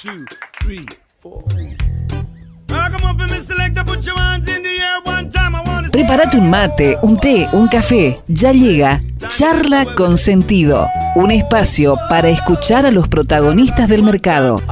two, 0.00 0.24
three, 0.62 0.86
four. 1.18 1.44
Come 1.50 3.04
on, 3.04 3.18
Mr. 3.18 3.42
Selector, 3.42 3.84
put 3.84 4.06
your 4.06 4.16
hands 4.16 4.48
in 4.48 4.62
the 4.62 4.70
air 4.70 5.00
one 5.04 5.28
time. 5.28 5.49
Prepárate 5.92 6.38
un 6.38 6.50
mate, 6.50 6.96
un 7.02 7.16
té, 7.16 7.48
un 7.52 7.66
café. 7.68 8.20
Ya 8.28 8.52
llega 8.52 9.00
Charla 9.28 9.84
con 9.96 10.16
Sentido. 10.16 10.86
Un 11.14 11.30
espacio 11.32 11.96
para 12.08 12.28
escuchar 12.28 12.86
a 12.86 12.92
los 12.92 13.08
protagonistas 13.08 13.88
del 13.88 14.02
mercado. 14.04 14.62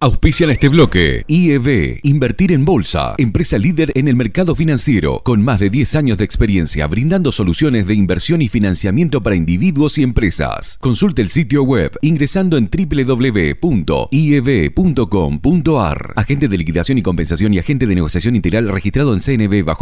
Auspician 0.00 0.50
este 0.50 0.68
bloque. 0.68 1.24
IEB, 1.26 1.98
Invertir 2.04 2.52
en 2.52 2.64
Bolsa, 2.64 3.14
empresa 3.18 3.58
líder 3.58 3.90
en 3.96 4.06
el 4.06 4.14
mercado 4.14 4.54
financiero, 4.54 5.20
con 5.24 5.42
más 5.42 5.58
de 5.58 5.68
10 5.68 5.96
años 5.96 6.18
de 6.18 6.24
experiencia 6.24 6.86
brindando 6.86 7.32
soluciones 7.32 7.86
de 7.86 7.94
inversión 7.94 8.40
y 8.40 8.48
financiamiento 8.48 9.20
para 9.22 9.34
individuos 9.34 9.98
y 9.98 10.04
empresas. 10.04 10.78
Consulte 10.80 11.22
el 11.22 11.30
sitio 11.30 11.64
web 11.64 11.98
ingresando 12.02 12.56
en 12.56 12.70
www.ieb.com.ar. 12.70 13.72
Agente 16.16 16.48
de 16.48 16.58
liquidación 16.58 16.98
y 16.98 17.02
compensación 17.02 17.52
y 17.52 17.58
agente 17.58 17.86
de 17.86 17.94
negociación 17.96 18.36
integral 18.36 18.68
registrado 18.68 19.12
en 19.12 19.20
CNB 19.20 19.64
bajo 19.64 19.81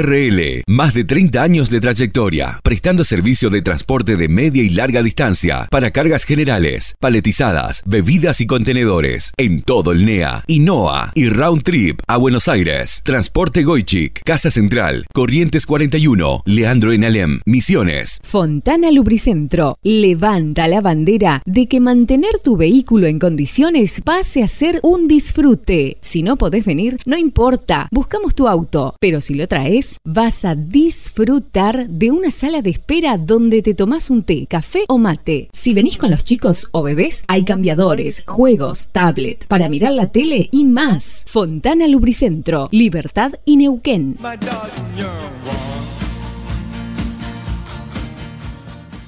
SRL. 0.01 0.63
Más 0.67 0.93
de 0.93 1.03
30 1.03 1.41
años 1.41 1.69
de 1.69 1.79
trayectoria, 1.79 2.59
prestando 2.63 3.03
servicio 3.03 3.49
de 3.49 3.61
transporte 3.61 4.15
de 4.15 4.27
media 4.27 4.63
y 4.63 4.69
larga 4.69 5.03
distancia 5.03 5.67
para 5.69 5.91
cargas 5.91 6.23
generales, 6.23 6.95
paletizadas, 6.99 7.83
bebidas 7.85 8.41
y 8.41 8.47
contenedores 8.47 9.33
en 9.37 9.61
todo 9.61 9.91
el 9.91 10.05
NEA, 10.05 10.43
INOA 10.47 11.11
y 11.13 11.29
Round 11.29 11.63
Trip 11.63 11.99
a 12.07 12.17
Buenos 12.17 12.47
Aires. 12.47 13.01
Transporte 13.03 13.63
Goichik, 13.63 14.21
Casa 14.23 14.49
Central, 14.49 15.05
Corrientes 15.13 15.65
41, 15.65 16.43
Leandro 16.45 16.93
en 16.93 17.05
Alem, 17.05 17.41
Misiones. 17.45 18.17
Fontana 18.23 18.91
Lubricentro 18.91 19.77
levanta 19.83 20.67
la 20.67 20.81
bandera 20.81 21.43
de 21.45 21.67
que 21.67 21.79
mantener 21.79 22.39
tu 22.43 22.57
vehículo 22.57 23.07
en 23.07 23.19
condiciones 23.19 24.01
pase 24.01 24.41
a 24.41 24.47
ser 24.47 24.79
un 24.83 25.07
disfrute. 25.07 25.97
Si 26.01 26.23
no 26.23 26.37
podés 26.37 26.65
venir, 26.65 26.97
no 27.05 27.17
importa, 27.17 27.87
buscamos 27.91 28.35
tu 28.35 28.47
auto, 28.47 28.95
pero 28.99 29.21
si 29.21 29.35
lo 29.35 29.47
traes, 29.47 29.90
vas 30.03 30.45
a 30.45 30.55
disfrutar 30.55 31.89
de 31.89 32.11
una 32.11 32.31
sala 32.31 32.61
de 32.61 32.69
espera 32.71 33.17
donde 33.17 33.61
te 33.61 33.73
tomás 33.73 34.09
un 34.09 34.23
té, 34.23 34.47
café 34.47 34.83
o 34.87 34.97
mate. 34.97 35.49
Si 35.53 35.73
venís 35.73 35.97
con 35.97 36.11
los 36.11 36.23
chicos 36.23 36.69
o 36.71 36.83
bebés, 36.83 37.23
hay 37.27 37.43
cambiadores, 37.43 38.23
juegos, 38.25 38.89
tablet, 38.91 39.45
para 39.47 39.69
mirar 39.69 39.93
la 39.93 40.11
tele 40.11 40.49
y 40.51 40.65
más. 40.65 41.25
Fontana 41.27 41.87
Lubricentro, 41.87 42.69
Libertad 42.71 43.33
y 43.45 43.57
Neuquén. 43.57 44.17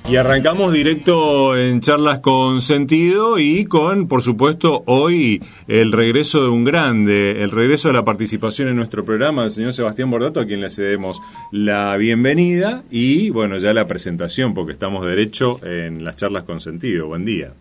Y 0.09 0.17
arrancamos 0.17 0.73
directo 0.73 1.57
en 1.57 1.79
charlas 1.79 2.19
con 2.19 2.59
sentido 2.59 3.39
y 3.39 3.63
con, 3.65 4.09
por 4.09 4.21
supuesto, 4.21 4.83
hoy 4.85 5.41
el 5.67 5.93
regreso 5.93 6.43
de 6.43 6.49
un 6.49 6.65
grande, 6.65 7.41
el 7.41 7.51
regreso 7.51 7.87
de 7.87 7.93
la 7.93 8.03
participación 8.03 8.67
en 8.67 8.75
nuestro 8.75 9.05
programa 9.05 9.43
del 9.43 9.51
señor 9.51 9.73
Sebastián 9.73 10.11
Bordato, 10.11 10.41
a 10.41 10.45
quien 10.45 10.59
le 10.59 10.69
cedemos 10.69 11.21
la 11.51 11.95
bienvenida 11.95 12.83
y, 12.91 13.29
bueno, 13.29 13.57
ya 13.57 13.73
la 13.73 13.87
presentación, 13.87 14.53
porque 14.53 14.73
estamos 14.73 15.05
derecho 15.05 15.59
en 15.65 16.03
las 16.03 16.17
charlas 16.17 16.43
con 16.43 16.59
sentido. 16.59 17.07
Buen 17.07 17.23
día. 17.23 17.53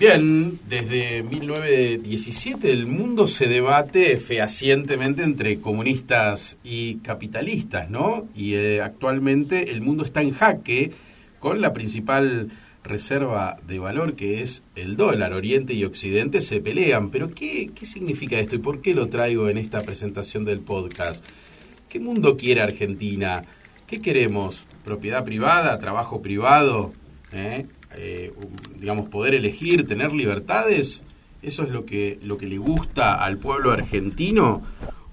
Bien, 0.00 0.58
desde 0.68 1.22
1917 1.22 2.72
el 2.72 2.86
mundo 2.86 3.26
se 3.28 3.46
debate 3.46 4.18
fehacientemente 4.18 5.22
entre 5.22 5.60
comunistas 5.60 6.56
y 6.64 6.96
capitalistas, 6.96 7.90
¿no? 7.90 8.26
Y 8.34 8.54
eh, 8.54 8.80
actualmente 8.80 9.70
el 9.70 9.82
mundo 9.82 10.04
está 10.04 10.22
en 10.22 10.32
jaque 10.32 10.90
con 11.40 11.60
la 11.60 11.72
principal 11.72 12.50
reserva 12.84 13.58
de 13.66 13.78
valor 13.78 14.14
que 14.14 14.42
es 14.42 14.62
el 14.76 14.96
dólar. 14.96 15.32
Oriente 15.32 15.74
y 15.74 15.84
Occidente 15.84 16.40
se 16.40 16.60
pelean, 16.60 17.10
pero 17.10 17.30
¿qué, 17.30 17.70
qué 17.74 17.86
significa 17.86 18.38
esto 18.38 18.54
y 18.54 18.58
por 18.58 18.80
qué 18.80 18.94
lo 18.94 19.08
traigo 19.08 19.48
en 19.48 19.58
esta 19.58 19.80
presentación 19.80 20.44
del 20.44 20.60
podcast? 20.60 21.26
¿Qué 21.88 21.98
mundo 21.98 22.36
quiere 22.36 22.62
Argentina? 22.62 23.42
¿Qué 23.86 24.00
queremos? 24.00 24.66
¿Propiedad 24.84 25.24
privada? 25.24 25.78
¿Trabajo 25.80 26.22
privado? 26.22 26.92
¿Eh? 27.32 27.66
Eh, 27.96 28.32
digamos, 28.78 29.08
poder 29.08 29.34
elegir, 29.34 29.86
tener 29.86 30.12
libertades, 30.12 31.02
eso 31.42 31.64
es 31.64 31.70
lo 31.70 31.84
que, 31.84 32.18
lo 32.22 32.38
que 32.38 32.46
le 32.46 32.58
gusta 32.58 33.14
al 33.14 33.38
pueblo 33.38 33.72
argentino, 33.72 34.62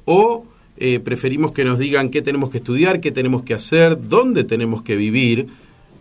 o 0.05 0.45
eh, 0.77 0.99
preferimos 0.99 1.53
que 1.53 1.65
nos 1.65 1.79
digan 1.79 2.09
qué 2.09 2.21
tenemos 2.21 2.51
que 2.51 2.57
estudiar, 2.57 3.01
qué 3.01 3.11
tenemos 3.11 3.41
que 3.41 3.55
hacer, 3.55 4.07
dónde 4.07 4.43
tenemos 4.43 4.83
que 4.83 4.95
vivir. 4.95 5.47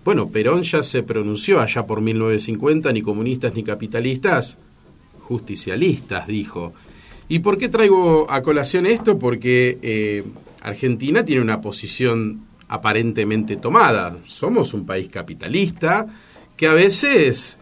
Bueno, 0.07 0.29
Perón 0.29 0.63
ya 0.63 0.85
se 0.85 1.03
pronunció 1.03 1.59
allá 1.59 1.85
por 1.85 2.01
1950, 2.01 2.93
ni 2.93 3.03
comunistas 3.03 3.57
ni 3.57 3.65
capitalistas, 3.65 4.57
justicialistas, 5.23 6.29
dijo. 6.29 6.73
¿Y 7.29 7.41
por 7.41 7.59
qué 7.59 7.69
traigo 7.69 8.31
a 8.31 8.41
colación 8.41 8.87
esto? 8.87 9.19
Porque 9.19 9.81
eh, 9.83 10.23
Argentina 10.63 11.25
tiene 11.25 11.43
una 11.43 11.61
posición 11.61 12.43
aparentemente 12.69 13.57
tomada. 13.57 14.17
Somos 14.25 14.75
un 14.75 14.87
país 14.87 15.09
capitalista, 15.09 16.07
que 16.57 16.69
a 16.69 16.75
veces 16.75 17.59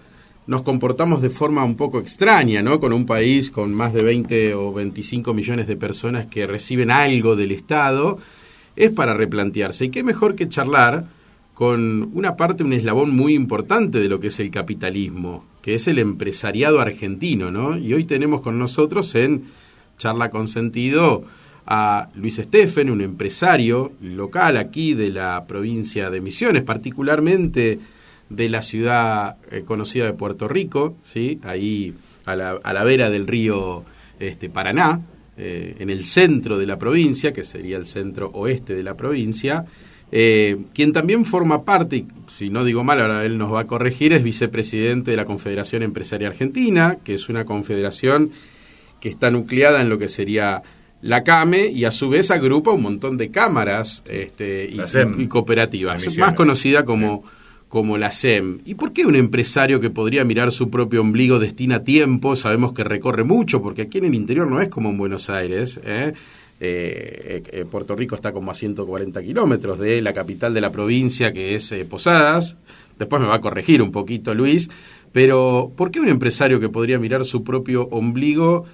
nos 0.47 0.61
comportamos 0.61 1.22
de 1.22 1.31
forma 1.31 1.65
un 1.65 1.76
poco 1.76 1.99
extraña, 1.99 2.61
¿no? 2.61 2.78
Con 2.78 2.93
un 2.93 3.06
país 3.06 3.50
con 3.50 3.72
más 3.72 3.94
de 3.94 4.03
20 4.03 4.53
o 4.53 4.71
25 4.75 5.32
millones 5.32 5.66
de 5.66 5.76
personas 5.76 6.26
que 6.26 6.47
reciben 6.47 6.91
algo 6.91 7.37
del 7.37 7.53
Estado, 7.53 8.19
es 8.76 8.91
para 8.91 9.15
replantearse. 9.15 9.87
Y 9.87 9.88
qué 9.88 10.03
mejor 10.03 10.34
que 10.34 10.50
charlar 10.50 11.06
con 11.55 12.11
una 12.15 12.37
parte, 12.37 12.65
un 12.65 12.73
eslabón 12.73 13.15
muy 13.15 13.35
importante 13.35 14.01
de 14.01 14.09
lo 14.09 14.19
que 14.19 14.27
es 14.27 14.41
el 14.41 14.51
capitalismo, 14.51 15.45
que 15.63 15.77
es 15.77 15.87
el 15.87 16.01
empresariado 16.01 16.81
argentino, 16.81 17.51
¿no? 17.51 17.79
Y 17.79 17.95
hoy 17.95 18.05
tenemos 18.05 18.41
con 18.41 18.59
nosotros 18.59 19.15
en 19.15 19.45
Charla 19.97 20.31
con 20.31 20.49
Sentido 20.49 21.25
a 21.67 22.09
Luis 22.17 22.39
Estefen, 22.39 22.91
un 22.91 23.01
empresario 23.01 23.93
local 24.01 24.57
aquí 24.57 24.95
de 24.95 25.11
la 25.11 25.45
provincia 25.47 26.11
de 26.11 26.21
Misiones, 26.21 26.65
particularmente 26.65 27.79
de 28.29 28.49
la 28.49 28.61
ciudad 28.61 29.37
eh, 29.51 29.63
conocida 29.65 30.07
de 30.07 30.13
Puerto 30.13 30.49
Rico, 30.49 30.97
¿sí? 31.03 31.39
ahí 31.43 31.95
a 32.25 32.35
la, 32.37 32.59
a 32.63 32.73
la 32.73 32.85
vera 32.85 33.11
del 33.11 33.27
río 33.27 33.85
este, 34.19 34.51
Paraná, 34.51 35.01
eh, 35.37 35.77
en 35.79 35.91
el 35.91 36.05
centro 36.05 36.59
de 36.59 36.67
la 36.67 36.79
provincia, 36.79 37.33
que 37.33 37.45
sería 37.45 37.77
el 37.77 37.87
centro 37.87 38.31
oeste 38.35 38.75
de 38.75 38.83
la 38.83 38.97
provincia, 38.97 39.65
eh, 40.17 40.59
quien 40.73 40.93
también 40.93 41.25
forma 41.25 41.65
parte, 41.65 42.07
si 42.29 42.49
no 42.49 42.63
digo 42.63 42.85
mal, 42.85 43.01
ahora 43.01 43.25
él 43.25 43.37
nos 43.37 43.53
va 43.53 43.63
a 43.63 43.67
corregir, 43.67 44.13
es 44.13 44.23
vicepresidente 44.23 45.11
de 45.11 45.17
la 45.17 45.25
Confederación 45.25 45.83
Empresaria 45.83 46.29
Argentina, 46.29 46.99
que 47.03 47.15
es 47.15 47.29
una 47.29 47.45
confederación 47.45 48.31
que 49.01 49.09
está 49.09 49.33
nucleada 49.33 49.81
en 49.81 49.89
lo 49.89 49.99
que 49.99 50.09
sería 50.09 50.63
la 51.03 51.25
CAME 51.25 51.67
y 51.67 51.85
a 51.85 51.91
su 51.91 52.09
vez 52.11 52.31
agrupa 52.31 52.71
un 52.71 52.83
montón 52.83 53.17
de 53.17 53.33
cámaras 53.33 54.05
este, 54.07 54.69
y, 54.71 54.77
La 54.77 54.87
SEM. 54.87 55.21
y 55.21 55.27
cooperativas, 55.27 56.17
más 56.17 56.35
conocida 56.35 56.85
como, 56.85 57.25
como 57.69 57.99
la 57.99 58.13
SEM. 58.13 58.61
¿Y 58.65 58.77
por 58.77 58.93
qué 58.93 59.07
un 59.07 59.17
empresario 59.17 59.81
que 59.81 59.91
podría 59.91 60.23
mirar 60.23 60.53
su 60.53 60.71
propio 60.71 61.01
ombligo 61.01 61.41
destina 61.41 61.83
tiempo? 61.83 62.37
Sabemos 62.37 62.73
que 62.73 62.85
recorre 62.85 63.25
mucho, 63.25 63.61
porque 63.61 63.83
aquí 63.83 63.99
en 63.99 64.05
el 64.05 64.15
interior 64.15 64.49
no 64.49 64.61
es 64.61 64.69
como 64.69 64.91
en 64.91 64.97
Buenos 64.97 65.29
Aires. 65.29 65.81
¿eh? 65.85 66.12
Eh, 66.66 67.43
eh, 67.52 67.64
Puerto 67.66 67.94
Rico 67.94 68.14
está 68.14 68.32
como 68.32 68.50
a 68.50 68.55
140 68.55 69.22
kilómetros 69.22 69.78
de 69.78 70.00
la 70.00 70.14
capital 70.14 70.55
de 70.55 70.62
la 70.62 70.72
provincia, 70.72 71.31
que 71.32 71.55
es 71.55 71.70
eh, 71.72 71.84
Posadas. 71.84 72.56
Después 72.99 73.20
me 73.20 73.28
va 73.28 73.34
a 73.34 73.40
corregir 73.43 73.82
un 73.82 73.93
poquito 73.93 74.34
Luis. 74.34 74.70
Pero, 75.12 75.72
¿por 75.76 75.90
qué 75.90 76.00
un 76.00 76.08
empresario 76.08 76.58
que 76.61 76.70
podría 76.70 76.99
mirar 76.99 77.25
su 77.26 77.44
propio 77.44 77.84
ombligo 77.90 78.64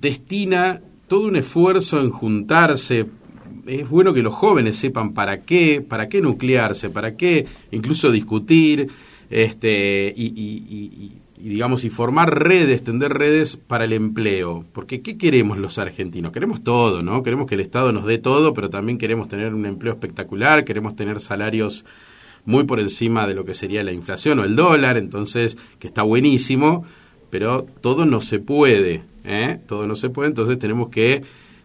destina 0.00 0.80
todo 1.06 1.28
un 1.28 1.36
esfuerzo 1.36 2.00
en 2.00 2.10
juntarse? 2.10 3.06
Es 3.66 3.88
bueno 3.88 4.14
que 4.14 4.22
los 4.22 4.34
jóvenes 4.34 4.76
sepan 4.76 5.12
para 5.12 5.42
qué, 5.42 5.82
para 5.86 6.08
qué 6.08 6.20
nuclearse, 6.22 6.88
para 6.90 7.14
qué 7.16 7.46
incluso 7.72 8.10
discutir, 8.10 8.88
este, 9.30 10.12
y- 10.16 11.12
y, 11.44 11.50
digamos, 11.50 11.84
y 11.84 11.90
formar 11.90 12.42
redes, 12.42 12.82
tender 12.82 13.12
redes 13.12 13.58
para 13.58 13.84
el 13.84 13.92
empleo. 13.92 14.64
Porque 14.72 15.02
¿qué 15.02 15.18
queremos 15.18 15.58
los 15.58 15.78
argentinos? 15.78 16.32
Queremos 16.32 16.64
todo, 16.64 17.02
¿no? 17.02 17.22
Queremos 17.22 17.46
que 17.46 17.54
el 17.54 17.60
Estado 17.60 17.92
nos 17.92 18.06
dé 18.06 18.16
todo, 18.16 18.54
pero 18.54 18.70
también 18.70 18.96
queremos 18.96 19.28
tener 19.28 19.52
un 19.52 19.66
empleo 19.66 19.92
espectacular, 19.92 20.64
queremos 20.64 20.96
tener 20.96 21.20
salarios 21.20 21.84
muy 22.46 22.64
por 22.64 22.80
encima 22.80 23.26
de 23.26 23.34
lo 23.34 23.44
que 23.44 23.52
sería 23.52 23.84
la 23.84 23.92
inflación 23.92 24.38
o 24.38 24.44
el 24.44 24.56
dólar, 24.56 24.96
entonces, 24.96 25.58
que 25.78 25.86
está 25.86 26.02
buenísimo, 26.02 26.86
pero 27.28 27.66
todo 27.82 28.06
no 28.06 28.22
se 28.22 28.38
puede. 28.38 29.02
¿eh? 29.24 29.58
todo 29.66 29.86
no 29.86 29.96
se 29.96 30.08
puede, 30.08 30.30
entonces 30.30 30.58
tenemos 30.58 30.88
que 30.88 31.24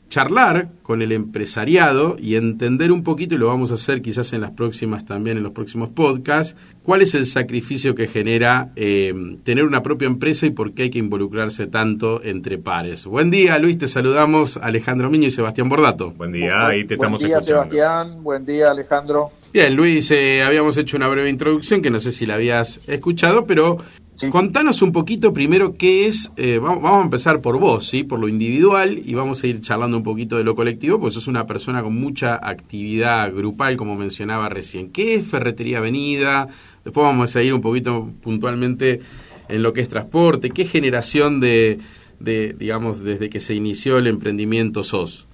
charlar 0.09 0.69
con 0.83 1.01
el 1.01 1.11
empresariado 1.11 2.17
y 2.19 2.35
entender 2.35 2.91
un 2.91 3.03
poquito, 3.03 3.35
y 3.35 3.37
lo 3.37 3.47
vamos 3.47 3.71
a 3.71 3.75
hacer 3.75 4.01
quizás 4.01 4.33
en 4.33 4.41
las 4.41 4.51
próximas 4.51 5.05
también, 5.05 5.37
en 5.37 5.43
los 5.43 5.53
próximos 5.53 5.89
podcasts, 5.89 6.55
cuál 6.83 7.03
es 7.03 7.13
el 7.13 7.27
sacrificio 7.27 7.93
que 7.93 8.07
genera 8.07 8.71
eh, 8.75 9.13
tener 9.43 9.63
una 9.63 9.83
propia 9.83 10.07
empresa 10.07 10.47
y 10.47 10.49
por 10.49 10.73
qué 10.73 10.83
hay 10.83 10.89
que 10.89 10.99
involucrarse 10.99 11.67
tanto 11.67 12.23
entre 12.23 12.57
pares. 12.57 13.05
Buen 13.05 13.29
día, 13.29 13.57
Luis, 13.59 13.77
te 13.77 13.87
saludamos 13.87 14.57
Alejandro 14.57 15.09
Miño 15.09 15.27
y 15.27 15.31
Sebastián 15.31 15.69
Bordato. 15.69 16.11
Buen 16.11 16.31
día, 16.31 16.67
ahí 16.67 16.85
te 16.85 16.95
buen 16.95 16.99
estamos 16.99 17.19
día, 17.21 17.37
escuchando. 17.37 17.71
Sebastián, 17.71 18.23
buen 18.23 18.45
día, 18.45 18.71
Alejandro. 18.71 19.31
Bien, 19.53 19.75
Luis, 19.75 20.09
eh, 20.11 20.43
habíamos 20.43 20.77
hecho 20.77 20.97
una 20.97 21.07
breve 21.07 21.29
introducción 21.29 21.81
que 21.81 21.89
no 21.89 21.99
sé 21.99 22.11
si 22.11 22.25
la 22.25 22.35
habías 22.35 22.81
escuchado, 22.87 23.45
pero 23.45 23.77
Sí. 24.19 24.29
contanos 24.29 24.81
un 24.81 24.91
poquito 24.91 25.31
primero 25.31 25.75
qué 25.77 26.07
es, 26.07 26.31
eh, 26.35 26.59
vamos, 26.61 26.83
vamos 26.83 26.99
a 26.99 27.05
empezar 27.05 27.39
por 27.39 27.57
vos, 27.57 27.87
¿sí? 27.87 28.03
por 28.03 28.19
lo 28.19 28.27
individual 28.27 29.01
y 29.03 29.13
vamos 29.13 29.41
a 29.41 29.47
ir 29.47 29.61
charlando 29.61 29.95
un 29.95 30.03
poquito 30.03 30.35
de 30.35 30.43
lo 30.43 30.55
colectivo, 30.55 30.99
pues 30.99 31.13
sos 31.13 31.27
una 31.27 31.47
persona 31.47 31.81
con 31.81 31.95
mucha 31.95 32.35
actividad 32.35 33.33
grupal, 33.33 33.77
como 33.77 33.95
mencionaba 33.95 34.49
recién. 34.49 34.91
¿Qué 34.91 35.15
es 35.15 35.25
Ferretería 35.25 35.77
Avenida? 35.77 36.49
Después 36.83 37.05
vamos 37.05 37.33
a 37.33 37.41
ir 37.41 37.53
un 37.53 37.61
poquito 37.61 38.09
puntualmente 38.21 38.99
en 39.47 39.63
lo 39.63 39.71
que 39.71 39.79
es 39.79 39.87
transporte. 39.87 40.49
¿Qué 40.49 40.65
generación 40.65 41.39
de, 41.39 41.79
de 42.19 42.53
digamos, 42.59 43.01
desde 43.03 43.29
que 43.29 43.39
se 43.39 43.55
inició 43.55 43.97
el 43.97 44.07
emprendimiento 44.07 44.83
sos? 44.83 45.27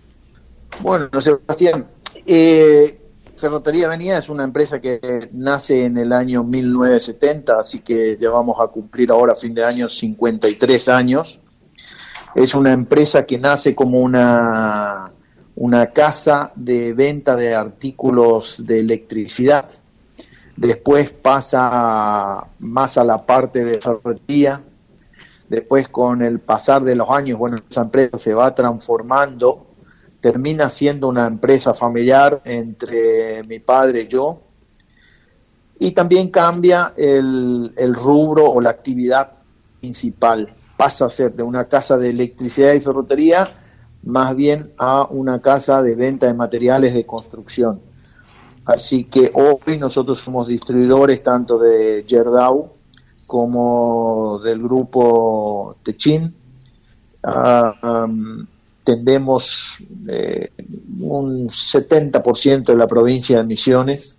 Bueno, 0.81 1.10
Sebastián, 1.20 1.88
eh, 2.26 3.00
Ferretería 3.38 3.88
Avenida 3.88 4.18
es 4.18 4.30
una 4.30 4.46
empresa 4.46 4.80
que 4.80 5.30
nace 5.34 5.86
en 5.86 5.98
el 5.98 6.14
año 6.14 6.44
1970, 6.44 7.60
así 7.60 7.82
que 7.82 8.18
ya 8.18 8.30
vamos 8.30 8.56
a 8.62 8.68
cumplir 8.68 9.12
ahora 9.12 9.36
fin 9.36 9.54
de 9.54 9.66
año 9.66 9.90
53 9.90 10.90
años. 10.90 11.42
Es 12.34 12.56
una 12.56 12.72
empresa 12.72 13.26
que 13.26 13.38
nace 13.38 13.76
como 13.76 14.00
una, 14.00 15.12
una 15.56 15.88
casa 15.88 16.54
de 16.56 16.94
venta 16.94 17.36
de 17.36 17.54
artículos 17.54 18.66
de 18.66 18.80
electricidad. 18.80 19.70
Después 20.56 21.12
pasa 21.12 22.42
más 22.60 22.98
a 22.98 23.04
la 23.04 23.26
parte 23.26 23.66
de 23.66 23.81
ferretería. 23.81 24.64
Después, 25.50 25.90
con 25.90 26.22
el 26.22 26.40
pasar 26.40 26.84
de 26.86 26.96
los 26.96 27.10
años, 27.10 27.38
bueno, 27.38 27.58
esa 27.70 27.81
empresa 27.81 28.18
se 28.18 28.34
va 28.34 28.56
transformando 28.56 29.65
termina 30.25 30.72
siendo 30.72 31.07
una 31.07 31.27
empresa 31.27 31.75
familiar 31.75 32.42
entre 32.45 33.44
mi 33.44 33.60
padre 33.60 34.01
y 34.01 34.07
yo. 34.07 34.42
Y 35.77 35.92
también 35.92 36.31
cambia 36.31 36.94
el, 36.98 37.94
rubro 37.94 38.44
o 38.50 38.60
la 38.60 38.72
actividad 38.72 39.33
principal. 39.80 40.51
Pasa 40.75 41.06
a 41.06 41.12
ser 41.12 41.36
de 41.36 41.44
una 41.44 41.66
casa 41.66 41.95
de 42.00 42.10
electricidad 42.10 42.74
y 42.74 42.81
ferretería 42.81 43.56
más 44.01 44.36
bien 44.36 44.74
a 44.80 45.06
una 45.12 45.39
casa 45.44 45.83
de 45.83 45.94
venta 45.94 46.25
de 46.25 46.33
materiales 46.33 46.95
de 46.95 47.06
construcción. 47.06 47.81
Así 48.66 49.04
que 49.04 49.30
hoy 49.31 49.78
nosotros 49.78 50.21
somos 50.21 50.48
distribuidores 50.48 51.21
tanto 51.21 51.60
de 51.60 52.04
Gerdau 52.07 52.71
como 53.28 54.39
del 54.44 54.60
grupo 54.63 55.78
Techin. 55.83 56.33
Um, 57.24 58.48
tendemos 58.86 59.80
eh, 60.08 60.52
un 61.00 61.50
70% 61.50 62.66
de 62.66 62.76
la 62.76 62.88
provincia 62.88 63.38
de 63.38 63.44
Misiones, 63.44 64.18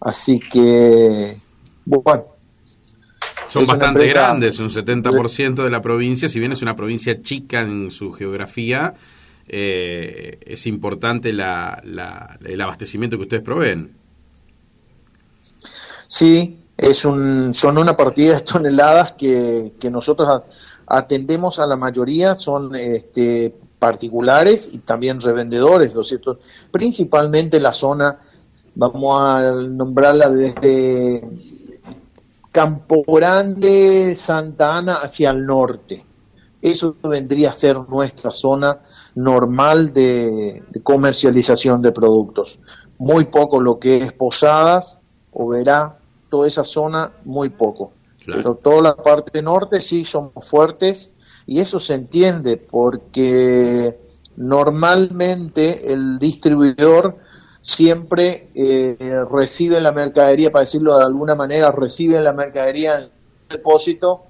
así 0.00 0.40
que, 0.40 1.36
bueno. 1.84 2.22
Son 3.46 3.66
bastante 3.66 4.00
empresa, 4.00 4.28
grandes, 4.28 4.58
un 4.58 4.70
70% 4.70 5.62
de 5.62 5.70
la 5.70 5.82
provincia, 5.82 6.28
si 6.28 6.40
bien 6.40 6.52
es 6.52 6.62
una 6.62 6.74
provincia 6.74 7.20
chica 7.20 7.60
en 7.60 7.90
su 7.90 8.10
geografía, 8.10 8.94
eh, 9.46 10.38
es 10.40 10.66
importante 10.66 11.32
la, 11.32 11.80
la, 11.84 12.38
el 12.42 12.60
abastecimiento 12.60 13.18
que 13.18 13.24
ustedes 13.24 13.42
proveen. 13.42 13.92
Sí, 16.08 16.58
es 16.78 17.04
un, 17.04 17.54
son 17.54 17.76
una 17.76 17.94
partida 17.94 18.34
de 18.34 18.40
toneladas 18.40 19.12
que, 19.12 19.72
que 19.78 19.90
nosotros 19.90 20.42
atendemos 20.86 21.58
a 21.58 21.66
la 21.66 21.76
mayoría, 21.76 22.34
son 22.34 22.74
este, 22.74 23.54
particulares 23.78 24.70
y 24.72 24.78
también 24.78 25.20
revendedores, 25.20 25.94
¿no 25.94 26.00
es 26.00 26.08
cierto? 26.08 26.38
Principalmente 26.70 27.60
la 27.60 27.72
zona, 27.72 28.18
vamos 28.74 29.20
a 29.20 29.52
nombrarla 29.68 30.30
desde 30.30 31.22
Campo 32.50 33.02
Grande, 33.06 34.16
Santa 34.16 34.76
Ana 34.76 34.94
hacia 34.96 35.30
el 35.30 35.44
norte. 35.44 36.04
Eso 36.62 36.96
vendría 37.02 37.50
a 37.50 37.52
ser 37.52 37.78
nuestra 37.88 38.30
zona 38.30 38.78
normal 39.16 39.92
de, 39.92 40.62
de 40.70 40.82
comercialización 40.82 41.82
de 41.82 41.92
productos. 41.92 42.58
Muy 42.98 43.26
poco 43.26 43.60
lo 43.60 43.78
que 43.78 43.98
es 43.98 44.12
Posadas 44.12 44.98
o 45.32 45.48
Verá, 45.48 45.98
toda 46.30 46.48
esa 46.48 46.64
zona, 46.64 47.12
muy 47.24 47.50
poco. 47.50 47.92
Claro. 48.24 48.42
Pero 48.42 48.54
toda 48.54 48.82
la 48.82 48.96
parte 48.96 49.42
norte 49.42 49.80
sí 49.80 50.04
somos 50.04 50.48
fuertes 50.48 51.12
y 51.46 51.60
eso 51.60 51.80
se 51.80 51.94
entiende 51.94 52.56
porque 52.56 53.98
normalmente 54.36 55.92
el 55.92 56.18
distribuidor 56.18 57.16
siempre 57.62 58.48
eh, 58.54 59.24
recibe 59.30 59.80
la 59.80 59.92
mercadería, 59.92 60.50
para 60.50 60.60
decirlo 60.60 60.96
de 60.98 61.04
alguna 61.04 61.34
manera, 61.34 61.70
recibe 61.70 62.20
la 62.20 62.32
mercadería 62.32 63.00
en 63.00 63.08
depósito 63.48 64.22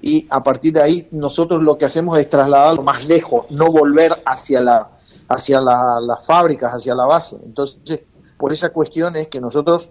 y 0.00 0.26
a 0.30 0.42
partir 0.42 0.74
de 0.74 0.82
ahí 0.82 1.08
nosotros 1.12 1.62
lo 1.62 1.78
que 1.78 1.86
hacemos 1.86 2.18
es 2.18 2.28
trasladarlo 2.28 2.82
más 2.82 3.06
lejos, 3.08 3.46
no 3.50 3.70
volver 3.70 4.22
hacia 4.24 4.60
la 4.60 4.90
hacia 5.26 5.58
la, 5.58 6.00
las 6.00 6.26
fábricas, 6.26 6.72
hacia 6.72 6.94
la 6.94 7.06
base. 7.06 7.38
Entonces, 7.42 8.00
por 8.36 8.52
esa 8.52 8.68
cuestión 8.68 9.16
es 9.16 9.28
que 9.28 9.40
nosotros 9.40 9.88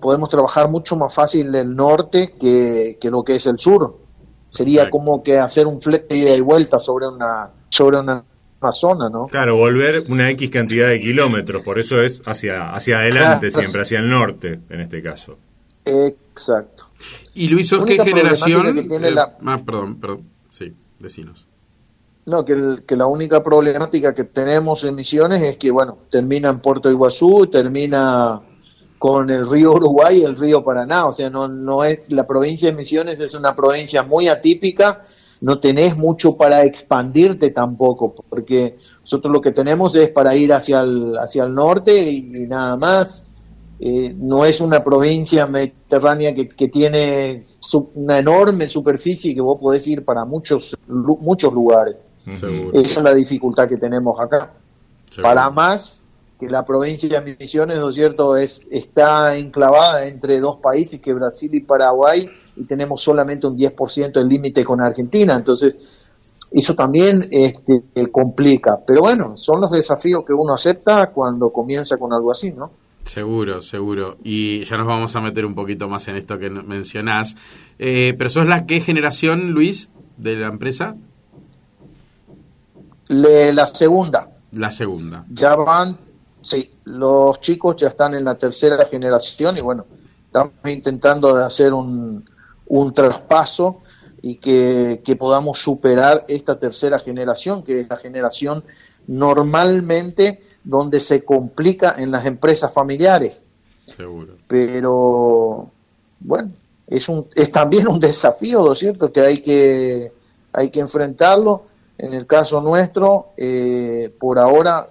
podemos 0.00 0.28
trabajar 0.28 0.68
mucho 0.68 0.96
más 0.96 1.14
fácil 1.14 1.54
el 1.54 1.74
norte 1.74 2.34
que, 2.38 2.98
que 3.00 3.10
lo 3.10 3.22
que 3.22 3.36
es 3.36 3.46
el 3.46 3.60
sur 3.60 4.05
sería 4.56 4.82
Exacto. 4.82 4.98
como 4.98 5.22
que 5.22 5.38
hacer 5.38 5.66
un 5.66 5.80
flete 5.80 6.16
ida 6.16 6.34
y 6.34 6.40
vuelta 6.40 6.78
sobre 6.78 7.08
una 7.08 7.50
sobre 7.68 7.98
una, 7.98 8.24
zona, 8.72 9.08
¿no? 9.08 9.28
Claro, 9.28 9.56
volver 9.56 10.02
una 10.08 10.28
X 10.30 10.50
cantidad 10.50 10.88
de 10.88 11.00
kilómetros, 11.00 11.62
por 11.62 11.78
eso 11.78 12.02
es 12.02 12.20
hacia 12.26 12.74
hacia 12.74 12.98
adelante 12.98 13.48
claro. 13.48 13.60
siempre, 13.60 13.82
hacia 13.82 14.00
el 14.00 14.08
norte 14.08 14.58
en 14.68 14.80
este 14.80 15.02
caso. 15.02 15.38
Exacto. 15.84 16.86
Y 17.34 17.48
Luis, 17.48 17.68
¿sos 17.68 17.84
qué 17.84 18.02
generación? 18.02 18.74
Que 18.74 18.82
tiene 18.84 19.08
eh, 19.08 19.12
la... 19.12 19.36
Ah, 19.44 19.60
perdón, 19.64 20.00
perdón, 20.00 20.22
sí, 20.50 20.72
decinos. 20.98 21.46
No, 22.24 22.44
que, 22.44 22.54
el, 22.54 22.82
que 22.84 22.96
la 22.96 23.06
única 23.06 23.42
problemática 23.42 24.12
que 24.12 24.24
tenemos 24.24 24.82
en 24.82 24.96
Misiones 24.96 25.42
es 25.42 25.58
que, 25.58 25.70
bueno, 25.70 25.98
termina 26.10 26.48
en 26.48 26.58
Puerto 26.58 26.90
Iguazú, 26.90 27.46
termina 27.46 28.40
con 28.98 29.30
el 29.30 29.48
río 29.48 29.72
Uruguay 29.72 30.18
y 30.20 30.24
el 30.24 30.36
río 30.36 30.64
Paraná, 30.64 31.06
o 31.06 31.12
sea, 31.12 31.28
no, 31.30 31.48
no 31.48 31.84
es, 31.84 32.10
la 32.10 32.26
provincia 32.26 32.70
de 32.70 32.76
Misiones 32.76 33.20
es 33.20 33.34
una 33.34 33.54
provincia 33.54 34.02
muy 34.02 34.28
atípica, 34.28 35.02
no 35.40 35.58
tenés 35.58 35.96
mucho 35.96 36.36
para 36.36 36.64
expandirte 36.64 37.50
tampoco, 37.50 38.14
porque 38.28 38.78
nosotros 39.00 39.32
lo 39.32 39.40
que 39.40 39.52
tenemos 39.52 39.94
es 39.94 40.08
para 40.08 40.34
ir 40.34 40.52
hacia 40.52 40.80
el, 40.80 41.16
hacia 41.18 41.44
el 41.44 41.54
norte 41.54 42.10
y, 42.10 42.16
y 42.16 42.46
nada 42.46 42.76
más, 42.76 43.26
eh, 43.78 44.14
no 44.16 44.46
es 44.46 44.62
una 44.62 44.82
provincia 44.82 45.46
mediterránea 45.46 46.34
que, 46.34 46.48
que 46.48 46.68
tiene 46.68 47.44
su, 47.58 47.90
una 47.94 48.18
enorme 48.18 48.70
superficie 48.70 49.34
que 49.34 49.40
vos 49.42 49.60
podés 49.60 49.86
ir 49.86 50.02
para 50.02 50.24
muchos, 50.24 50.76
muchos 50.86 51.52
lugares. 51.52 52.06
Seguro. 52.34 52.72
Esa 52.72 53.00
es 53.00 53.04
la 53.04 53.14
dificultad 53.14 53.68
que 53.68 53.76
tenemos 53.76 54.18
acá. 54.18 54.54
Seguro. 55.10 55.28
Para 55.28 55.50
más, 55.50 56.00
que 56.38 56.48
la 56.48 56.64
provincia 56.64 57.20
de 57.20 57.36
Misiones, 57.38 57.78
¿no 57.78 57.88
es 57.88 57.94
cierto?, 57.94 58.36
es, 58.36 58.62
está 58.70 59.36
enclavada 59.36 60.06
entre 60.06 60.38
dos 60.40 60.58
países, 60.60 61.00
que 61.00 61.14
Brasil 61.14 61.54
y 61.54 61.60
Paraguay, 61.60 62.28
y 62.56 62.64
tenemos 62.64 63.02
solamente 63.02 63.46
un 63.46 63.56
10% 63.56 64.12
del 64.12 64.28
límite 64.28 64.64
con 64.64 64.80
Argentina. 64.80 65.34
Entonces, 65.34 65.78
eso 66.50 66.74
también 66.74 67.28
este, 67.30 68.10
complica. 68.10 68.78
Pero 68.86 69.00
bueno, 69.00 69.36
son 69.36 69.60
los 69.60 69.70
desafíos 69.70 70.24
que 70.26 70.32
uno 70.32 70.54
acepta 70.54 71.10
cuando 71.10 71.50
comienza 71.50 71.96
con 71.96 72.12
algo 72.12 72.30
así, 72.30 72.50
¿no? 72.50 72.70
Seguro, 73.04 73.62
seguro. 73.62 74.16
Y 74.24 74.64
ya 74.64 74.76
nos 74.76 74.86
vamos 74.86 75.14
a 75.16 75.20
meter 75.20 75.46
un 75.46 75.54
poquito 75.54 75.88
más 75.88 76.08
en 76.08 76.16
esto 76.16 76.38
que 76.38 76.50
mencionás. 76.50 77.36
Eh, 77.78 78.14
¿Pero 78.18 78.30
sos 78.30 78.46
la 78.46 78.66
qué 78.66 78.80
generación, 78.80 79.52
Luis, 79.52 79.90
de 80.16 80.36
la 80.36 80.48
empresa? 80.48 80.96
Le, 83.08 83.52
la 83.52 83.66
segunda. 83.66 84.30
La 84.52 84.70
segunda. 84.70 85.24
Ya 85.30 85.54
van 85.54 86.05
Sí, 86.46 86.70
los 86.84 87.40
chicos 87.40 87.74
ya 87.74 87.88
están 87.88 88.14
en 88.14 88.24
la 88.24 88.36
tercera 88.36 88.86
generación 88.86 89.58
y 89.58 89.60
bueno, 89.62 89.84
estamos 90.26 90.52
intentando 90.66 91.34
de 91.34 91.44
hacer 91.44 91.72
un, 91.72 92.24
un 92.68 92.94
traspaso 92.94 93.80
y 94.22 94.36
que, 94.36 95.02
que, 95.04 95.16
podamos 95.16 95.58
superar 95.58 96.24
esta 96.28 96.56
tercera 96.56 97.00
generación, 97.00 97.64
que 97.64 97.80
es 97.80 97.88
la 97.88 97.96
generación 97.96 98.62
normalmente 99.08 100.40
donde 100.62 101.00
se 101.00 101.24
complica 101.24 101.96
en 101.98 102.12
las 102.12 102.24
empresas 102.26 102.72
familiares. 102.72 103.40
Seguro. 103.84 104.34
Pero 104.46 105.68
bueno, 106.20 106.52
es, 106.86 107.08
un, 107.08 107.26
es 107.34 107.50
también 107.50 107.88
un 107.88 107.98
desafío, 107.98 108.64
¿no 108.64 108.72
es 108.72 108.78
cierto? 108.78 109.12
Que 109.12 109.20
hay 109.20 109.38
que 109.38 110.12
hay 110.52 110.70
que 110.70 110.78
enfrentarlo. 110.78 111.64
En 111.98 112.14
el 112.14 112.24
caso 112.24 112.60
nuestro, 112.60 113.30
eh, 113.36 114.14
por 114.20 114.38
ahora 114.38 114.88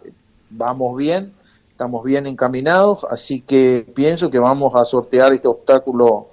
vamos 0.50 0.97
bien, 0.97 1.34
estamos 1.75 2.05
bien 2.05 2.25
encaminados, 2.25 3.05
así 3.12 3.41
que 3.41 3.86
pienso 3.94 4.32
que 4.32 4.39
vamos 4.39 4.74
a 4.77 4.86
sortear 4.86 5.34
este 5.34 5.50
obstáculo 5.50 6.29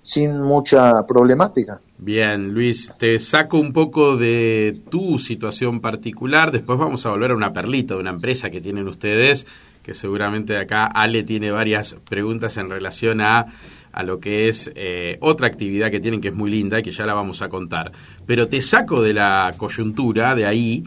sin 0.00 0.40
mucha 0.40 1.04
problemática. 1.08 1.80
Bien, 1.98 2.54
Luis, 2.54 2.92
te 2.96 3.18
saco 3.18 3.58
un 3.58 3.72
poco 3.72 4.16
de 4.16 4.80
tu 4.92 5.18
situación 5.18 5.80
particular, 5.80 6.52
después 6.52 6.78
vamos 6.78 7.04
a 7.04 7.10
volver 7.10 7.32
a 7.32 7.34
una 7.34 7.52
perlita 7.52 7.94
de 7.94 8.00
una 8.00 8.10
empresa 8.10 8.48
que 8.48 8.60
tienen 8.60 8.86
ustedes, 8.86 9.44
que 9.82 9.92
seguramente 9.92 10.56
acá 10.56 10.86
Ale 10.86 11.24
tiene 11.24 11.50
varias 11.50 11.96
preguntas 12.08 12.56
en 12.56 12.70
relación 12.70 13.22
a, 13.22 13.46
a 13.90 14.02
lo 14.04 14.20
que 14.20 14.46
es 14.46 14.70
eh, 14.76 15.18
otra 15.20 15.48
actividad 15.48 15.90
que 15.90 15.98
tienen 15.98 16.20
que 16.20 16.28
es 16.28 16.34
muy 16.34 16.48
linda 16.48 16.78
y 16.78 16.84
que 16.84 16.92
ya 16.92 17.06
la 17.06 17.14
vamos 17.14 17.42
a 17.42 17.48
contar. 17.48 17.90
Pero 18.24 18.46
te 18.46 18.60
saco 18.60 19.02
de 19.02 19.14
la 19.14 19.52
coyuntura, 19.58 20.36
de 20.36 20.46
ahí, 20.46 20.84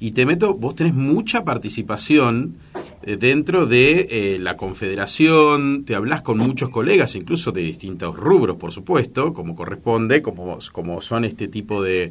y 0.00 0.10
te 0.10 0.26
meto, 0.26 0.54
vos 0.54 0.74
tenés 0.74 0.94
mucha 0.94 1.44
participación 1.44 2.56
dentro 3.14 3.66
de 3.66 4.08
eh, 4.10 4.38
la 4.40 4.56
confederación, 4.56 5.84
te 5.84 5.94
hablas 5.94 6.22
con 6.22 6.38
muchos 6.38 6.70
colegas, 6.70 7.14
incluso 7.14 7.52
de 7.52 7.62
distintos 7.62 8.16
rubros, 8.16 8.56
por 8.56 8.72
supuesto, 8.72 9.32
como 9.32 9.54
corresponde, 9.54 10.22
como, 10.22 10.58
como 10.72 11.00
son 11.00 11.24
este 11.24 11.46
tipo 11.46 11.82
de, 11.82 12.10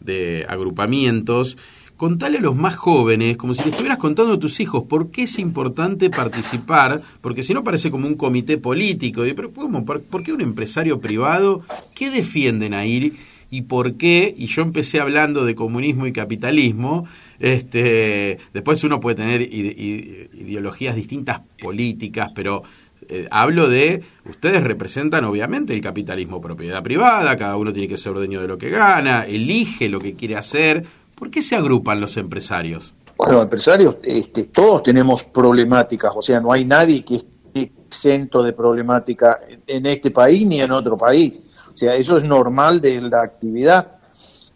de 0.00 0.44
agrupamientos. 0.46 1.56
Contale 1.96 2.38
a 2.38 2.42
los 2.42 2.56
más 2.56 2.76
jóvenes, 2.76 3.38
como 3.38 3.54
si 3.54 3.64
le 3.64 3.70
estuvieras 3.70 3.96
contando 3.96 4.34
a 4.34 4.38
tus 4.38 4.60
hijos, 4.60 4.84
por 4.84 5.10
qué 5.10 5.22
es 5.22 5.38
importante 5.38 6.10
participar, 6.10 7.00
porque 7.22 7.42
si 7.42 7.54
no 7.54 7.64
parece 7.64 7.90
como 7.90 8.06
un 8.06 8.16
comité 8.16 8.58
político, 8.58 9.22
pero 9.34 9.50
¿por 9.50 10.22
qué 10.22 10.32
un 10.32 10.42
empresario 10.42 11.00
privado? 11.00 11.62
¿Qué 11.94 12.10
defienden 12.10 12.74
ahí? 12.74 13.16
y 13.54 13.62
por 13.62 13.94
qué, 13.94 14.34
y 14.36 14.46
yo 14.46 14.62
empecé 14.62 14.98
hablando 14.98 15.44
de 15.44 15.54
comunismo 15.54 16.08
y 16.08 16.12
capitalismo, 16.12 17.06
este, 17.38 18.38
después 18.52 18.82
uno 18.84 19.00
puede 19.00 19.16
tener 19.16 19.42
ideologías 19.42 20.94
distintas 20.94 21.40
políticas, 21.60 22.30
pero 22.34 22.62
eh, 23.08 23.28
hablo 23.30 23.68
de, 23.68 24.02
ustedes 24.28 24.62
representan 24.62 25.24
obviamente 25.24 25.72
el 25.74 25.80
capitalismo 25.80 26.40
propiedad 26.40 26.82
privada, 26.82 27.36
cada 27.36 27.56
uno 27.56 27.72
tiene 27.72 27.88
que 27.88 27.96
ser 27.96 28.14
dueño 28.14 28.40
de 28.40 28.48
lo 28.48 28.58
que 28.58 28.70
gana, 28.70 29.24
elige 29.24 29.88
lo 29.88 30.00
que 30.00 30.14
quiere 30.14 30.36
hacer. 30.36 30.84
¿Por 31.14 31.30
qué 31.30 31.42
se 31.42 31.56
agrupan 31.56 32.00
los 32.00 32.16
empresarios? 32.16 32.94
Bueno, 33.16 33.42
empresarios, 33.42 33.96
este, 34.02 34.44
todos 34.44 34.82
tenemos 34.82 35.24
problemáticas, 35.24 36.12
o 36.16 36.22
sea, 36.22 36.40
no 36.40 36.52
hay 36.52 36.64
nadie 36.64 37.04
que 37.04 37.16
esté 37.16 37.72
exento 37.86 38.42
de 38.42 38.52
problemática 38.52 39.40
en 39.66 39.86
este 39.86 40.10
país 40.10 40.46
ni 40.46 40.60
en 40.60 40.72
otro 40.72 40.98
país. 40.98 41.44
O 41.72 41.76
sea, 41.76 41.94
eso 41.94 42.16
es 42.16 42.24
normal 42.24 42.80
de 42.80 43.00
la 43.00 43.22
actividad. 43.22 43.98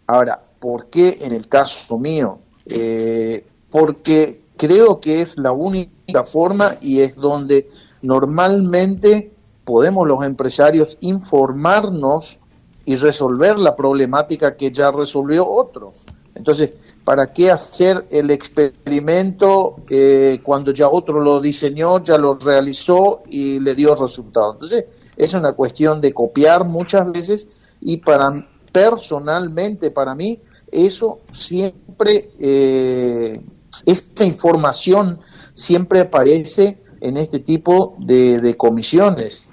Ahora, 0.07 0.41
¿por 0.59 0.89
qué 0.89 1.19
en 1.21 1.33
el 1.33 1.47
caso 1.47 1.97
mío? 1.97 2.39
Eh, 2.69 3.45
porque 3.71 4.41
creo 4.57 4.99
que 4.99 5.21
es 5.21 5.37
la 5.37 5.51
única 5.51 6.23
forma 6.23 6.77
y 6.81 6.99
es 6.99 7.15
donde 7.15 7.69
normalmente 8.01 9.31
podemos 9.63 10.07
los 10.07 10.23
empresarios 10.23 10.97
informarnos 11.01 12.37
y 12.85 12.95
resolver 12.95 13.59
la 13.59 13.75
problemática 13.75 14.55
que 14.55 14.71
ya 14.71 14.91
resolvió 14.91 15.47
otro. 15.47 15.93
Entonces, 16.33 16.71
¿para 17.03 17.27
qué 17.27 17.51
hacer 17.51 18.07
el 18.09 18.31
experimento 18.31 19.77
eh, 19.89 20.39
cuando 20.43 20.71
ya 20.71 20.89
otro 20.89 21.19
lo 21.19 21.39
diseñó, 21.39 22.01
ya 22.01 22.17
lo 22.17 22.39
realizó 22.39 23.23
y 23.27 23.59
le 23.59 23.75
dio 23.75 23.95
resultado? 23.95 24.53
Entonces, 24.53 24.85
es 25.15 25.33
una 25.33 25.53
cuestión 25.53 26.01
de 26.01 26.13
copiar 26.13 26.65
muchas 26.65 27.11
veces 27.11 27.47
y 27.81 27.97
para 27.97 28.47
personalmente 28.71 29.91
para 29.91 30.15
mí 30.15 30.39
eso 30.71 31.19
siempre 31.31 32.29
eh, 32.39 33.41
esta 33.85 34.25
información 34.25 35.19
siempre 35.53 36.01
aparece 36.01 36.79
en 37.01 37.17
este 37.17 37.39
tipo 37.39 37.95
de, 37.99 38.55
comisiones 38.57 39.43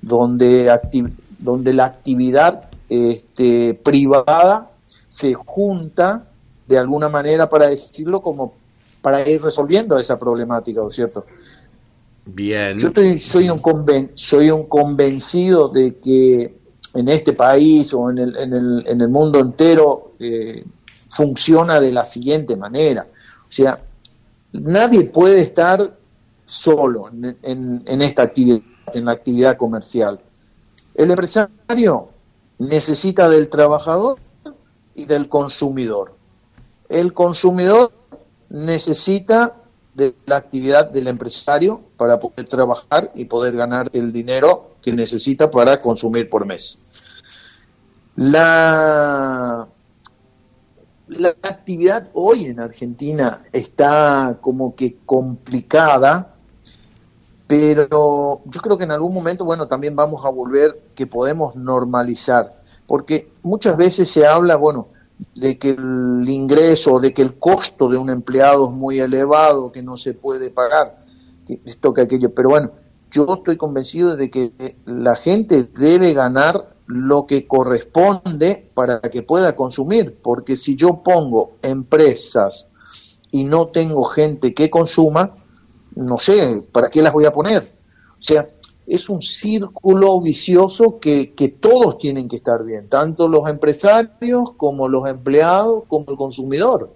donde 0.00 0.70
donde 1.38 1.72
la 1.74 1.84
actividad 1.84 2.70
este, 2.88 3.74
privada 3.74 4.70
se 5.06 5.34
junta 5.34 6.28
de 6.66 6.78
alguna 6.78 7.08
manera 7.08 7.48
para 7.48 7.68
decirlo 7.68 8.20
como 8.20 8.54
para 9.02 9.28
ir 9.28 9.40
resolviendo 9.40 9.98
esa 9.98 10.18
problemática, 10.18 10.80
¿no 10.80 10.88
es 10.88 10.96
cierto? 10.96 11.24
Bien. 12.24 12.76
Yo 12.76 12.90
soy, 13.18 13.48
un 13.48 14.10
soy 14.14 14.50
un 14.50 14.64
convencido 14.64 15.68
de 15.68 15.94
que 15.98 16.56
en 16.96 17.08
este 17.08 17.32
país 17.34 17.92
o 17.92 18.10
en 18.10 18.18
el, 18.18 18.36
en 18.36 18.52
el, 18.52 18.84
en 18.86 19.00
el 19.00 19.08
mundo 19.08 19.38
entero 19.38 20.12
eh, 20.18 20.64
funciona 21.10 21.80
de 21.80 21.92
la 21.92 22.04
siguiente 22.04 22.56
manera. 22.56 23.06
O 23.48 23.52
sea, 23.52 23.80
nadie 24.52 25.04
puede 25.04 25.42
estar 25.42 25.96
solo 26.46 27.08
en, 27.08 27.82
en 27.84 28.02
esta 28.02 28.22
actividad, 28.22 28.60
en 28.94 29.04
la 29.04 29.12
actividad 29.12 29.56
comercial. 29.56 30.20
El 30.94 31.10
empresario 31.10 32.08
necesita 32.58 33.28
del 33.28 33.48
trabajador 33.48 34.18
y 34.94 35.04
del 35.04 35.28
consumidor. 35.28 36.14
El 36.88 37.12
consumidor 37.12 37.92
necesita 38.48 39.56
de 39.94 40.14
la 40.26 40.36
actividad 40.36 40.90
del 40.90 41.08
empresario 41.08 41.80
para 41.96 42.20
poder 42.20 42.46
trabajar 42.46 43.10
y 43.14 43.24
poder 43.24 43.56
ganar 43.56 43.88
el 43.92 44.12
dinero 44.12 44.76
que 44.82 44.92
necesita 44.92 45.50
para 45.50 45.80
consumir 45.80 46.28
por 46.28 46.46
mes. 46.46 46.78
La, 48.16 49.68
la 51.08 51.28
actividad 51.28 52.08
hoy 52.14 52.46
en 52.46 52.60
Argentina 52.60 53.42
está 53.52 54.38
como 54.40 54.74
que 54.74 54.96
complicada, 55.04 56.34
pero 57.46 58.40
yo 58.46 58.60
creo 58.60 58.78
que 58.78 58.84
en 58.84 58.90
algún 58.90 59.12
momento, 59.12 59.44
bueno, 59.44 59.68
también 59.68 59.94
vamos 59.94 60.24
a 60.24 60.30
volver 60.30 60.80
que 60.94 61.06
podemos 61.06 61.56
normalizar, 61.56 62.54
porque 62.86 63.30
muchas 63.42 63.76
veces 63.76 64.10
se 64.10 64.26
habla, 64.26 64.56
bueno, 64.56 64.88
de 65.34 65.58
que 65.58 65.70
el 65.70 66.28
ingreso, 66.28 66.98
de 67.00 67.12
que 67.12 67.22
el 67.22 67.38
costo 67.38 67.88
de 67.88 67.98
un 67.98 68.08
empleado 68.10 68.70
es 68.70 68.74
muy 68.74 68.98
elevado, 68.98 69.72
que 69.72 69.82
no 69.82 69.96
se 69.96 70.14
puede 70.14 70.50
pagar, 70.50 71.04
que 71.46 71.60
esto 71.66 71.92
que 71.92 72.00
aquello. 72.00 72.34
Pero 72.34 72.48
bueno, 72.48 72.70
yo 73.10 73.26
estoy 73.34 73.56
convencido 73.56 74.16
de 74.16 74.30
que 74.30 74.76
la 74.86 75.16
gente 75.16 75.64
debe 75.64 76.14
ganar 76.14 76.75
lo 76.86 77.26
que 77.26 77.46
corresponde 77.46 78.70
para 78.74 79.00
que 79.00 79.22
pueda 79.22 79.56
consumir, 79.56 80.18
porque 80.22 80.56
si 80.56 80.76
yo 80.76 81.02
pongo 81.02 81.56
empresas 81.62 82.68
y 83.30 83.44
no 83.44 83.68
tengo 83.68 84.04
gente 84.04 84.54
que 84.54 84.70
consuma, 84.70 85.34
no 85.96 86.18
sé, 86.18 86.64
¿para 86.72 86.90
qué 86.90 87.02
las 87.02 87.12
voy 87.12 87.24
a 87.24 87.32
poner? 87.32 87.72
O 88.18 88.22
sea, 88.22 88.48
es 88.86 89.08
un 89.08 89.20
círculo 89.20 90.20
vicioso 90.20 91.00
que, 91.00 91.34
que, 91.34 91.48
todos 91.48 91.98
tienen 91.98 92.28
que 92.28 92.36
estar 92.36 92.64
bien, 92.64 92.88
tanto 92.88 93.26
los 93.28 93.48
empresarios 93.48 94.52
como 94.56 94.88
los 94.88 95.08
empleados, 95.08 95.84
como 95.88 96.04
el 96.08 96.16
consumidor. 96.16 96.94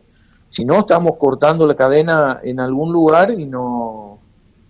Si 0.48 0.64
no, 0.64 0.80
estamos 0.80 1.16
cortando 1.16 1.66
la 1.66 1.74
cadena 1.74 2.40
en 2.42 2.60
algún 2.60 2.92
lugar 2.92 3.32
y 3.38 3.46
no, 3.46 4.18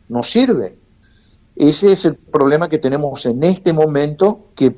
no 0.09 0.23
sirve. 0.23 0.79
Ese 1.57 1.93
es 1.93 2.05
el 2.07 2.17
problema 2.17 2.69
que 2.69 2.79
tenemos 2.79 3.27
en 3.27 3.43
este 3.45 3.73
momento, 3.73 4.47
que 4.55 4.75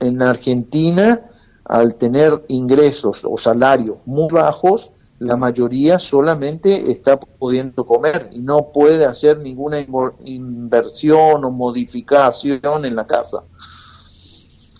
en 0.00 0.22
Argentina, 0.22 1.20
al 1.64 1.96
tener 1.96 2.44
ingresos 2.48 3.22
o 3.24 3.38
salarios 3.38 3.98
muy 4.06 4.30
bajos, 4.30 4.92
la 5.18 5.36
mayoría 5.36 5.98
solamente 5.98 6.90
está 6.90 7.18
pudiendo 7.18 7.86
comer 7.86 8.28
y 8.32 8.40
no 8.40 8.70
puede 8.72 9.06
hacer 9.06 9.38
ninguna 9.38 9.84
inversión 10.24 11.44
o 11.44 11.50
modificación 11.50 12.84
en 12.84 12.96
la 12.96 13.06
casa. 13.06 13.42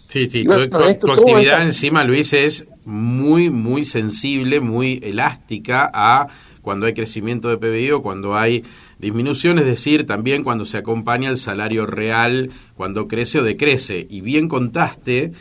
Sí, 0.09 0.28
sí, 0.28 0.44
tu, 0.44 1.12
actividad 1.12 1.62
encima, 1.62 2.04
Luis, 2.04 2.33
es 2.33 2.68
muy, 2.85 3.50
muy 3.50 3.85
sensible, 3.85 4.61
muy 4.61 5.00
elástica 5.02 5.90
a 5.92 6.28
cuando 6.62 6.87
hay 6.87 6.94
crecimiento 6.94 7.49
de 7.49 7.59
PBI 7.59 7.90
o 7.92 8.02
cuando 8.02 8.37
hay 8.37 8.64
disminución, 8.99 9.59
es 9.59 9.67
decir, 9.67 10.07
también 10.07 10.43
cuando 10.45 10.65
se 10.65 10.79
acompaña 10.79 11.31
el 11.31 11.39
salario 11.39 11.87
real, 11.87 12.51
cuando 12.75 13.09
crece 13.09 13.39
o 13.39 13.43
decrece. 13.43 14.07
Y 14.09 14.21
bien 14.21 14.49
contaste 14.49 15.33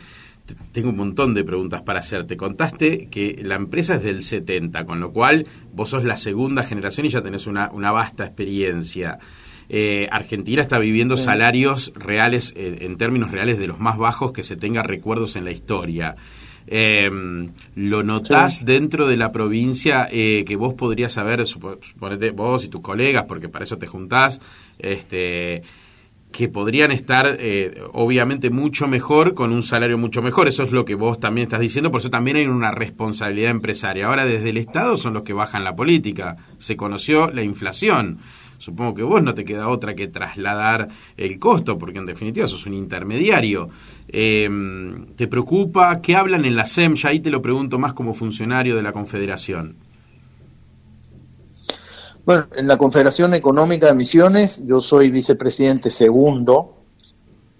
tengo 0.72 0.90
un 0.90 0.96
montón 0.96 1.34
de 1.34 1.44
preguntas 1.44 1.82
para 1.82 2.00
hacerte. 2.00 2.36
Contaste 2.36 3.08
que 3.08 3.40
la 3.42 3.54
empresa 3.54 3.94
es 3.94 4.02
del 4.02 4.22
70, 4.22 4.84
con 4.84 5.00
lo 5.00 5.12
cual 5.12 5.46
vos 5.72 5.90
sos 5.90 6.04
la 6.04 6.16
segunda 6.16 6.64
generación 6.64 7.06
y 7.06 7.10
ya 7.10 7.22
tenés 7.22 7.46
una, 7.46 7.68
vasta 7.68 8.26
experiencia. 8.26 9.18
Eh, 9.68 10.06
Argentina 10.10 10.60
está 10.60 10.78
viviendo 10.78 11.16
salarios 11.16 11.92
reales, 11.96 12.52
eh, 12.56 12.78
en 12.82 12.98
términos 12.98 13.30
reales, 13.30 13.58
de 13.58 13.66
los 13.66 13.80
más 13.80 13.96
bajos 13.96 14.32
que 14.32 14.42
se 14.42 14.56
tenga 14.56 14.82
recuerdos 14.82 15.36
en 15.36 15.46
la 15.46 15.52
historia. 15.52 16.16
Em, 16.66 17.52
¿Lo 17.74 18.02
notás 18.02 18.64
dentro 18.64 19.06
de 19.06 19.16
la 19.16 19.32
provincia 19.32 20.08
eh, 20.10 20.44
que 20.46 20.56
vos 20.56 20.74
podrías 20.74 21.12
saber, 21.12 21.46
suponete 21.46 22.30
vos 22.30 22.64
y 22.64 22.68
tus 22.68 22.80
colegas, 22.80 23.24
porque 23.28 23.48
para 23.48 23.64
eso 23.64 23.76
te 23.76 23.86
juntás, 23.86 24.40
este, 24.78 25.62
que 26.34 26.48
podrían 26.48 26.90
estar 26.90 27.36
eh, 27.38 27.80
obviamente 27.92 28.50
mucho 28.50 28.88
mejor 28.88 29.34
con 29.34 29.52
un 29.52 29.62
salario 29.62 29.96
mucho 29.96 30.20
mejor. 30.20 30.48
Eso 30.48 30.64
es 30.64 30.72
lo 30.72 30.84
que 30.84 30.96
vos 30.96 31.20
también 31.20 31.44
estás 31.44 31.60
diciendo, 31.60 31.90
por 31.90 32.00
eso 32.00 32.10
también 32.10 32.36
hay 32.38 32.46
una 32.46 32.72
responsabilidad 32.72 33.50
empresaria. 33.50 34.06
Ahora 34.06 34.26
desde 34.26 34.50
el 34.50 34.56
Estado 34.56 34.96
son 34.96 35.14
los 35.14 35.22
que 35.22 35.32
bajan 35.32 35.64
la 35.64 35.76
política. 35.76 36.36
Se 36.58 36.76
conoció 36.76 37.30
la 37.30 37.42
inflación. 37.42 38.18
Supongo 38.64 38.94
que 38.94 39.02
vos 39.02 39.22
no 39.22 39.34
te 39.34 39.44
queda 39.44 39.68
otra 39.68 39.94
que 39.94 40.08
trasladar 40.08 40.88
el 41.18 41.38
costo, 41.38 41.76
porque 41.76 41.98
en 41.98 42.06
definitiva 42.06 42.46
sos 42.46 42.64
un 42.64 42.72
intermediario. 42.72 43.68
Eh, 44.08 44.48
¿Te 45.16 45.28
preocupa? 45.28 46.00
¿Qué 46.00 46.16
hablan 46.16 46.46
en 46.46 46.56
la 46.56 46.64
SEM? 46.64 46.94
Ya 46.94 47.10
ahí 47.10 47.20
te 47.20 47.28
lo 47.28 47.42
pregunto 47.42 47.78
más 47.78 47.92
como 47.92 48.14
funcionario 48.14 48.74
de 48.74 48.82
la 48.82 48.92
Confederación. 48.92 49.76
Bueno, 52.24 52.46
en 52.56 52.66
la 52.66 52.78
Confederación 52.78 53.34
Económica 53.34 53.88
de 53.88 53.94
Misiones 53.94 54.62
yo 54.64 54.80
soy 54.80 55.10
vicepresidente 55.10 55.90
segundo, 55.90 56.78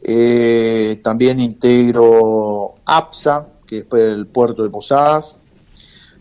eh, 0.03 1.01
también 1.05 1.39
integro 1.39 2.77
APSA, 2.87 3.47
que 3.67 3.81
es 3.81 3.87
el 3.93 4.27
puerto 4.27 4.63
de 4.63 4.71
Posadas, 4.71 5.39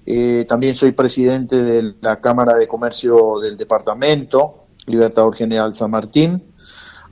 eh, 0.06 0.44
también 0.46 0.76
soy 0.76 0.92
presidente 0.92 1.64
de 1.64 1.96
la 2.02 2.20
Cámara 2.20 2.58
de 2.58 2.68
Comercio 2.68 3.40
del 3.40 3.56
Departamento, 3.56 4.63
Libertador 4.88 5.36
General 5.36 5.76
San 5.76 5.92
Martín, 5.92 6.44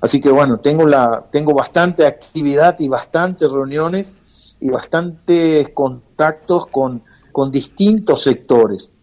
así 0.02 0.20
que 0.20 0.30
bueno, 0.30 0.60
tengo, 0.60 0.86
la, 0.86 1.26
tengo 1.32 1.54
bastante 1.54 2.06
actividad 2.06 2.80
y 2.80 2.88
bastantes 2.88 3.52
reuniones 3.52 4.18
y 4.60 4.70
bastantes 4.70 5.70
contactos 5.74 6.68
con, 6.68 7.04
con 7.32 7.52
distintos 7.52 8.22
sectores. 8.22 8.94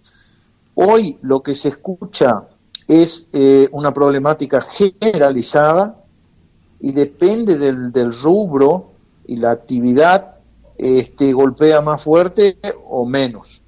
Hoy 0.75 1.19
lo 1.23 1.43
que 1.43 1.55
se 1.55 1.71
escucha 1.71 2.45
es 2.87 3.29
eh, 3.33 3.69
una 3.73 3.93
problemática 3.93 4.61
generalizada 4.61 6.05
y 6.81 6.93
depende 6.93 7.59
del, 7.59 8.13
rubro 8.13 8.93
y 9.27 9.37
la 9.37 9.51
actividad, 9.51 10.37
este, 10.79 11.33
golpea 11.33 11.81
más 11.81 12.03
fuerte 12.03 12.59
o 12.89 13.05
menos. 13.05 13.63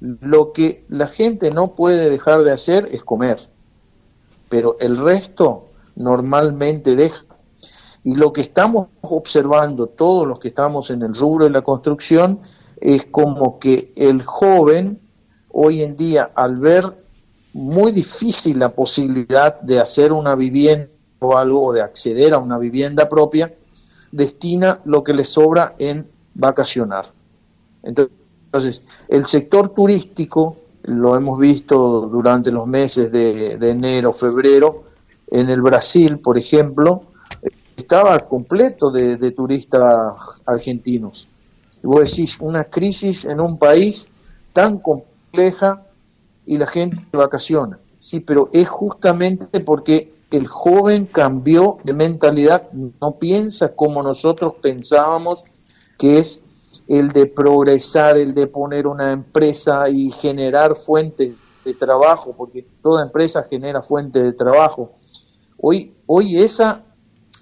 Lo 0.00 0.52
que 0.52 0.84
la 0.88 1.08
gente 1.08 1.50
no 1.50 1.74
puede 1.74 2.08
dejar 2.08 2.42
de 2.42 2.52
hacer 2.52 2.88
es 2.92 3.04
comer, 3.04 3.50
pero 4.48 4.76
el 4.80 4.96
resto 4.96 5.66
normalmente 5.96 6.96
deja. 6.96 7.24
Y 8.04 8.14
lo 8.14 8.32
que 8.32 8.40
estamos 8.40 8.88
observando 9.02 9.88
todos 9.88 10.26
los 10.26 10.38
que 10.38 10.48
estamos 10.48 10.90
en 10.90 11.02
el 11.02 11.14
rubro 11.14 11.44
de 11.44 11.50
la 11.50 11.62
construcción 11.62 12.40
es 12.80 13.06
como 13.06 13.58
que 13.58 13.92
el 13.96 14.22
joven 14.22 15.00
hoy 15.50 15.82
en 15.82 15.96
día, 15.96 16.30
al 16.34 16.56
ver 16.56 17.04
muy 17.52 17.92
difícil 17.92 18.58
la 18.58 18.70
posibilidad 18.70 19.60
de 19.60 19.80
hacer 19.80 20.12
una 20.12 20.34
vivienda 20.34 20.88
o 21.18 21.36
algo, 21.36 21.66
o 21.66 21.72
de 21.72 21.82
acceder 21.82 22.32
a 22.32 22.38
una 22.38 22.58
vivienda 22.58 23.08
propia, 23.08 23.52
destina 24.12 24.80
lo 24.84 25.02
que 25.02 25.12
le 25.12 25.24
sobra 25.24 25.74
en 25.78 26.06
vacacionar. 26.34 27.06
Entonces, 27.82 28.82
el 29.08 29.26
sector 29.26 29.74
turístico, 29.74 30.56
lo 30.88 31.16
hemos 31.16 31.38
visto 31.38 32.08
durante 32.10 32.50
los 32.50 32.66
meses 32.66 33.12
de, 33.12 33.52
enero, 33.60 34.12
febrero, 34.12 34.84
en 35.30 35.50
el 35.50 35.60
Brasil, 35.60 36.18
por 36.18 36.38
ejemplo, 36.38 37.02
estaba 37.76 38.18
completo 38.20 38.90
de, 38.90 39.16
de 39.16 39.30
turistas 39.32 40.14
argentinos. 40.46 41.28
Y 41.82 41.86
vos 41.86 42.10
decís, 42.10 42.36
una 42.40 42.64
crisis 42.64 43.24
en 43.24 43.40
un 43.40 43.58
país 43.58 44.08
tan 44.52 44.78
complejo 44.78 45.78
y 46.46 46.56
la 46.56 46.66
gente 46.66 46.98
vacaciona. 47.12 47.78
Sí, 48.00 48.20
pero 48.20 48.48
es 48.52 48.68
justamente 48.68 49.60
porque 49.60 50.14
el 50.30 50.46
joven 50.46 51.06
cambió 51.06 51.78
de 51.84 51.92
mentalidad, 51.92 52.70
no 52.72 53.12
piensa 53.18 53.74
como 53.74 54.02
nosotros 54.02 54.54
pensábamos 54.60 55.44
que 55.98 56.18
es 56.18 56.40
el 56.88 57.10
de 57.10 57.26
progresar, 57.26 58.16
el 58.16 58.34
de 58.34 58.46
poner 58.46 58.86
una 58.86 59.12
empresa 59.12 59.88
y 59.90 60.10
generar 60.10 60.74
fuentes 60.74 61.34
de 61.64 61.74
trabajo, 61.74 62.34
porque 62.36 62.66
toda 62.82 63.04
empresa 63.04 63.46
genera 63.48 63.82
fuentes 63.82 64.22
de 64.22 64.32
trabajo. 64.32 64.92
Hoy, 65.58 65.94
hoy 66.06 66.38
esa 66.38 66.82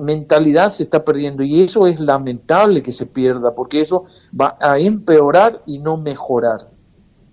mentalidad 0.00 0.70
se 0.70 0.82
está 0.82 1.04
perdiendo 1.04 1.44
y 1.44 1.62
eso 1.62 1.86
es 1.86 2.00
lamentable 2.00 2.82
que 2.82 2.92
se 2.92 3.06
pierda, 3.06 3.54
porque 3.54 3.80
eso 3.80 4.04
va 4.38 4.56
a 4.60 4.78
empeorar 4.78 5.62
y 5.64 5.78
no 5.78 5.96
mejorar. 5.96 6.68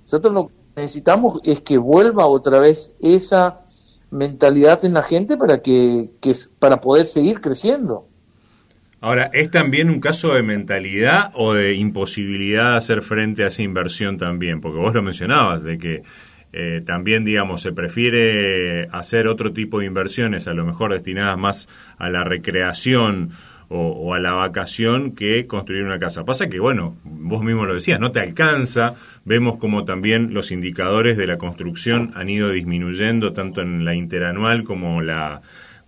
Nosotros 0.03 0.33
lo 0.33 0.47
que 0.47 0.53
necesitamos 0.75 1.39
es 1.43 1.61
que 1.61 1.79
vuelva 1.79 2.27
otra 2.27 2.59
vez 2.59 2.93
esa 2.99 3.59
mentalidad 4.11 4.85
en 4.85 4.93
la 4.93 5.01
gente 5.01 5.35
para 5.35 5.63
que, 5.63 6.11
para 6.59 6.79
poder 6.79 7.07
seguir 7.07 7.41
creciendo. 7.41 8.05
Ahora, 9.03 9.29
¿es 9.33 9.51
también 9.51 9.89
un 9.89 9.99
caso 9.99 10.33
de 10.33 10.43
mentalidad 10.43 11.31
o 11.33 11.53
de 11.53 11.73
imposibilidad 11.73 12.71
de 12.71 12.77
hacer 12.77 13.01
frente 13.01 13.43
a 13.43 13.47
esa 13.47 13.61
inversión 13.61 14.17
también? 14.17 14.61
Porque 14.61 14.79
vos 14.79 14.93
lo 14.93 15.03
mencionabas, 15.03 15.61
de 15.61 15.77
que 15.77 16.03
eh, 16.53 16.81
también, 16.85 17.25
digamos, 17.25 17.61
se 17.61 17.73
prefiere 17.73 18.87
hacer 18.93 19.27
otro 19.27 19.51
tipo 19.51 19.79
de 19.79 19.87
inversiones, 19.87 20.47
a 20.47 20.53
lo 20.53 20.65
mejor 20.65 20.93
destinadas 20.93 21.37
más 21.37 21.67
a 21.97 22.09
la 22.09 22.23
recreación 22.23 23.31
o, 23.67 24.13
a 24.13 24.19
la 24.19 24.35
vacación 24.35 25.11
que 25.11 25.47
construir 25.47 25.83
una 25.83 25.99
casa. 25.99 26.23
Pasa 26.23 26.47
que, 26.47 26.61
bueno, 26.61 26.95
vos 27.03 27.43
mismo 27.43 27.65
lo 27.65 27.73
decías, 27.73 27.99
no 27.99 28.13
te 28.13 28.21
alcanza. 28.21 28.95
Vemos 29.25 29.57
como 29.57 29.83
también 29.83 30.33
los 30.33 30.49
indicadores 30.49 31.17
de 31.17 31.27
la 31.27 31.37
construcción 31.37 32.11
han 32.15 32.29
ido 32.29 32.51
disminuyendo 32.51 33.33
tanto 33.33 33.59
en 33.59 33.83
la 33.83 33.95
interanual 33.95 34.63
como 34.63 35.01
la 35.01 35.41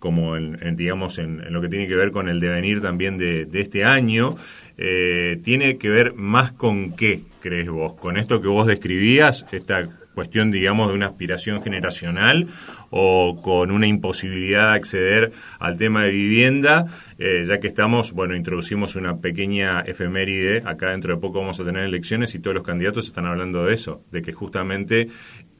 como 0.05 0.37
en, 0.37 0.75
digamos 0.75 1.17
en, 1.17 1.51
lo 1.51 1.61
que 1.61 1.67
tiene 1.67 1.87
que 1.87 1.95
ver 1.95 2.11
con 2.11 2.29
el 2.29 2.39
devenir 2.39 2.79
también 2.79 3.17
de, 3.17 3.49
este 3.53 3.85
año, 3.85 4.29
eh, 4.77 5.39
tiene 5.43 5.79
que 5.79 5.89
ver 5.89 6.13
más 6.13 6.51
con 6.51 6.95
qué, 6.95 7.21
crees 7.41 7.67
vos, 7.71 7.95
con 7.95 8.15
esto 8.15 8.39
que 8.39 8.47
vos 8.47 8.67
describías, 8.67 9.47
esta 9.51 9.83
cuestión, 10.13 10.51
digamos, 10.51 10.89
de 10.89 10.93
una 10.93 11.07
aspiración 11.07 11.59
generacional 11.59 12.49
o 12.91 13.41
con 13.41 13.71
una 13.71 13.87
imposibilidad 13.87 14.69
de 14.69 14.75
acceder 14.75 15.31
al 15.57 15.77
tema 15.77 16.03
de 16.03 16.11
vivienda, 16.11 16.85
eh, 17.17 17.43
ya 17.47 17.59
que 17.59 17.67
estamos, 17.67 18.13
bueno, 18.13 18.35
introducimos 18.35 18.95
una 18.95 19.17
pequeña 19.17 19.81
efeméride, 19.81 20.61
acá 20.65 20.91
dentro 20.91 21.15
de 21.15 21.19
poco 21.19 21.39
vamos 21.39 21.59
a 21.59 21.65
tener 21.65 21.83
elecciones 21.83 22.35
y 22.35 22.39
todos 22.39 22.53
los 22.53 22.63
candidatos 22.63 23.07
están 23.07 23.25
hablando 23.25 23.65
de 23.65 23.73
eso, 23.73 24.03
de 24.11 24.21
que 24.21 24.33
justamente 24.33 25.07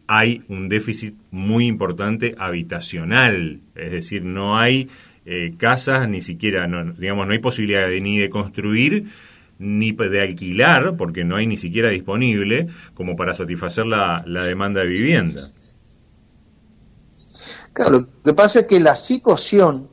hay 0.08 0.44
un 0.50 0.70
déficit 0.70 1.16
muy 1.32 1.66
importante 1.66 2.36
habitacional, 2.38 3.62
es 3.76 3.92
decir, 3.92 4.24
no 4.24 4.58
hay 4.58 4.90
eh, 5.26 5.56
casas, 5.58 6.08
ni 6.08 6.22
siquiera, 6.22 6.68
digamos, 6.98 7.26
no 7.26 7.34
hay 7.34 7.40
posibilidad 7.40 7.88
de, 7.88 8.02
ni 8.02 8.20
de 8.20 8.30
construir, 8.30 9.08
ni 9.58 9.92
de 9.92 10.22
alquilar, 10.22 10.96
porque 10.98 11.24
no 11.24 11.38
hay 11.38 11.48
ni 11.48 11.58
siquiera 11.58 11.90
disponible, 11.90 12.68
como 12.94 13.16
para 13.16 13.34
satisfacer 13.34 13.86
la, 13.86 14.24
demanda 14.26 14.82
de 14.82 14.88
vivienda. 14.88 15.52
Claro, 17.74 18.02
lo 18.02 18.24
que 18.24 18.34
pasa 18.34 18.62
es 18.62 18.68
que 18.68 18.80
la 18.80 18.96
situación 18.96 19.90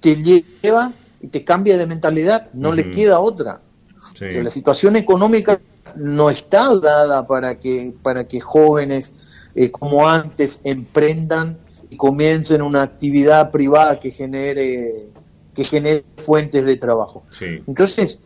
te 0.00 0.16
lleva 0.16 0.92
y 1.20 1.28
te 1.28 1.44
cambia 1.44 1.78
de 1.78 1.86
mentalidad, 1.86 2.48
no 2.52 2.72
le 2.72 2.90
queda 2.90 3.20
otra. 3.20 3.60
la 4.20 4.50
situación 4.50 4.96
económica 4.96 5.60
no 5.96 6.30
está 6.30 6.74
dada 6.76 7.26
para 7.26 7.58
que, 7.58 7.94
para 8.02 8.26
que 8.26 8.40
jóvenes 8.40 9.14
eh, 9.60 9.72
como 9.72 10.08
antes 10.08 10.60
emprendan 10.62 11.58
y 11.90 11.96
comiencen 11.96 12.62
una 12.62 12.82
actividad 12.82 13.50
privada 13.50 13.98
que 13.98 14.12
genere 14.12 15.08
que 15.52 15.64
genere 15.64 16.04
fuentes 16.16 16.64
de 16.64 16.76
trabajo. 16.76 17.24
Entonces, 17.40 18.20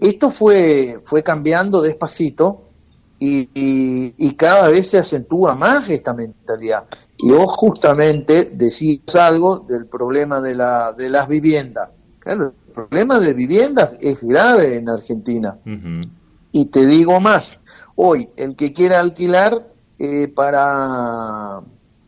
esto 0.00 0.30
fue, 0.30 0.98
fue 1.04 1.22
cambiando 1.22 1.82
despacito 1.82 2.70
y, 3.18 4.34
cada 4.36 4.70
vez 4.70 4.88
se 4.88 4.96
acentúa 4.96 5.54
más 5.54 5.90
esta 5.90 6.14
mentalidad. 6.14 6.84
Y 7.18 7.30
vos 7.32 7.54
justamente 7.54 8.46
decís 8.46 9.02
algo 9.14 9.58
del 9.58 9.84
problema 9.84 10.40
de, 10.40 10.54
la, 10.54 10.94
de 10.94 11.10
las 11.10 11.28
viviendas. 11.28 11.90
Claro, 12.18 12.54
el 12.66 12.72
problema 12.72 13.18
de 13.18 13.34
viviendas 13.34 13.90
es 14.00 14.22
grave 14.22 14.78
en 14.78 14.88
Argentina. 14.88 15.58
Y 16.50 16.64
te 16.64 16.86
digo 16.86 17.20
más, 17.20 17.58
hoy 17.94 18.30
el 18.38 18.56
que 18.56 18.72
quiera 18.72 19.00
alquilar 19.00 19.71
eh, 20.04 20.28
para 20.28 21.60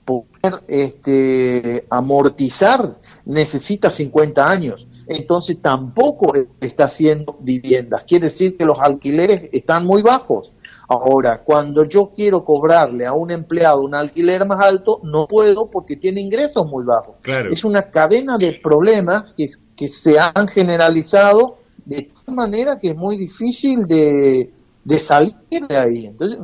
poder 0.04 0.62
este, 0.68 1.86
amortizar 1.88 2.98
necesita 3.24 3.90
50 3.90 4.50
años 4.50 4.86
entonces 5.06 5.58
tampoco 5.60 6.32
está 6.60 6.84
haciendo 6.84 7.36
viviendas. 7.40 8.04
Quiere 8.04 8.24
decir 8.24 8.56
que 8.56 8.64
los 8.64 8.80
alquileres 8.80 9.48
están 9.52 9.86
muy 9.86 10.02
bajos. 10.02 10.52
Ahora, 10.88 11.42
cuando 11.42 11.84
yo 11.84 12.12
quiero 12.14 12.44
cobrarle 12.44 13.06
a 13.06 13.14
un 13.14 13.30
empleado 13.30 13.82
un 13.82 13.94
alquiler 13.94 14.46
más 14.46 14.60
alto, 14.60 15.00
no 15.02 15.26
puedo 15.26 15.70
porque 15.70 15.96
tiene 15.96 16.20
ingresos 16.20 16.66
muy 16.66 16.84
bajos. 16.84 17.16
Es 17.50 17.64
una 17.64 17.90
cadena 17.90 18.36
de 18.36 18.60
problemas 18.62 19.32
que, 19.34 19.48
que 19.76 19.88
se 19.88 20.18
han 20.18 20.46
generalizado 20.48 21.58
de 21.84 22.10
tal 22.24 22.34
manera 22.34 22.78
que 22.78 22.90
es 22.90 22.96
muy 22.96 23.16
difícil 23.16 23.86
de, 23.86 24.50
salir 24.98 25.34
de 25.68 25.76
ahí. 25.76 26.06
Entonces, 26.06 26.38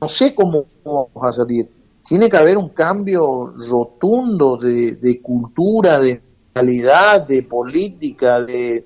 no 0.00 0.08
sé 0.08 0.34
cómo 0.34 0.66
vamos 0.84 1.10
a 1.22 1.32
salir. 1.32 1.68
Tiene 2.06 2.28
que 2.28 2.36
haber 2.36 2.58
un 2.58 2.70
cambio 2.70 3.46
rotundo 3.70 4.56
de, 4.56 5.20
cultura, 5.22 6.00
de 6.00 6.20
mentalidad, 6.54 7.26
de 7.26 7.42
política, 7.42 8.42
de, 8.42 8.84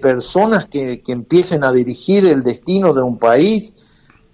personas 0.00 0.66
que, 0.66 1.02
que 1.02 1.12
empiecen 1.12 1.62
a 1.62 1.70
dirigir 1.70 2.24
el 2.26 2.42
destino 2.42 2.94
de 2.94 3.02
un 3.02 3.18
país, 3.18 3.84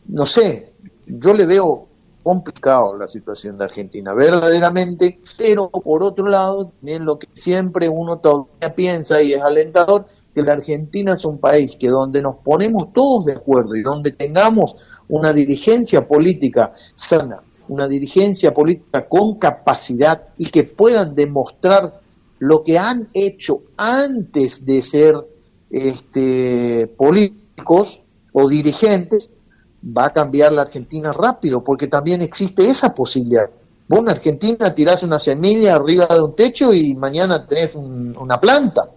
no 0.06 0.24
sé, 0.24 0.74
yo 1.06 1.34
le 1.34 1.44
veo 1.44 1.88
complicado 2.22 2.96
la 2.96 3.08
situación 3.08 3.58
de 3.58 3.64
Argentina, 3.64 4.12
verdaderamente, 4.12 5.20
pero 5.36 5.70
por 5.70 6.02
otro 6.02 6.28
lado, 6.28 6.66
también 6.68 7.04
lo 7.04 7.18
que 7.18 7.28
siempre 7.32 7.88
uno 7.88 8.18
todavía 8.18 8.74
piensa 8.74 9.22
y 9.22 9.32
es 9.32 9.42
alentador, 9.42 10.06
que 10.34 10.42
la 10.42 10.52
Argentina 10.52 11.14
es 11.14 11.24
un 11.24 11.38
país 11.38 11.76
que 11.76 11.88
donde 11.88 12.22
nos 12.22 12.36
ponemos 12.36 12.92
todos 12.92 13.24
de 13.24 13.32
acuerdo 13.32 13.74
y 13.74 13.82
donde 13.82 14.12
tengamos 14.12 14.76
una 15.10 15.32
dirigencia 15.32 16.06
política 16.06 16.72
sana, 16.94 17.42
una 17.68 17.86
dirigencia 17.86 18.54
política 18.54 19.08
con 19.08 19.38
capacidad 19.38 20.28
y 20.38 20.46
que 20.46 20.64
puedan 20.64 21.14
demostrar 21.14 22.00
lo 22.38 22.62
que 22.62 22.78
han 22.78 23.08
hecho 23.12 23.62
antes 23.76 24.64
de 24.64 24.80
ser 24.82 25.14
este, 25.68 26.86
políticos 26.96 28.02
o 28.32 28.48
dirigentes, 28.48 29.30
va 29.84 30.06
a 30.06 30.10
cambiar 30.10 30.52
la 30.52 30.62
Argentina 30.62 31.12
rápido, 31.12 31.62
porque 31.62 31.86
también 31.86 32.22
existe 32.22 32.70
esa 32.70 32.94
posibilidad. 32.94 33.50
Vos 33.88 34.00
en 34.00 34.08
Argentina 34.08 34.74
tirás 34.74 35.02
una 35.02 35.18
semilla 35.18 35.74
arriba 35.74 36.06
de 36.06 36.22
un 36.22 36.36
techo 36.36 36.72
y 36.72 36.94
mañana 36.94 37.46
tenés 37.46 37.74
una 37.74 38.40
planta. 38.40 38.88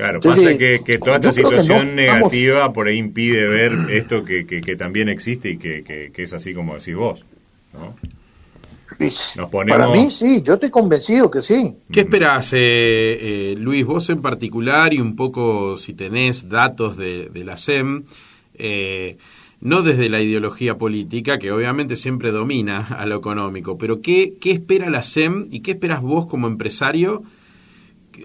Claro, 0.00 0.20
pasa 0.20 0.56
que, 0.56 0.80
que, 0.82 0.98
toda 0.98 1.16
esta 1.16 1.30
situación 1.30 1.94
negativa 1.94 2.72
por 2.72 2.88
ahí 2.88 2.96
impide 2.96 3.46
ver 3.46 3.72
esto 3.90 4.24
que, 4.24 4.46
que, 4.46 4.76
también 4.76 5.10
existe 5.10 5.50
y 5.50 5.58
que, 5.58 6.10
es 6.16 6.32
así 6.32 6.54
como 6.54 6.74
decís 6.74 6.94
vos. 6.94 7.22
¿no? 7.74 7.94
Para 9.68 9.88
mí 9.88 10.08
sí, 10.08 10.40
yo 10.42 10.54
estoy 10.54 10.70
convencido 10.70 11.30
que 11.30 11.42
sí. 11.42 11.74
¿Qué 11.92 12.00
esperás, 12.00 12.54
eh, 12.54 12.58
eh, 12.60 13.54
Luis, 13.58 13.84
vos 13.84 14.08
en 14.08 14.22
particular 14.22 14.94
y 14.94 15.00
un 15.00 15.16
poco 15.16 15.76
si 15.76 15.92
tenés 15.92 16.48
datos 16.48 16.96
de, 16.96 17.28
de 17.28 17.44
la 17.44 17.58
SEM? 17.58 18.04
Eh, 18.54 19.18
no 19.60 19.82
desde 19.82 20.08
la 20.08 20.22
ideología 20.22 20.78
política, 20.78 21.38
que 21.38 21.52
obviamente 21.52 21.96
siempre 21.96 22.30
domina 22.30 22.86
a 22.98 23.04
lo 23.04 23.16
económico, 23.16 23.76
pero 23.76 24.00
¿qué, 24.00 24.34
qué 24.40 24.52
espera 24.52 24.88
la 24.88 25.02
SEM 25.02 25.48
y 25.50 25.60
qué 25.60 25.72
esperas 25.72 26.00
vos 26.00 26.26
como 26.26 26.46
empresario? 26.46 27.22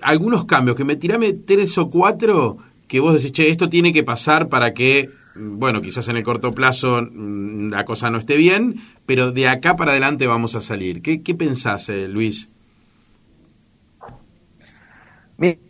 Algunos 0.02 0.46
cambios, 0.46 0.76
que 0.76 0.84
me 0.84 0.96
tirame 0.96 1.34
tres 1.34 1.78
o 1.78 1.90
cuatro 1.90 2.58
que 2.88 3.00
vos 3.00 3.14
decís, 3.14 3.32
che, 3.32 3.50
esto 3.50 3.70
tiene 3.70 3.92
que 3.92 4.04
pasar 4.04 4.48
para 4.48 4.74
que, 4.74 5.10
bueno, 5.36 5.82
quizás 5.82 6.08
en 6.08 6.18
el 6.18 6.24
corto 6.24 6.54
plazo 6.54 7.02
mm, 7.02 7.72
la 7.72 7.86
cosa 7.86 8.10
no 8.10 8.20
esté 8.20 8.36
bien, 8.36 8.76
pero 9.06 9.32
de 9.32 9.48
acá 9.48 9.76
para 9.76 9.92
adelante 9.92 10.28
vamos 10.28 10.56
a 10.56 10.62
salir. 10.62 11.02
¿Qué, 11.02 11.22
qué 11.22 11.36
pensás, 11.36 11.90
eh, 11.90 12.08
Luis? 12.08 12.50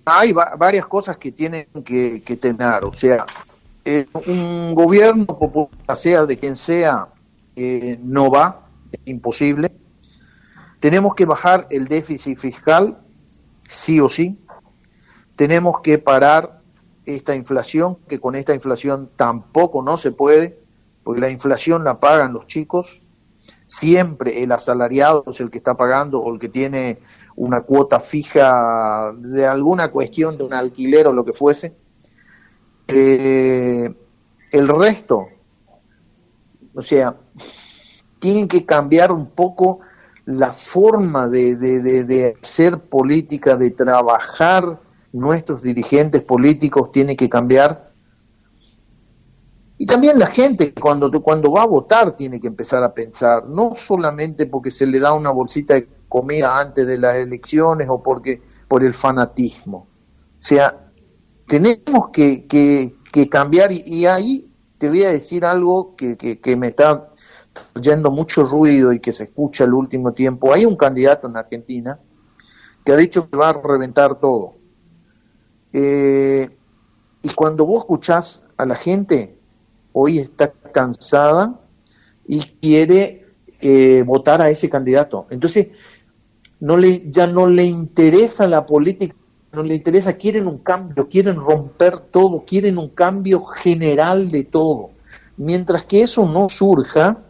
hay 0.05 0.31
varias 0.31 0.85
cosas 0.85 1.17
que 1.17 1.31
tienen 1.31 1.65
que, 1.83 2.21
que 2.21 2.35
tener, 2.35 2.85
o 2.85 2.93
sea, 2.93 3.25
eh, 3.83 4.05
un 4.27 4.75
gobierno 4.75 5.25
popular, 5.25 5.95
sea 5.95 6.25
de 6.25 6.37
quien 6.37 6.55
sea, 6.55 7.07
eh, 7.55 7.99
no 8.01 8.29
va, 8.29 8.67
es 8.91 8.99
imposible. 9.05 9.71
Tenemos 10.79 11.15
que 11.15 11.25
bajar 11.25 11.67
el 11.69 11.87
déficit 11.87 12.37
fiscal, 12.37 12.97
sí 13.67 13.99
o 13.99 14.09
sí. 14.09 14.41
Tenemos 15.35 15.81
que 15.81 15.97
parar 15.97 16.61
esta 17.05 17.35
inflación, 17.35 17.97
que 18.07 18.19
con 18.19 18.35
esta 18.35 18.53
inflación 18.53 19.09
tampoco 19.15 19.81
no 19.81 19.97
se 19.97 20.11
puede, 20.11 20.59
porque 21.03 21.21
la 21.21 21.29
inflación 21.29 21.83
la 21.83 21.99
pagan 21.99 22.33
los 22.33 22.47
chicos. 22.47 23.01
Siempre 23.65 24.43
el 24.43 24.51
asalariado 24.51 25.23
es 25.27 25.39
el 25.39 25.49
que 25.49 25.57
está 25.57 25.75
pagando 25.75 26.19
o 26.19 26.33
el 26.33 26.39
que 26.39 26.49
tiene 26.49 26.99
una 27.35 27.61
cuota 27.61 27.99
fija 27.99 29.13
de 29.17 29.45
alguna 29.45 29.91
cuestión 29.91 30.37
de 30.37 30.43
un 30.43 30.53
alquiler 30.53 31.07
o 31.07 31.13
lo 31.13 31.25
que 31.25 31.33
fuese 31.33 31.75
eh, 32.87 33.93
el 34.51 34.67
resto, 34.67 35.27
o 36.73 36.81
sea, 36.81 37.15
tienen 38.19 38.47
que 38.47 38.65
cambiar 38.65 39.11
un 39.11 39.27
poco 39.27 39.79
la 40.25 40.53
forma 40.53 41.27
de, 41.27 41.55
de, 41.55 42.37
hacer 42.41 42.79
política, 42.79 43.55
de 43.55 43.71
trabajar 43.71 44.79
nuestros 45.13 45.61
dirigentes 45.61 46.23
políticos 46.23 46.91
tiene 46.91 47.15
que 47.15 47.29
cambiar. 47.29 47.91
Y 49.77 49.85
también 49.85 50.17
la 50.17 50.27
gente 50.27 50.73
cuando, 50.73 51.11
cuando 51.21 51.51
va 51.51 51.63
a 51.63 51.67
votar 51.67 52.15
tiene 52.15 52.39
que 52.39 52.47
empezar 52.47 52.83
a 52.83 52.93
pensar, 52.93 53.45
no 53.47 53.75
solamente 53.75 54.45
porque 54.47 54.71
se 54.71 54.87
le 54.87 54.99
da 54.99 55.13
una 55.13 55.31
bolsita 55.31 55.75
de 55.75 55.87
comida 56.07 56.57
antes 56.57 56.87
de 56.87 56.97
las 56.97 57.17
elecciones 57.17 57.87
o 57.89 58.01
porque 58.01 58.41
por 58.67 58.83
el 58.83 58.93
fanatismo. 58.93 59.87
O 60.39 60.41
sea, 60.41 60.85
tenemos 61.47 62.09
que, 62.11 62.47
que, 62.47 63.29
cambiar 63.29 63.71
y, 63.71 64.05
ahí 64.07 64.51
te 64.77 64.89
voy 64.89 65.03
a 65.03 65.11
decir 65.11 65.45
algo 65.45 65.95
que, 65.95 66.17
que, 66.17 66.55
me 66.57 66.67
está 66.67 67.09
yendo 67.81 68.11
mucho 68.11 68.43
ruido 68.43 68.93
y 68.93 68.99
que 68.99 69.11
se 69.11 69.25
escucha 69.25 69.63
el 69.63 69.73
último 69.73 70.13
tiempo. 70.13 70.53
Hay 70.53 70.65
un 70.65 70.75
candidato 70.75 71.27
en 71.27 71.37
Argentina 71.37 71.99
que 72.83 72.91
ha 72.91 72.97
dicho 72.97 73.29
que 73.29 73.37
va 73.37 73.49
a 73.49 73.53
reventar 73.53 74.19
todo. 74.19 74.55
Eh, 75.73 76.49
y 77.21 77.29
cuando 77.29 77.65
vos 77.65 77.79
escuchás 77.79 78.47
a 78.57 78.65
la 78.65 78.75
gente, 78.75 79.37
hoy 79.93 80.19
está 80.19 80.51
cansada 80.51 81.59
y 82.27 82.39
quiere 82.39 83.25
eh, 83.61 84.03
votar 84.05 84.41
a 84.41 84.49
ese 84.49 84.69
candidato. 84.69 85.27
Entonces, 85.29 85.69
no 86.59 86.77
le, 86.77 87.09
ya 87.09 87.27
no 87.27 87.47
le 87.47 87.63
interesa 87.63 88.47
la 88.47 88.65
política 88.65 89.15
no 89.55 89.63
le 89.63 89.75
interesa, 89.75 90.13
quieren 90.13 90.47
un 90.47 90.59
cambio, 90.59 91.07
quieren 91.07 91.37
romper 91.37 91.99
todo, 91.99 92.43
quieren 92.45 92.77
un 92.77 92.89
cambio 92.89 93.43
general 93.43 94.29
de 94.29 94.43
todo. 94.43 94.91
Mientras 95.37 95.85
que 95.85 96.03
eso 96.03 96.27
no 96.27 96.49
surja, 96.49 97.24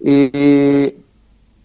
eh, 0.00 0.98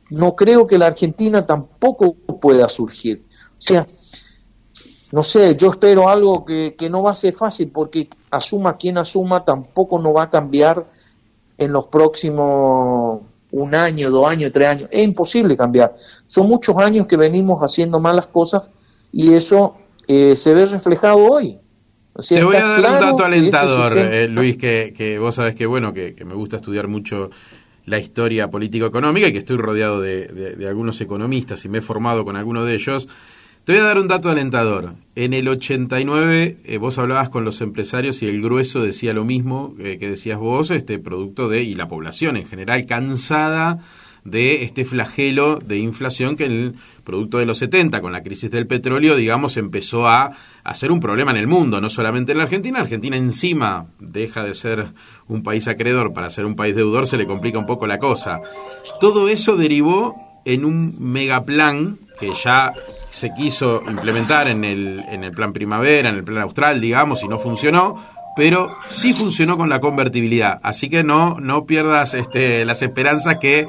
no 0.10 0.36
creo 0.36 0.68
que 0.68 0.78
la 0.78 0.88
Argentina 0.88 1.46
tampoco 1.46 2.14
pueda 2.14 2.70
surgir. 2.70 3.24
O 3.58 3.62
sea, 3.62 3.86
no 5.12 5.24
sé, 5.24 5.56
yo 5.56 5.72
espero 5.72 6.10
algo 6.10 6.44
que, 6.44 6.76
que 6.78 6.90
no 6.90 7.04
va 7.04 7.12
a 7.12 7.16
ser 7.16 7.36
fácil 7.36 7.70
porque 7.70 8.10
asuma 8.32 8.78
quien 8.78 8.98
asuma, 8.98 9.46
tampoco 9.46 10.00
no 10.00 10.14
va 10.14 10.24
a 10.24 10.30
cambiar 10.30 10.86
en 11.58 11.72
los 11.72 11.88
próximos 11.88 13.22
un 13.52 13.76
año, 13.76 14.10
dos 14.10 14.28
años, 14.28 14.52
tres 14.52 14.68
años. 14.68 14.90
Es 14.92 15.04
imposible 15.04 15.56
cambiar. 15.56 15.96
Son 16.28 16.48
muchos 16.48 16.76
años 16.78 17.06
que 17.06 17.18
venimos 17.18 17.62
haciendo 17.62 18.00
malas 18.00 18.28
cosas 18.28 18.64
y 19.12 19.34
eso 19.34 19.76
eh, 20.08 20.36
se 20.36 20.54
ve 20.54 20.66
reflejado 20.66 21.18
hoy. 21.18 21.60
Te 22.28 22.44
voy 22.44 22.56
a 22.56 22.66
dar 22.66 22.94
un 22.94 23.00
dato 23.00 23.24
alentador, 23.24 23.98
eh, 23.98 24.28
Luis, 24.28 24.58
que, 24.58 24.94
que, 24.96 25.18
vos 25.18 25.36
sabes 25.36 25.56
que, 25.56 25.66
bueno, 25.66 25.94
que, 25.94 26.16
me 26.26 26.36
gusta 26.36 26.58
estudiar 26.58 26.88
mucho 26.88 27.32
la 27.86 28.00
historia 28.00 28.50
político-económica 28.50 29.28
y 29.28 29.32
que 29.32 29.40
estoy 29.40 29.58
rodeado 29.58 30.02
de, 30.02 30.66
algunos 30.68 31.00
economistas 31.02 31.66
y 31.66 31.70
me 31.70 31.80
he 31.80 31.82
formado 31.82 32.24
con 32.24 32.36
algunos 32.36 32.66
de 32.66 32.76
ellos. 32.76 33.08
Te 33.66 33.74
voy 33.74 33.82
a 33.82 33.86
dar 33.86 33.98
un 33.98 34.08
dato 34.08 34.30
alentador. 34.30 34.96
En 35.16 35.34
el 35.34 35.48
89 35.48 36.58
eh, 36.64 36.78
vos 36.78 36.98
hablabas 36.98 37.30
con 37.30 37.46
los 37.46 37.62
empresarios 37.62 38.22
y 38.22 38.28
el 38.28 38.42
grueso 38.42 38.82
decía 38.82 39.14
lo 39.14 39.24
mismo 39.24 39.76
que 39.78 39.98
decías 39.98 40.38
vos, 40.38 40.70
este 40.70 41.00
producto 41.00 41.48
de, 41.48 41.64
y 41.64 41.76
la 41.76 41.88
población 41.88 42.36
en 42.36 42.46
general, 42.46 42.86
cansada 42.86 43.80
de 44.26 44.64
este 44.64 44.86
flagelo 44.86 45.60
de 45.60 45.78
inflación 45.80 46.36
que 46.36 46.46
el 46.46 46.76
producto 47.04 47.38
de 47.40 47.46
los 47.46 47.58
70, 47.58 48.02
con 48.02 48.14
la 48.14 48.24
crisis 48.24 48.50
del 48.50 48.68
petróleo, 48.68 49.16
digamos, 49.16 49.58
empezó 49.58 50.08
a 50.08 50.32
hacer 50.64 50.92
un 50.92 51.00
problema 51.00 51.32
en 51.32 51.38
el 51.38 51.48
mundo, 51.48 51.82
no 51.82 51.90
solamente 51.90 52.32
en 52.32 52.38
la 52.38 52.46
Argentina. 52.46 52.80
Argentina 52.80 53.18
encima 53.18 53.88
deja 54.00 54.44
de 54.44 54.54
ser 54.54 54.94
un 55.28 55.44
país 55.44 55.68
acreedor 55.68 56.14
para 56.14 56.30
ser 56.30 56.46
un 56.46 56.56
país 56.56 56.76
deudor, 56.76 57.08
se 57.08 57.18
le 57.18 57.26
complica 57.26 57.60
un 57.60 57.66
poco 57.66 57.88
la 57.88 58.00
cosa. 58.00 58.42
Todo 59.00 59.28
eso 59.28 59.56
derivó 59.56 60.16
en 60.46 60.66
un 60.66 60.96
megaplan 61.00 61.98
que 62.20 62.32
ya 62.34 62.74
se 63.10 63.34
quiso 63.34 63.84
implementar 63.88 64.48
en 64.48 64.64
el, 64.64 65.04
en 65.08 65.24
el 65.24 65.32
plan 65.32 65.54
primavera, 65.54 66.10
en 66.10 66.16
el 66.16 66.24
plan 66.24 66.40
austral, 66.40 66.82
digamos, 66.82 67.24
y 67.24 67.28
no 67.28 67.38
funcionó, 67.38 68.04
pero 68.36 68.76
sí 68.90 69.14
funcionó 69.14 69.58
con 69.58 69.70
la 69.70 69.80
convertibilidad. 69.80 70.60
Así 70.64 70.90
que 70.90 71.04
no, 71.04 71.40
no 71.40 71.66
pierdas 71.66 72.14
este, 72.14 72.66
las 72.66 72.82
esperanzas 72.82 73.38
que 73.40 73.68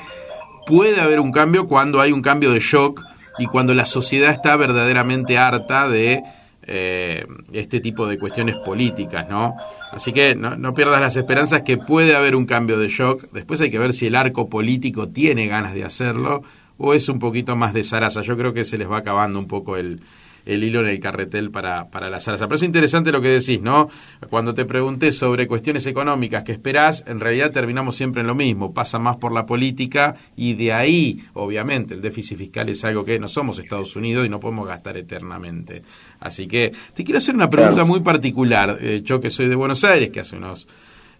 puede 0.66 1.00
haber 1.00 1.20
un 1.20 1.32
cambio 1.32 1.66
cuando 1.66 2.00
hay 2.00 2.12
un 2.12 2.22
cambio 2.22 2.52
de 2.52 2.60
shock 2.60 3.02
y 3.38 3.46
cuando 3.46 3.74
la 3.74 3.84
sociedad 3.84 4.30
está 4.30 4.56
verdaderamente 4.56 5.36
harta 5.36 5.88
de 5.88 6.22
eh, 6.66 7.26
este 7.52 7.80
tipo 7.80 8.06
de 8.06 8.18
cuestiones 8.18 8.56
políticas, 8.56 9.28
¿no? 9.28 9.54
Así 9.94 10.12
que 10.12 10.34
no, 10.34 10.74
pierdas 10.74 11.00
las 11.00 11.16
esperanzas 11.16 11.62
que 11.62 11.76
puede 11.76 12.16
haber 12.16 12.34
un 12.34 12.46
cambio 12.46 12.78
de 12.78 12.88
shock. 12.88 13.30
Después 13.32 13.60
hay 13.60 13.70
que 13.70 13.78
ver 13.78 13.92
si 13.92 14.06
el 14.06 14.16
arco 14.16 14.48
político 14.48 15.08
tiene 15.08 15.46
ganas 15.46 15.72
de 15.72 15.84
hacerlo 15.84 16.42
o 16.78 16.94
es 16.94 17.08
un 17.08 17.20
poquito 17.20 17.54
más 17.54 17.72
de 17.72 17.84
zaraza. 17.84 18.20
Yo 18.22 18.36
creo 18.36 18.52
que 18.52 18.64
se 18.64 18.76
les 18.76 18.90
va 18.90 18.98
acabando 18.98 19.38
un 19.38 19.46
poco 19.46 19.76
el, 19.76 20.00
el 20.46 20.64
hilo 20.64 20.80
en 20.80 20.88
el 20.88 21.00
carretel 21.00 21.50
para, 21.50 21.90
para 21.90 22.10
la 22.10 22.20
salsa. 22.20 22.46
Pero 22.46 22.56
es 22.56 22.62
interesante 22.62 23.12
lo 23.12 23.20
que 23.20 23.28
decís, 23.28 23.60
¿no? 23.60 23.88
Cuando 24.30 24.54
te 24.54 24.64
pregunté 24.64 25.12
sobre 25.12 25.46
cuestiones 25.46 25.86
económicas 25.86 26.42
que 26.42 26.52
esperás, 26.52 27.04
en 27.06 27.20
realidad 27.20 27.52
terminamos 27.52 27.96
siempre 27.96 28.22
en 28.22 28.26
lo 28.26 28.34
mismo, 28.34 28.74
pasa 28.74 28.98
más 28.98 29.16
por 29.16 29.32
la 29.32 29.46
política 29.46 30.16
y 30.36 30.54
de 30.54 30.72
ahí, 30.72 31.24
obviamente, 31.34 31.94
el 31.94 32.02
déficit 32.02 32.38
fiscal 32.38 32.68
es 32.68 32.84
algo 32.84 33.04
que 33.04 33.18
no 33.18 33.28
somos 33.28 33.58
Estados 33.58 33.94
Unidos 33.96 34.26
y 34.26 34.28
no 34.28 34.40
podemos 34.40 34.66
gastar 34.66 34.96
eternamente. 34.96 35.82
Así 36.24 36.46
que 36.46 36.72
te 36.94 37.04
quiero 37.04 37.18
hacer 37.18 37.34
una 37.34 37.50
pregunta 37.50 37.84
muy 37.84 38.00
particular. 38.00 38.78
Eh, 38.80 39.02
yo 39.04 39.20
que 39.20 39.28
soy 39.28 39.46
de 39.46 39.54
Buenos 39.54 39.84
Aires, 39.84 40.08
que 40.08 40.20
hace 40.20 40.36
unos 40.36 40.66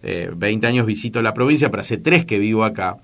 eh, 0.01 0.31
20 0.35 0.65
años 0.65 0.85
visito 0.87 1.21
la 1.21 1.31
provincia, 1.31 1.69
pero 1.69 1.81
hace 1.81 1.97
tres 1.97 2.25
que 2.25 2.39
vivo 2.39 2.63
acá. 2.63 2.97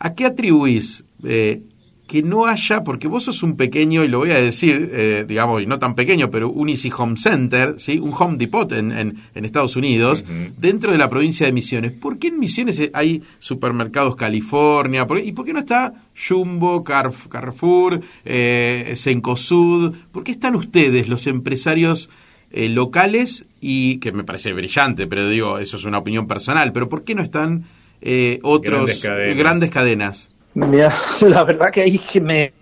¿A 0.00 0.14
qué 0.14 0.24
atribuís 0.24 1.04
eh, 1.22 1.62
que 2.08 2.22
no 2.22 2.46
haya, 2.46 2.82
porque 2.82 3.06
vos 3.06 3.24
sos 3.24 3.42
un 3.42 3.56
pequeño, 3.56 4.02
y 4.02 4.08
lo 4.08 4.20
voy 4.20 4.30
a 4.30 4.40
decir, 4.40 4.90
eh, 4.92 5.26
digamos, 5.28 5.62
y 5.62 5.66
no 5.66 5.78
tan 5.78 5.94
pequeño, 5.94 6.30
pero 6.30 6.48
un 6.48 6.70
Easy 6.70 6.90
Home 6.96 7.18
Center, 7.18 7.74
¿sí? 7.78 7.98
un 7.98 8.14
Home 8.18 8.38
Depot 8.38 8.72
en, 8.72 8.90
en, 8.90 9.44
Estados 9.44 9.76
Unidos, 9.76 10.24
dentro 10.58 10.90
de 10.90 10.98
la 10.98 11.10
provincia 11.10 11.46
de 11.46 11.52
Misiones. 11.52 11.92
¿Por 11.92 12.18
qué 12.18 12.28
en 12.28 12.40
Misiones 12.40 12.80
hay 12.94 13.22
supermercados 13.38 14.16
California? 14.16 15.06
¿Y 15.22 15.32
por 15.32 15.44
qué 15.44 15.52
no 15.52 15.58
está 15.58 15.92
Jumbo, 16.16 16.82
Carrefour, 16.82 18.00
eh, 18.24 18.94
Sencosud? 18.96 19.94
¿Por 20.10 20.24
qué 20.24 20.32
están 20.32 20.56
ustedes, 20.56 21.08
los 21.08 21.26
empresarios 21.26 22.08
eh, 22.50 22.70
locales, 22.70 23.44
y 23.60 23.98
que 23.98 24.12
me 24.12 24.24
parece 24.24 24.54
brillante, 24.54 25.06
pero 25.06 25.28
digo, 25.28 25.58
eso 25.58 25.76
es 25.76 25.84
una 25.84 25.98
opinión 25.98 26.26
personal, 26.26 26.72
pero 26.72 26.88
¿por 26.88 27.04
qué 27.04 27.14
no 27.14 27.22
están 27.22 27.66
eh, 28.00 28.40
otros 28.42 29.02
Grandes 29.36 29.70
cadenas? 29.70 30.30
Mira, 30.54 30.90
la 31.20 31.44
verdad 31.44 31.70
que 31.72 31.82
ahí 31.82 31.98
que 31.98 32.20
me... 32.20 32.52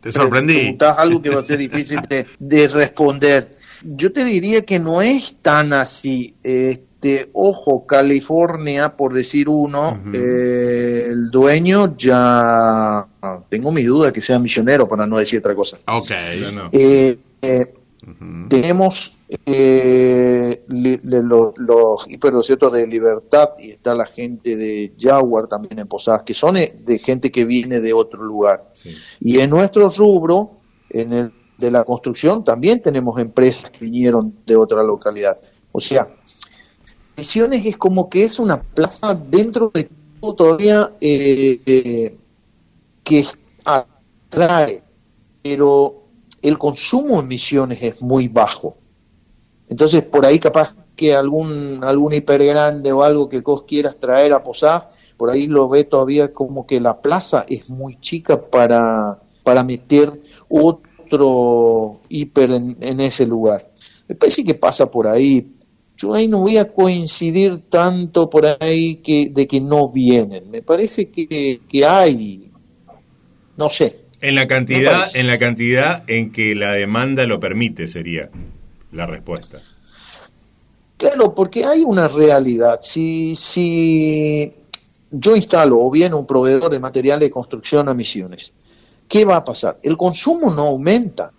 Te 0.00 0.12
sorprendí. 0.12 0.76
algo 0.80 1.22
que 1.22 1.30
va 1.30 1.40
a 1.40 1.44
ser 1.44 1.58
difícil 1.58 2.00
de, 2.38 2.68
responder. 2.68 3.56
Yo 3.82 4.12
te 4.12 4.24
diría 4.24 4.64
que 4.64 4.78
no 4.78 5.02
es 5.02 5.36
tan 5.42 5.72
así. 5.72 6.34
Este, 6.42 7.30
ojo, 7.32 7.86
California, 7.86 8.96
por 8.96 9.14
decir 9.14 9.48
uno, 9.48 10.00
eh, 10.12 11.06
el 11.06 11.30
dueño 11.30 11.96
ya... 11.96 13.06
Tengo 13.48 13.72
mi 13.72 13.82
duda 13.82 14.12
que 14.12 14.20
sea 14.20 14.38
misionero, 14.38 14.88
para 14.88 15.06
no 15.06 15.18
decir 15.18 15.40
otra 15.40 15.54
cosa. 15.54 15.78
Ok. 15.86 16.10
Eh, 16.72 17.18
eh, 17.42 17.74
tenemos 18.48 19.16
eh, 19.46 20.64
los 20.68 22.08
hiperdosietos 22.08 22.72
de 22.72 22.86
Libertad 22.86 23.50
y 23.58 23.70
está 23.70 23.94
la 23.94 24.06
gente 24.06 24.56
de 24.56 24.92
Jaguar 24.98 25.48
también 25.48 25.78
en 25.78 25.88
Posadas, 25.88 26.22
que 26.22 26.34
son 26.34 26.56
eh, 26.56 26.76
de 26.84 26.98
gente 26.98 27.30
que 27.30 27.44
viene 27.44 27.80
de 27.80 27.92
otro 27.92 28.22
lugar. 28.22 28.72
Y 29.20 29.40
en 29.40 29.50
nuestro 29.50 29.88
rubro, 29.88 30.60
en 30.90 31.12
el 31.12 31.32
de 31.58 31.70
la 31.70 31.84
construcción, 31.84 32.44
también 32.44 32.82
tenemos 32.82 33.18
empresas 33.18 33.70
que 33.70 33.84
vinieron 33.84 34.34
de 34.46 34.56
otra 34.56 34.82
localidad. 34.82 35.38
O 35.72 35.80
sea, 35.80 36.06
Misiones 37.16 37.64
es 37.64 37.76
como 37.78 38.10
que 38.10 38.24
es 38.24 38.38
una 38.38 38.60
plaza 38.62 39.14
dentro 39.14 39.70
de 39.72 39.88
todo 40.20 40.34
todavía 40.34 40.92
eh, 41.00 41.60
eh, 41.64 42.16
que 43.02 43.26
atrae, 43.64 44.82
pero 45.42 46.05
el 46.48 46.58
consumo 46.58 47.18
en 47.18 47.26
Misiones 47.26 47.78
es 47.82 48.02
muy 48.02 48.28
bajo. 48.28 48.76
Entonces, 49.68 50.04
por 50.04 50.24
ahí 50.24 50.38
capaz 50.38 50.76
que 50.94 51.12
algún, 51.12 51.80
algún 51.82 52.14
hipergrande 52.14 52.92
o 52.92 53.02
algo 53.02 53.28
que 53.28 53.40
vos 53.40 53.64
quieras 53.64 53.96
traer 53.98 54.32
a 54.32 54.44
posar, 54.44 54.92
por 55.16 55.28
ahí 55.28 55.48
lo 55.48 55.68
ve 55.68 55.82
todavía 55.82 56.32
como 56.32 56.64
que 56.64 56.80
la 56.80 57.00
plaza 57.00 57.44
es 57.48 57.68
muy 57.68 57.98
chica 57.98 58.40
para, 58.40 59.18
para 59.42 59.64
meter 59.64 60.20
otro 60.48 62.00
hiper 62.08 62.50
en, 62.52 63.00
ese 63.00 63.26
lugar. 63.26 63.72
Me 64.06 64.14
parece 64.14 64.44
que 64.44 64.54
pasa 64.54 64.88
por 64.88 65.08
ahí. 65.08 65.52
Yo 65.96 66.14
ahí 66.14 66.28
no 66.28 66.42
voy 66.42 66.58
a 66.58 66.68
coincidir 66.72 67.62
tanto 67.62 68.30
por 68.30 68.46
ahí 68.60 68.96
que, 68.96 69.30
de 69.30 69.48
que 69.48 69.60
no 69.60 69.88
vienen. 69.88 70.48
Me 70.48 70.62
parece 70.62 71.10
que, 71.10 71.60
que 71.68 71.84
hay, 71.84 72.52
no 73.56 73.68
sé. 73.68 74.05
En 74.20 74.34
la 74.34 74.46
cantidad, 74.46 75.04
en 75.14 75.26
la 75.26 75.38
cantidad 75.38 76.02
en 76.08 76.32
que 76.32 76.54
la 76.54 76.72
demanda 76.72 77.26
lo 77.26 77.38
permite 77.38 77.86
sería 77.86 78.30
la 78.92 79.06
respuesta. 79.06 79.62
Claro, 80.96 81.34
porque 81.34 81.64
hay 81.64 81.82
una 81.82 82.08
realidad. 82.08 82.78
Si, 82.80 83.36
si 83.36 84.52
yo 85.10 85.36
instalo 85.36 85.78
o 85.80 85.90
bien 85.90 86.14
un 86.14 86.26
proveedor 86.26 86.72
de 86.72 86.78
materiales 86.78 87.28
de 87.28 87.30
construcción 87.30 87.88
a 87.88 87.94
misiones, 87.94 88.52
¿qué 89.08 89.24
va 89.24 89.36
a 89.36 89.44
pasar? 89.44 89.78
El 89.82 89.96
consumo 89.96 90.52
no 90.52 90.62
aumenta. 90.62 91.32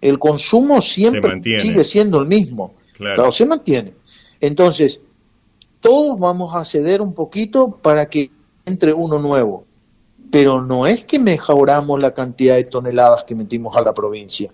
El 0.00 0.18
consumo 0.18 0.80
siempre 0.80 1.40
sigue 1.58 1.84
siendo 1.84 2.20
el 2.20 2.26
mismo. 2.26 2.74
Claro. 2.94 3.30
se 3.30 3.46
mantiene. 3.46 3.94
Entonces, 4.40 5.00
todos 5.80 6.18
vamos 6.18 6.54
a 6.54 6.64
ceder 6.64 7.00
un 7.00 7.14
poquito 7.14 7.78
para 7.80 8.08
que 8.08 8.30
entre 8.66 8.92
uno 8.92 9.20
nuevo. 9.20 9.67
Pero 10.30 10.62
no 10.62 10.86
es 10.86 11.04
que 11.04 11.18
mejoramos 11.18 12.00
la 12.00 12.12
cantidad 12.12 12.56
de 12.56 12.64
toneladas 12.64 13.24
que 13.24 13.34
metimos 13.34 13.74
a 13.76 13.82
la 13.82 13.94
provincia. 13.94 14.50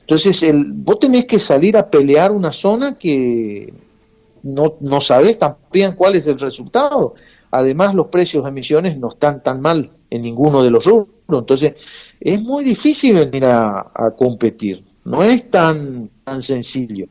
Entonces, 0.00 0.42
el, 0.44 0.64
vos 0.66 1.00
tenés 1.00 1.26
que 1.26 1.38
salir 1.38 1.76
a 1.76 1.90
pelear 1.90 2.30
una 2.30 2.52
zona 2.52 2.96
que 2.96 3.74
no, 4.44 4.74
no 4.80 5.00
sabés 5.00 5.38
también 5.38 5.92
cuál 5.92 6.14
es 6.14 6.26
el 6.28 6.38
resultado. 6.38 7.14
Además, 7.50 7.94
los 7.94 8.06
precios 8.08 8.44
de 8.44 8.50
emisiones 8.50 8.98
no 8.98 9.08
están 9.08 9.42
tan 9.42 9.60
mal 9.60 9.90
en 10.10 10.22
ninguno 10.22 10.62
de 10.62 10.70
los 10.70 10.84
rubros. 10.84 11.08
Entonces, 11.28 11.74
es 12.20 12.42
muy 12.42 12.64
difícil 12.64 13.16
venir 13.16 13.44
a, 13.44 14.12
competir. 14.16 14.84
No 15.04 15.22
es 15.22 15.50
tan, 15.50 16.10
tan 16.24 16.42
sencillo. 16.42 17.06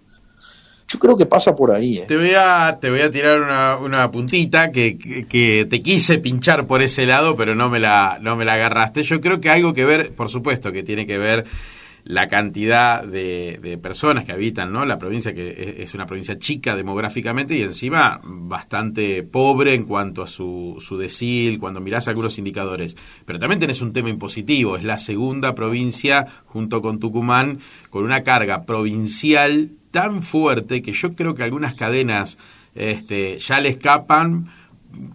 Yo 0.95 0.99
creo 0.99 1.17
que 1.17 1.25
pasa 1.25 1.53
por 1.53 1.71
ahí. 1.71 1.97
¿eh? 1.97 2.05
Te, 2.07 2.15
voy 2.15 2.31
a, 2.37 2.77
te 2.79 2.89
voy 2.89 3.01
a 3.01 3.11
tirar 3.11 3.41
una, 3.41 3.75
una 3.75 4.09
puntita 4.11 4.71
que, 4.71 4.97
que, 4.97 5.67
te 5.69 5.81
quise 5.81 6.19
pinchar 6.19 6.67
por 6.67 6.81
ese 6.81 7.05
lado, 7.05 7.35
pero 7.35 7.53
no 7.53 7.69
me, 7.69 7.81
la, 7.81 8.17
no 8.21 8.37
me 8.37 8.45
la 8.45 8.53
agarraste. 8.53 9.03
Yo 9.03 9.19
creo 9.19 9.41
que 9.41 9.49
algo 9.49 9.73
que 9.73 9.83
ver, 9.83 10.13
por 10.13 10.29
supuesto, 10.29 10.71
que 10.71 10.83
tiene 10.83 11.05
que 11.05 11.17
ver 11.17 11.43
la 12.05 12.29
cantidad 12.29 13.03
de, 13.03 13.77
personas 13.83 14.23
que 14.23 14.31
habitan 14.31 14.71
¿no? 14.71 14.85
la 14.85 14.97
provincia, 14.97 15.33
que 15.33 15.75
es 15.79 15.93
una 15.95 16.05
provincia 16.05 16.39
chica 16.39 16.77
demográficamente 16.77 17.57
y 17.57 17.63
encima 17.63 18.21
bastante 18.23 19.23
pobre 19.23 19.73
en 19.73 19.83
cuanto 19.83 20.21
a 20.21 20.27
su, 20.27 20.77
su 20.79 20.97
decil, 20.97 21.59
cuando 21.59 21.81
mirás 21.81 22.07
algunos 22.07 22.37
indicadores. 22.37 22.95
Pero 23.25 23.37
también 23.37 23.59
tenés 23.59 23.81
un 23.81 23.91
tema 23.91 24.09
impositivo, 24.09 24.77
es 24.77 24.85
la 24.85 24.97
segunda 24.97 25.55
provincia 25.55 26.25
junto 26.45 26.81
con 26.81 26.99
Tucumán 26.99 27.59
con 27.89 28.05
una 28.05 28.23
carga 28.23 28.65
provincial 28.65 29.71
tan 29.95 30.23
fuerte 30.23 30.81
que 30.81 30.91
yo 30.91 31.15
creo 31.15 31.35
que 31.35 31.43
algunas 31.43 31.73
cadenas 31.73 32.37
este, 32.75 33.39
ya 33.39 33.61
le 33.61 33.69
escapan. 33.69 34.51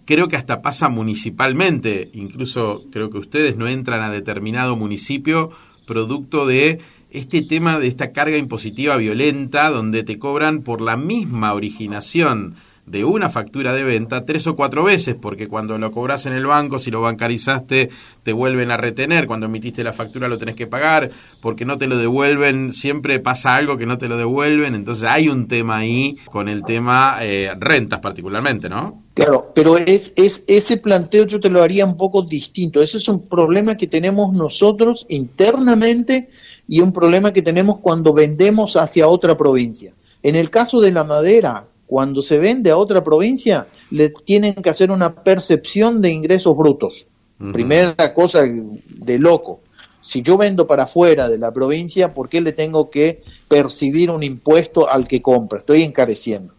Creo 0.05 0.27
que 0.27 0.37
hasta 0.37 0.63
pasa 0.63 0.89
municipalmente, 0.89 2.09
incluso 2.13 2.85
creo 2.91 3.11
que 3.11 3.19
ustedes 3.19 3.55
no 3.55 3.67
entran 3.67 4.01
a 4.01 4.09
determinado 4.09 4.75
municipio 4.75 5.51
producto 5.85 6.47
de 6.47 6.79
este 7.11 7.43
tema 7.43 7.77
de 7.77 7.89
esta 7.89 8.11
carga 8.11 8.37
impositiva 8.37 8.97
violenta 8.97 9.69
donde 9.69 10.01
te 10.01 10.17
cobran 10.17 10.63
por 10.63 10.81
la 10.81 10.97
misma 10.97 11.53
originación 11.53 12.55
de 12.85 13.05
una 13.05 13.29
factura 13.29 13.73
de 13.73 13.83
venta 13.83 14.25
tres 14.25 14.47
o 14.47 14.55
cuatro 14.55 14.83
veces, 14.83 15.15
porque 15.15 15.47
cuando 15.47 15.77
lo 15.77 15.91
cobras 15.91 16.25
en 16.25 16.33
el 16.33 16.45
banco, 16.45 16.79
si 16.79 16.91
lo 16.91 17.01
bancarizaste, 17.01 17.89
te 18.23 18.33
vuelven 18.33 18.71
a 18.71 18.77
retener, 18.77 19.27
cuando 19.27 19.45
emitiste 19.45 19.83
la 19.83 19.93
factura 19.93 20.27
lo 20.27 20.37
tenés 20.37 20.55
que 20.55 20.67
pagar, 20.67 21.09
porque 21.41 21.65
no 21.65 21.77
te 21.77 21.87
lo 21.87 21.97
devuelven, 21.97 22.73
siempre 22.73 23.19
pasa 23.19 23.55
algo 23.55 23.77
que 23.77 23.85
no 23.85 23.97
te 23.97 24.07
lo 24.07 24.17
devuelven, 24.17 24.75
entonces 24.75 25.05
hay 25.05 25.29
un 25.29 25.47
tema 25.47 25.77
ahí 25.77 26.17
con 26.25 26.49
el 26.49 26.63
tema 26.63 27.17
eh, 27.21 27.51
rentas 27.59 27.99
particularmente, 27.99 28.67
¿no? 28.67 29.03
Claro, 29.13 29.51
pero 29.53 29.77
es, 29.77 30.13
es 30.15 30.43
ese 30.47 30.77
planteo 30.77 31.25
yo 31.25 31.39
te 31.39 31.49
lo 31.49 31.61
haría 31.61 31.85
un 31.85 31.97
poco 31.97 32.23
distinto, 32.23 32.81
ese 32.81 32.97
es 32.97 33.07
un 33.07 33.27
problema 33.27 33.75
que 33.75 33.87
tenemos 33.87 34.33
nosotros 34.33 35.05
internamente 35.09 36.29
y 36.67 36.81
un 36.81 36.93
problema 36.93 37.33
que 37.33 37.41
tenemos 37.41 37.79
cuando 37.79 38.13
vendemos 38.13 38.75
hacia 38.75 39.07
otra 39.07 39.37
provincia. 39.37 39.93
En 40.23 40.35
el 40.35 40.49
caso 40.49 40.79
de 40.79 40.91
la 40.91 41.03
madera, 41.03 41.65
cuando 41.91 42.21
se 42.21 42.37
vende 42.37 42.71
a 42.71 42.77
otra 42.77 43.03
provincia, 43.03 43.67
le 43.89 44.11
tienen 44.11 44.53
que 44.53 44.69
hacer 44.69 44.91
una 44.91 45.13
percepción 45.13 46.01
de 46.01 46.09
ingresos 46.09 46.55
brutos. 46.55 47.07
Primera 47.51 48.13
cosa 48.13 48.43
de 48.43 49.19
loco. 49.19 49.59
Si 50.01 50.21
yo 50.21 50.37
vendo 50.37 50.65
para 50.65 50.83
afuera 50.83 51.27
de 51.27 51.37
la 51.37 51.51
provincia, 51.51 52.13
¿por 52.13 52.29
qué 52.29 52.39
le 52.39 52.53
tengo 52.53 52.89
que 52.89 53.23
percibir 53.49 54.09
un 54.09 54.23
impuesto 54.23 54.89
al 54.89 55.05
que 55.05 55.21
compra? 55.21 55.59
Estoy 55.59 55.83
encareciendo. 55.83 56.53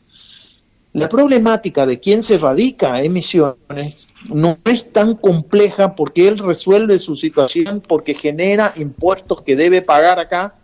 La 0.93 1.09
problemática 1.09 1.87
de 1.87 1.99
quién 1.99 2.23
se 2.23 2.37
radica 2.37 2.93
a 2.93 3.03
emisiones 3.03 4.11
no 4.29 4.59
es 4.67 4.93
tan 4.93 5.15
compleja 5.15 5.97
porque 5.97 6.29
él 6.29 6.37
resuelve 6.41 6.99
su 6.99 7.17
situación 7.17 7.81
porque 7.89 8.13
genera 8.13 8.75
impuestos 8.77 9.41
que 9.41 9.57
debe 9.57 9.81
pagar 9.81 10.19
acá. 10.19 10.57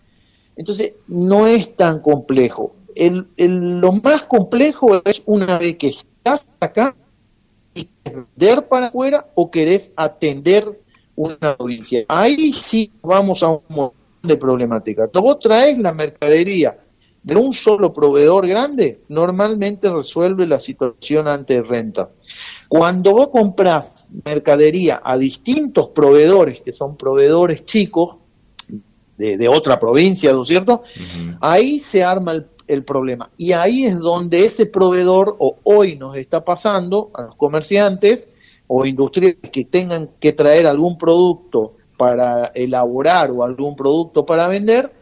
Entonces, 0.57 0.93
no 1.07 1.47
es 1.47 1.75
tan 1.75 2.01
complejo 2.01 2.75
el, 2.99 3.81
lo 3.81 3.93
más 3.93 4.23
complejo 4.23 5.01
es 5.05 5.23
una 5.25 5.59
vez 5.59 5.77
que 5.77 5.89
estás 5.89 6.49
acá 6.61 6.97
y 7.75 7.89
vender 8.05 8.67
para 8.69 8.87
afuera 8.87 9.27
o 9.35 9.51
querés 9.51 9.93
atender 9.97 10.81
una 11.15 11.57
provincia. 11.57 12.05
Ahí 12.09 12.53
sí 12.53 12.93
vamos 13.03 13.43
a 13.43 13.49
un 13.49 13.93
de 14.23 14.37
problemática. 14.37 15.09
Cuando 15.09 15.23
vos 15.23 15.39
traes 15.41 15.79
la 15.79 15.93
mercadería 15.93 16.77
de 17.23 17.37
un 17.37 17.53
solo 17.53 17.93
proveedor 17.93 18.47
grande, 18.47 19.01
normalmente 19.09 19.91
resuelve 19.91 20.47
la 20.47 20.59
situación 20.59 21.29
ante 21.29 21.63
renta. 21.63 22.11
Cuando 22.69 23.13
vos 23.13 23.29
compras 23.29 24.07
mercadería 24.25 25.01
a 25.05 25.17
distintos 25.17 25.89
proveedores, 25.89 26.61
que 26.63 26.73
son 26.73 26.97
proveedores 26.97 27.65
chicos, 27.65 28.17
de, 29.17 29.49
otra 29.49 29.81
provincia, 29.81 30.33
¿no 30.33 30.43
es 30.43 30.49
cierto? 30.49 30.85
Ahí 31.41 31.81
se 31.81 32.05
arma 32.05 32.33
el, 32.33 32.47
el, 32.69 32.85
problema. 32.85 33.31
Y 33.37 33.53
ahí 33.53 33.85
es 33.85 33.99
donde 33.99 34.45
ese 34.45 34.67
proveedor, 34.67 35.37
o 35.39 35.57
hoy 35.65 35.97
nos 35.97 36.17
está 36.17 36.45
pasando 36.45 37.11
a 37.15 37.23
los 37.23 37.35
comerciantes 37.37 38.29
o 38.67 38.85
industriales 38.85 39.39
que 39.51 39.65
tengan 39.65 40.11
que 40.21 40.33
traer 40.33 40.67
algún 40.67 40.99
producto 40.99 41.75
para 41.97 42.47
elaborar 42.55 43.31
o 43.31 43.45
algún 43.45 43.75
producto 43.75 44.25
para 44.25 44.47
vender, 44.47 44.93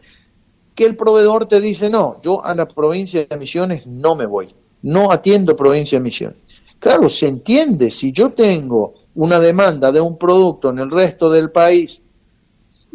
que 0.73 0.85
el 0.85 0.95
proveedor 0.95 1.47
te 1.47 1.59
dice, 1.59 1.89
no, 1.89 2.21
yo 2.21 2.43
a 2.43 2.55
la 2.55 2.67
provincia 2.67 3.25
de 3.29 3.37
Misiones 3.37 3.87
no 3.87 4.15
me 4.15 4.25
voy, 4.25 4.55
no 4.81 5.11
atiendo 5.11 5.55
provincia 5.55 5.97
de 5.97 6.03
Misiones. 6.03 6.37
Claro, 6.79 7.09
se 7.09 7.27
entiende, 7.27 7.89
si 7.91 8.11
yo 8.11 8.31
tengo 8.31 8.93
una 9.15 9.39
demanda 9.39 9.91
de 9.91 9.99
un 9.99 10.17
producto 10.17 10.69
en 10.69 10.79
el 10.79 10.91
resto 10.91 11.29
del 11.29 11.51
país 11.51 12.01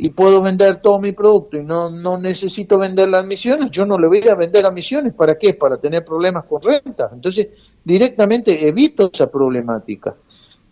y 0.05 0.11
puedo 0.11 0.43
vender 0.43 0.83
todo 0.83 0.99
mi 0.99 1.13
producto 1.13 1.57
y 1.57 1.63
no, 1.63 1.89
no 1.89 2.19
necesito 2.19 2.77
vender 2.77 3.09
las 3.09 3.25
misiones, 3.25 3.71
yo 3.71 3.87
no 3.87 3.97
le 3.97 4.09
voy 4.09 4.27
a 4.27 4.35
vender 4.35 4.67
a 4.67 4.73
misiones, 4.73 5.15
¿para 5.15 5.39
qué? 5.39 5.55
Para 5.55 5.77
tener 5.77 6.05
problemas 6.05 6.43
con 6.47 6.61
rentas. 6.61 7.13
Entonces, 7.13 7.47
directamente 7.85 8.67
evito 8.67 9.11
esa 9.13 9.31
problemática. 9.31 10.17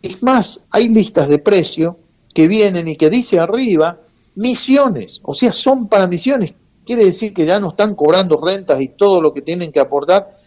Es 0.03 0.21
más, 0.21 0.67
hay 0.73 0.89
listas 0.89 1.29
de 1.29 1.39
precio 1.39 1.97
que 2.35 2.49
vienen 2.49 2.89
y 2.89 2.97
que 2.97 3.09
dice 3.09 3.39
arriba 3.39 4.01
misiones, 4.35 5.21
o 5.23 5.33
sea, 5.33 5.53
son 5.53 5.87
para 5.87 6.09
misiones. 6.09 6.55
Quiere 6.85 7.05
decir 7.05 7.33
que 7.33 7.47
ya 7.47 7.61
no 7.61 7.69
están 7.69 7.95
cobrando 7.95 8.37
rentas 8.37 8.83
y 8.83 8.89
todo 8.89 9.23
lo 9.23 9.33
que 9.33 9.43
tienen 9.43 9.71
que 9.71 9.79
aportar. 9.79 10.39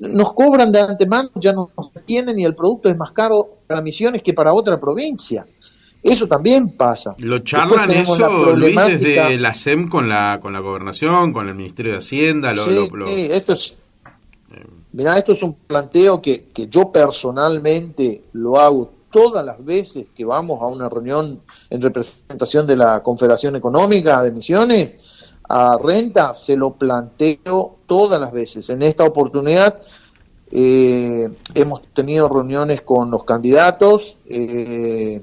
Nos 0.00 0.32
cobran 0.32 0.72
de 0.72 0.80
antemano, 0.80 1.30
ya 1.36 1.52
no 1.52 1.70
tienen 2.04 2.36
y 2.40 2.44
el 2.44 2.56
producto 2.56 2.88
es 2.88 2.96
más 2.96 3.12
caro 3.12 3.58
para 3.68 3.80
misiones 3.80 4.24
que 4.24 4.34
para 4.34 4.52
otra 4.52 4.76
provincia. 4.76 5.46
Eso 6.02 6.26
también 6.26 6.70
pasa. 6.70 7.14
¿Lo 7.18 7.38
charlan 7.40 7.90
eso, 7.92 8.56
Luis, 8.56 8.76
desde 8.76 9.36
la 9.38 9.54
SEM 9.54 9.88
con 9.88 10.08
la, 10.08 10.38
con 10.42 10.52
la 10.52 10.60
gobernación, 10.60 11.32
con 11.32 11.48
el 11.48 11.54
Ministerio 11.54 11.92
de 11.92 11.98
Hacienda? 11.98 12.52
Lo, 12.52 12.64
sí, 12.64 13.28
esto 13.30 13.52
es, 13.52 13.76
mira, 14.92 15.16
esto 15.16 15.32
es 15.32 15.42
un 15.42 15.54
planteo 15.54 16.20
que, 16.20 16.46
que 16.52 16.66
yo 16.66 16.90
personalmente 16.90 18.22
lo 18.32 18.58
hago 18.58 18.90
todas 19.12 19.44
las 19.44 19.64
veces 19.64 20.06
que 20.16 20.24
vamos 20.24 20.60
a 20.60 20.66
una 20.66 20.88
reunión 20.88 21.40
en 21.70 21.82
representación 21.82 22.66
de 22.66 22.76
la 22.76 23.02
Confederación 23.02 23.54
Económica 23.54 24.22
de 24.22 24.32
Misiones, 24.32 24.96
a 25.48 25.76
renta 25.80 26.34
se 26.34 26.56
lo 26.56 26.72
planteo 26.72 27.76
todas 27.86 28.20
las 28.20 28.32
veces. 28.32 28.68
En 28.70 28.82
esta 28.82 29.04
oportunidad 29.04 29.78
eh, 30.50 31.30
hemos 31.54 31.82
tenido 31.94 32.28
reuniones 32.28 32.82
con 32.82 33.10
los 33.10 33.24
candidatos, 33.24 34.16
eh, 34.28 35.20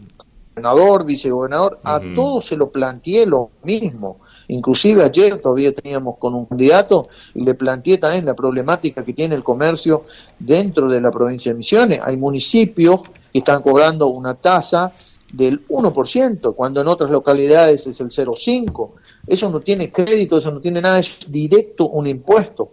gobernador, 0.62 1.06
vicegobernador, 1.06 1.80
a 1.84 2.00
todos 2.16 2.46
se 2.46 2.56
lo 2.56 2.70
planteé 2.70 3.26
lo 3.26 3.52
mismo. 3.64 4.20
Inclusive 4.48 5.04
ayer 5.04 5.40
todavía 5.40 5.74
teníamos 5.74 6.18
con 6.18 6.34
un 6.34 6.46
candidato 6.46 7.08
y 7.36 7.44
le 7.44 7.54
planteé 7.54 8.00
también 8.00 8.26
la 8.26 8.34
problemática 8.34 9.04
que 9.04 9.14
tiene 9.14 9.36
el 9.36 9.44
comercio 9.44 10.06
dentro 10.40 10.90
de 10.90 11.00
la 11.00 11.12
provincia 11.12 11.52
de 11.52 11.58
Misiones. 11.58 12.00
Hay 12.02 12.18
municipios 12.18 13.02
que 13.32 13.40
están 13.40 13.62
cobrando 13.62 14.08
una 14.08 14.34
tasa 14.34 14.92
del 15.32 15.68
1%, 15.68 16.56
cuando 16.56 16.82
en 16.82 16.88
otras 16.88 17.12
localidades 17.12 17.86
es 17.86 18.00
el 18.00 18.10
0,5%. 18.10 18.90
Eso 19.28 19.50
no 19.50 19.60
tiene 19.60 19.92
crédito, 19.92 20.38
eso 20.38 20.52
no 20.52 20.60
tiene 20.60 20.82
nada, 20.82 21.00
es 21.00 21.20
directo 21.28 21.88
un 21.88 22.08
impuesto. 22.08 22.72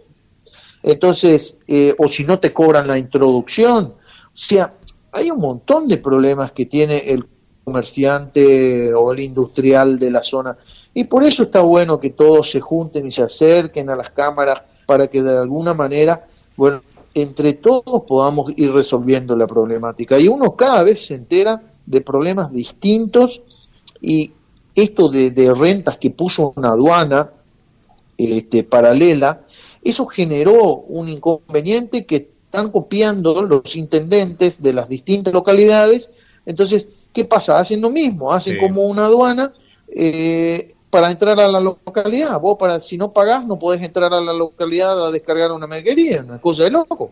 Entonces, 0.81 1.59
eh, 1.67 1.93
o 1.97 2.07
si 2.07 2.23
no 2.23 2.39
te 2.39 2.53
cobran 2.53 2.87
la 2.87 2.97
introducción. 2.97 3.85
O 3.85 3.95
sea, 4.33 4.73
hay 5.11 5.29
un 5.29 5.39
montón 5.39 5.87
de 5.87 5.97
problemas 5.97 6.51
que 6.51 6.65
tiene 6.65 6.97
el 6.97 7.25
comerciante 7.67 8.93
o 8.93 9.11
el 9.11 9.19
industrial 9.19 9.99
de 9.99 10.09
la 10.09 10.23
zona. 10.23 10.55
Y 10.93 11.03
por 11.03 11.25
eso 11.25 11.43
está 11.43 11.59
bueno 11.59 11.99
que 11.99 12.11
todos 12.11 12.49
se 12.49 12.61
junten 12.61 13.05
y 13.05 13.11
se 13.11 13.23
acerquen 13.23 13.89
a 13.89 13.95
las 13.97 14.11
cámaras 14.11 14.63
para 14.85 15.07
que 15.07 15.21
de 15.21 15.37
alguna 15.37 15.73
manera, 15.73 16.25
bueno, 16.55 16.81
entre 17.13 17.53
todos 17.55 18.03
podamos 18.07 18.53
ir 18.55 18.71
resolviendo 18.71 19.35
la 19.35 19.47
problemática. 19.47 20.17
Y 20.17 20.29
uno 20.29 20.55
cada 20.55 20.81
vez 20.83 21.07
se 21.07 21.15
entera 21.15 21.61
de 21.85 21.99
problemas 21.99 22.53
distintos 22.53 23.41
y 24.01 24.31
esto 24.73 25.09
de, 25.09 25.53
rentas 25.53 25.97
que 25.97 26.11
puso 26.11 26.53
una 26.55 26.69
aduana 26.69 27.31
este, 28.17 28.63
paralela, 28.63 29.41
eso 29.83 30.05
generó 30.05 30.75
un 30.87 31.09
inconveniente 31.09 32.05
que 32.05 32.29
están 32.45 32.71
copiando 32.71 33.41
los 33.41 33.75
intendentes 33.75 34.61
de 34.61 34.71
las 34.71 34.87
distintas 34.87 35.33
localidades. 35.33 36.09
Entonces, 36.45 36.87
¿qué 37.17 37.25
pasa? 37.25 37.57
Hacen 37.57 37.81
lo 37.81 37.89
mismo, 37.89 38.31
hacen 38.31 38.59
como 38.59 38.83
una 38.83 39.05
aduana 39.05 39.51
eh, 39.87 40.75
para 40.91 41.09
entrar 41.09 41.39
a 41.39 41.47
la 41.47 41.59
localidad. 41.59 42.39
Vos, 42.39 42.59
para 42.59 42.79
si 42.79 42.95
no 42.95 43.11
pagás, 43.11 43.43
no 43.47 43.57
podés 43.57 43.81
entrar 43.81 44.13
a 44.13 44.21
la 44.21 44.33
localidad 44.33 45.03
a 45.03 45.09
descargar 45.09 45.51
una 45.51 45.65
merquería, 45.65 46.23
una 46.23 46.39
cosa 46.39 46.65
de 46.65 46.69
loco. 46.69 47.09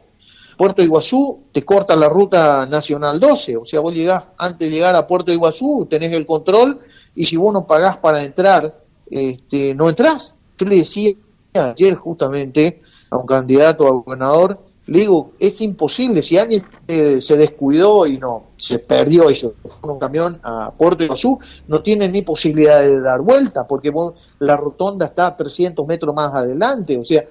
Puerto 0.57 0.83
Iguazú 0.83 1.45
te 1.51 1.65
corta 1.65 1.95
la 1.95 2.07
ruta 2.07 2.67
nacional 2.67 3.19
12, 3.19 3.57
o 3.57 3.65
sea, 3.65 3.79
vos 3.79 3.95
llegás, 3.95 4.25
antes 4.37 4.69
de 4.69 4.75
llegar 4.75 4.93
a 4.93 5.07
Puerto 5.07 5.31
Iguazú, 5.31 5.87
tenés 5.89 6.13
el 6.13 6.27
control, 6.27 6.81
y 7.15 7.25
si 7.25 7.35
vos 7.35 7.51
no 7.51 7.65
pagás 7.65 7.97
para 7.97 8.21
entrar, 8.21 8.79
este, 9.09 9.73
no 9.73 9.89
entrás. 9.89 10.37
Yo 10.55 10.67
le 10.67 10.75
decía 10.75 11.15
ayer 11.55 11.95
justamente 11.95 12.79
a 13.09 13.17
un 13.17 13.25
candidato 13.25 13.87
a 13.87 13.89
gobernador, 13.89 14.59
le 14.87 14.99
digo, 14.99 15.31
es 15.39 15.61
imposible, 15.61 16.21
si 16.21 16.37
alguien 16.37 16.63
eh, 16.87 17.19
se 17.19 17.37
descuidó 17.37 18.05
y 18.05 18.19
no, 18.19 18.43
se 18.55 18.77
perdió 18.77 19.31
y 19.31 19.35
se 19.35 19.49
fue 19.81 19.93
un 19.93 19.99
camión 19.99 20.39
a 20.43 20.71
Puerto 20.77 21.03
Iguazú, 21.03 21.39
no 21.67 21.81
tiene 21.81 22.07
ni 22.07 22.21
posibilidad 22.21 22.81
de 22.81 23.01
dar 23.01 23.21
vuelta, 23.21 23.65
porque 23.65 23.91
la 24.39 24.55
rotonda 24.55 25.07
está 25.07 25.35
300 25.35 25.87
metros 25.87 26.13
más 26.13 26.33
adelante, 26.35 26.97
o 26.97 27.05
sea, 27.05 27.23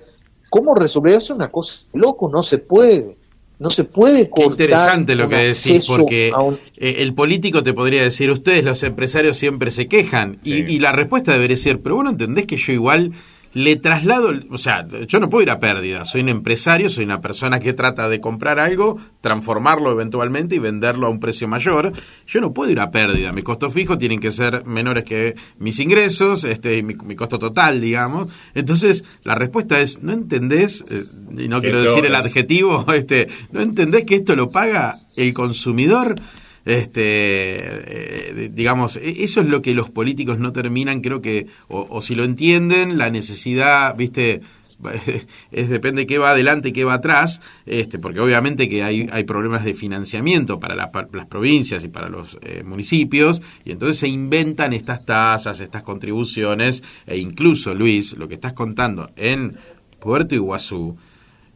¿cómo 0.51 0.75
resolver 0.75 1.15
eso? 1.15 1.35
Una 1.35 1.49
cosa 1.49 1.83
loco, 1.93 2.29
no 2.29 2.43
se 2.43 2.59
puede. 2.59 3.17
No 3.57 3.71
se 3.71 3.85
puede 3.85 4.29
cortar. 4.29 4.57
Qué 4.57 4.65
interesante 4.65 5.15
lo 5.15 5.29
que 5.29 5.37
decís, 5.37 5.85
porque 5.87 6.33
eh, 6.77 6.97
el 6.99 7.15
político 7.15 7.63
te 7.63 7.73
podría 7.73 8.03
decir, 8.03 8.29
ustedes 8.33 8.65
los 8.65 8.83
empresarios 8.83 9.37
siempre 9.37 9.71
se 9.71 9.87
quejan, 9.87 10.41
y, 10.43 10.55
y, 10.55 10.81
la 10.81 10.91
respuesta 10.91 11.33
debería 11.33 11.57
ser, 11.57 11.81
pero 11.81 11.95
bueno, 11.95 12.11
entendés 12.11 12.47
que 12.47 12.57
yo 12.57 12.73
igual 12.73 13.13
le 13.55 13.77
traslado, 13.77 14.33
o 14.51 14.59
sea, 14.59 14.87
yo 15.07 15.21
no 15.21 15.31
puedo 15.31 15.43
ir 15.43 15.51
a 15.51 15.61
pérdida, 15.61 16.05
soy 16.05 16.23
un 16.23 16.29
empresario, 16.29 16.91
soy 16.91 17.05
una 17.05 17.21
persona 17.21 17.61
que 17.61 17.73
trata 17.73 18.09
de 18.09 18.21
comprar 18.21 18.59
algo, 18.59 18.99
transformarlo 19.21 19.93
eventualmente 19.93 20.57
y 20.57 20.59
venderlo 20.59 21.07
a 21.07 21.11
un 21.11 21.21
precio 21.21 21.47
mayor, 21.47 21.93
yo 22.27 22.41
no 22.41 22.53
puedo 22.53 22.71
ir 22.73 22.81
a 22.81 22.91
pérdida, 22.91 23.33
mis 23.33 23.45
costos 23.45 23.73
fijos 23.73 23.99
tienen 23.99 24.19
que 24.19 24.33
ser 24.33 24.65
menores 24.67 25.05
que 25.05 25.37
mis 25.59 25.79
ingresos, 25.79 26.45
este 26.45 26.83
mi, 26.83 26.95
costo 27.15 27.39
total, 27.39 27.81
digamos. 27.81 28.29
Entonces, 28.55 29.05
la 29.23 29.37
respuesta 29.37 29.81
es, 29.81 30.03
¿no 30.03 30.13
entendés? 30.13 30.85
Eh, 30.91 31.05
y 31.45 31.49
no 31.49 31.61
quiero 31.61 31.81
decir 31.81 32.05
el 32.05 32.15
adjetivo, 32.15 32.85
este, 32.93 33.29
¿no 33.53 33.61
entendés 33.61 34.05
que 34.05 34.17
esto 34.17 34.35
lo 34.35 34.51
paga 34.51 34.99
el 35.17 35.33
consumidor? 35.33 36.17
Este 36.65 37.03
eh, 37.05 38.51
digamos 38.53 38.97
e, 38.97 39.25
eso 39.25 39.41
es 39.41 39.47
lo 39.49 39.63
que 39.63 39.75
los 39.75 39.91
políticos 39.91 40.39
no 40.39 40.53
terminan 40.53 41.01
creo 41.01 41.21
que 41.21 41.47
o, 41.69 42.01
si 42.01 42.15
lo 42.15 42.25
entienden 42.25 42.99
la 42.99 43.11
necesidad 43.11 43.97
viste 43.97 44.41
es 45.53 45.69
depende 45.69 46.07
qué 46.07 46.19
va 46.19 46.31
adelante 46.31 46.69
y 46.69 46.73
qué 46.73 46.85
va 46.85 46.95
atrás, 46.95 47.41
este, 47.67 47.99
porque 47.99 48.21
obviamente 48.21 48.69
que 48.69 48.83
hay, 48.83 49.09
hay 49.11 49.25
problemas 49.25 49.65
de 49.65 49.75
financiamiento 49.75 50.59
para 50.61 50.75
las 50.75 51.27
provincias 51.27 51.85
y 51.85 51.89
para 51.89 52.09
los 52.09 52.39
eh, 52.43 52.63
municipios, 52.65 53.43
y 53.65 53.73
entonces 53.73 53.99
se 53.99 54.09
inventan 54.09 54.73
estas 54.73 55.05
tasas, 55.05 55.61
estas 55.61 55.83
contribuciones, 55.83 56.83
e 57.07 57.19
incluso, 57.19 57.75
Luis, 57.75 58.17
lo 58.17 58.29
que 58.29 58.35
estás 58.35 58.53
contando 58.53 59.11
en 59.17 59.57
Puerto 60.01 60.35
Iguazú, 60.35 60.99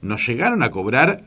nos 0.01 0.27
llegaron 0.27 0.63
a 0.63 0.71
cobrar, 0.71 1.23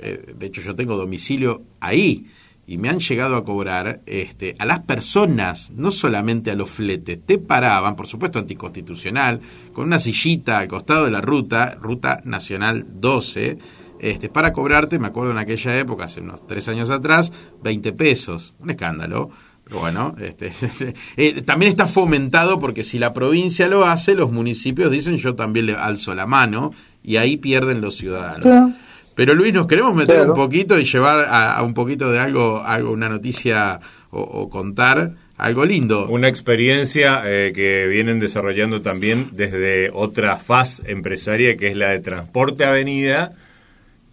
eh, 0.00 0.34
de 0.36 0.46
hecho 0.46 0.62
yo 0.62 0.74
tengo 0.74 0.96
domicilio 0.96 1.62
ahí, 1.80 2.26
y 2.70 2.78
me 2.78 2.88
han 2.88 3.00
llegado 3.00 3.34
a 3.34 3.44
cobrar 3.44 4.00
este, 4.06 4.54
a 4.60 4.64
las 4.64 4.78
personas, 4.78 5.72
no 5.74 5.90
solamente 5.90 6.52
a 6.52 6.54
los 6.54 6.70
fletes, 6.70 7.18
te 7.26 7.38
paraban, 7.38 7.96
por 7.96 8.06
supuesto 8.06 8.38
anticonstitucional, 8.38 9.40
con 9.72 9.88
una 9.88 9.98
sillita 9.98 10.58
al 10.58 10.68
costado 10.68 11.04
de 11.04 11.10
la 11.10 11.20
ruta, 11.20 11.76
ruta 11.80 12.20
nacional 12.24 12.86
12, 12.88 13.58
este, 13.98 14.28
para 14.28 14.52
cobrarte, 14.52 15.00
me 15.00 15.08
acuerdo 15.08 15.32
en 15.32 15.38
aquella 15.38 15.76
época, 15.80 16.04
hace 16.04 16.20
unos 16.20 16.46
tres 16.46 16.68
años 16.68 16.90
atrás, 16.90 17.32
20 17.64 17.92
pesos, 17.92 18.56
un 18.60 18.70
escándalo. 18.70 19.30
Pero 19.64 19.80
bueno, 19.80 20.14
este, 20.20 20.52
eh, 21.16 21.42
también 21.42 21.72
está 21.72 21.88
fomentado 21.88 22.60
porque 22.60 22.84
si 22.84 23.00
la 23.00 23.12
provincia 23.12 23.66
lo 23.66 23.84
hace, 23.84 24.14
los 24.14 24.30
municipios 24.30 24.92
dicen 24.92 25.16
yo 25.16 25.34
también 25.34 25.66
le 25.66 25.74
alzo 25.74 26.14
la 26.14 26.26
mano 26.26 26.70
y 27.02 27.16
ahí 27.16 27.36
pierden 27.36 27.80
los 27.80 27.96
ciudadanos. 27.96 28.74
Pero 29.20 29.34
Luis, 29.34 29.52
nos 29.52 29.66
queremos 29.66 29.94
meter 29.94 30.30
un 30.30 30.34
poquito 30.34 30.78
y 30.78 30.86
llevar 30.86 31.26
a, 31.28 31.62
un 31.62 31.74
poquito 31.74 32.10
de 32.10 32.18
algo, 32.18 32.62
algo 32.64 32.90
una 32.90 33.10
noticia 33.10 33.78
o, 34.08 34.48
contar 34.48 35.12
algo 35.36 35.66
lindo. 35.66 36.08
Una 36.08 36.26
experiencia 36.26 37.20
eh, 37.26 37.52
que 37.54 37.86
vienen 37.86 38.18
desarrollando 38.18 38.80
también 38.80 39.28
desde 39.32 39.90
otra 39.92 40.38
faz 40.38 40.80
empresaria 40.86 41.58
que 41.58 41.68
es 41.68 41.76
la 41.76 41.90
de 41.90 41.98
Transporte 41.98 42.64
Avenida, 42.64 43.34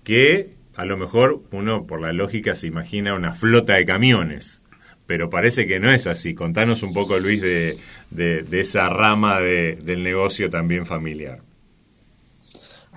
que 0.04 0.50
a 0.76 0.84
lo 0.84 0.98
mejor 0.98 1.40
uno 1.52 1.86
por 1.86 2.02
la 2.02 2.12
lógica 2.12 2.54
se 2.54 2.68
imagina 2.68 3.14
una 3.14 3.32
flota 3.32 3.76
de 3.76 3.86
camiones, 3.86 4.62
pero 5.06 5.30
parece 5.30 5.68
que 5.68 5.80
no 5.80 5.90
es 5.90 6.06
así. 6.06 6.34
Contanos 6.34 6.84
un 6.84 6.92
poco, 6.92 7.18
Luis, 7.18 7.40
de, 7.40 7.78
de, 8.12 8.60
esa 8.60 8.90
rama 8.90 9.40
de, 9.40 9.78
del 9.82 10.04
negocio 10.04 10.50
también 10.50 10.86
familiar. 10.86 11.40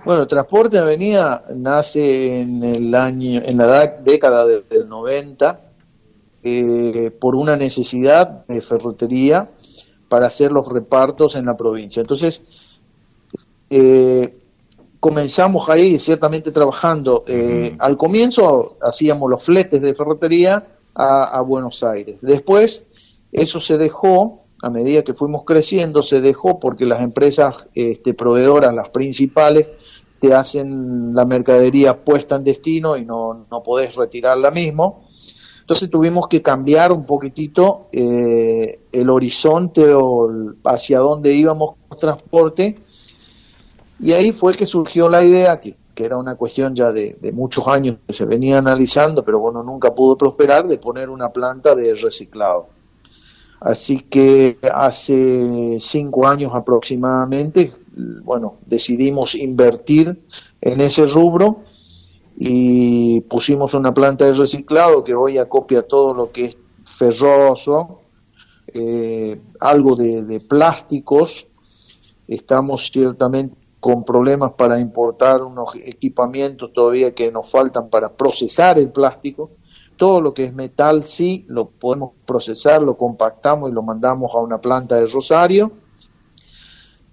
Bueno, 0.03 0.25
Transporte 0.25 0.79
Avenida 0.79 1.45
nace 1.53 2.41
en 2.41 2.63
el 2.63 2.95
año, 2.95 3.39
en 3.45 3.57
la 3.57 3.85
década 4.03 4.47
del 4.47 4.89
90 4.89 5.61
eh, 6.43 7.11
por 7.19 7.35
una 7.35 7.55
necesidad 7.55 8.45
de 8.47 8.61
ferretería 8.61 9.51
para 10.09 10.25
hacer 10.25 10.51
los 10.51 10.67
repartos 10.67 11.35
en 11.35 11.45
la 11.45 11.55
provincia. 11.55 12.01
Entonces, 12.01 12.41
eh, 13.69 14.39
comenzamos 14.99 15.69
ahí 15.69 15.99
ciertamente 15.99 16.49
trabajando. 16.49 17.23
Eh, 17.27 17.75
al 17.77 17.95
comienzo 17.95 18.77
hacíamos 18.81 19.29
los 19.29 19.43
fletes 19.43 19.81
de 19.81 19.93
ferretería 19.93 20.65
a, 20.95 21.41
Buenos 21.41 21.83
Aires. 21.83 22.21
Después, 22.21 22.87
eso 23.31 23.61
se 23.61 23.77
dejó, 23.77 24.41
a 24.63 24.69
medida 24.71 25.03
que 25.03 25.13
fuimos 25.13 25.43
creciendo, 25.45 26.01
se 26.01 26.21
dejó 26.21 26.59
porque 26.59 26.85
las 26.85 27.01
empresas 27.01 27.67
este, 27.75 28.13
proveedoras, 28.15 28.73
las 28.73 28.89
principales, 28.89 29.67
te 30.21 30.35
hacen 30.35 31.15
la 31.15 31.25
mercadería 31.25 31.97
puesta 31.97 32.35
en 32.35 32.43
destino 32.43 32.95
y 32.95 33.03
no, 33.03 33.47
no 33.49 33.63
podés 33.63 33.95
retirarla 33.95 34.51
mismo. 34.51 35.07
Entonces 35.61 35.89
tuvimos 35.89 36.27
que 36.27 36.43
cambiar 36.43 36.91
un 36.91 37.07
poquitito 37.07 37.87
eh, 37.91 38.81
el 38.91 39.09
horizonte 39.09 39.91
o 39.93 40.29
hacia 40.65 40.99
dónde 40.99 41.33
íbamos 41.33 41.73
con 41.87 41.97
transporte 41.97 42.75
y 43.99 44.11
ahí 44.11 44.31
fue 44.31 44.53
que 44.53 44.67
surgió 44.67 45.09
la 45.09 45.23
idea, 45.23 45.59
que, 45.59 45.75
que 45.95 46.05
era 46.05 46.17
una 46.17 46.35
cuestión 46.35 46.75
ya 46.75 46.91
de, 46.91 47.17
muchos 47.33 47.67
años 47.67 47.97
que 48.05 48.13
se 48.13 48.25
venía 48.25 48.59
analizando, 48.59 49.25
pero 49.25 49.39
bueno, 49.39 49.63
nunca 49.63 49.93
pudo 49.95 50.17
prosperar, 50.17 50.67
de 50.67 50.77
poner 50.77 51.09
una 51.09 51.29
planta 51.29 51.73
de 51.73 51.95
reciclado. 51.95 52.67
Así 53.59 54.01
que 54.01 54.59
hace 54.71 55.77
cinco 55.79 56.27
años 56.27 56.51
aproximadamente, 56.53 57.73
bueno, 57.93 58.57
decidimos 58.65 59.35
invertir 59.35 60.21
en 60.61 60.81
ese 60.81 61.05
rubro 61.05 61.63
y 62.37 63.21
pusimos 63.21 63.73
una 63.73 63.93
planta 63.93 64.25
de 64.25 64.33
reciclado 64.33 65.03
que 65.03 65.13
hoy 65.13 65.37
acopia 65.37 65.81
todo 65.83 66.13
lo 66.13 66.31
que 66.31 66.45
es 66.45 66.57
ferroso, 66.85 67.99
eh, 68.67 69.39
algo 69.59 69.95
de, 69.95 70.39
plásticos. 70.39 71.47
Estamos 72.27 72.89
ciertamente 72.91 73.55
con 73.79 74.05
problemas 74.05 74.51
para 74.51 74.79
importar 74.79 75.41
unos 75.41 75.75
equipamientos 75.75 76.71
todavía 76.71 77.13
que 77.13 77.31
nos 77.31 77.49
faltan 77.49 77.89
para 77.89 78.09
procesar 78.13 78.79
el 78.79 78.89
plástico. 78.89 79.51
Todo 79.97 80.21
lo 80.21 80.33
que 80.33 80.45
es 80.45 80.53
metal 80.53 81.03
sí 81.03 81.45
lo 81.47 81.69
podemos 81.69 82.11
procesar, 82.25 82.81
lo 82.81 82.95
compactamos 82.95 83.69
y 83.69 83.73
lo 83.73 83.81
mandamos 83.81 84.33
a 84.33 84.37
una 84.37 84.61
planta 84.61 84.95
de 84.95 85.07
Rosario. 85.07 85.71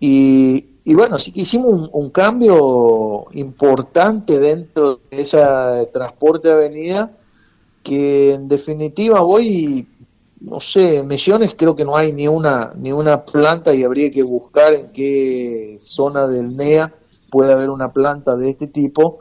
Y, 0.00 0.64
y 0.88 0.94
bueno, 0.94 1.18
sí 1.18 1.32
que 1.32 1.42
hicimos 1.42 1.90
un, 1.92 2.08
cambio 2.08 3.26
importante 3.32 4.38
dentro 4.38 5.00
de 5.10 5.20
esa 5.20 5.84
transporte 5.92 6.48
de 6.48 6.54
avenida, 6.54 7.12
que 7.82 8.32
en 8.32 8.48
definitiva 8.48 9.20
voy, 9.20 9.86
no 10.40 10.60
sé, 10.60 10.96
en 10.96 11.08
Misiones 11.08 11.54
creo 11.58 11.76
que 11.76 11.84
no 11.84 11.94
hay 11.94 12.12
ni 12.12 12.26
una, 12.26 12.72
ni 12.74 12.90
una 12.90 13.22
planta 13.22 13.74
y 13.74 13.84
habría 13.84 14.10
que 14.10 14.22
buscar 14.22 14.72
en 14.72 14.90
qué 14.92 15.76
zona 15.78 16.26
del 16.26 16.56
NEA 16.56 16.94
puede 17.30 17.52
haber 17.52 17.68
una 17.68 17.92
planta 17.92 18.34
de 18.34 18.48
este 18.48 18.68
tipo 18.68 19.18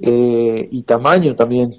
eh, 0.00 0.68
y 0.70 0.82
tamaño 0.82 1.34
también. 1.34 1.72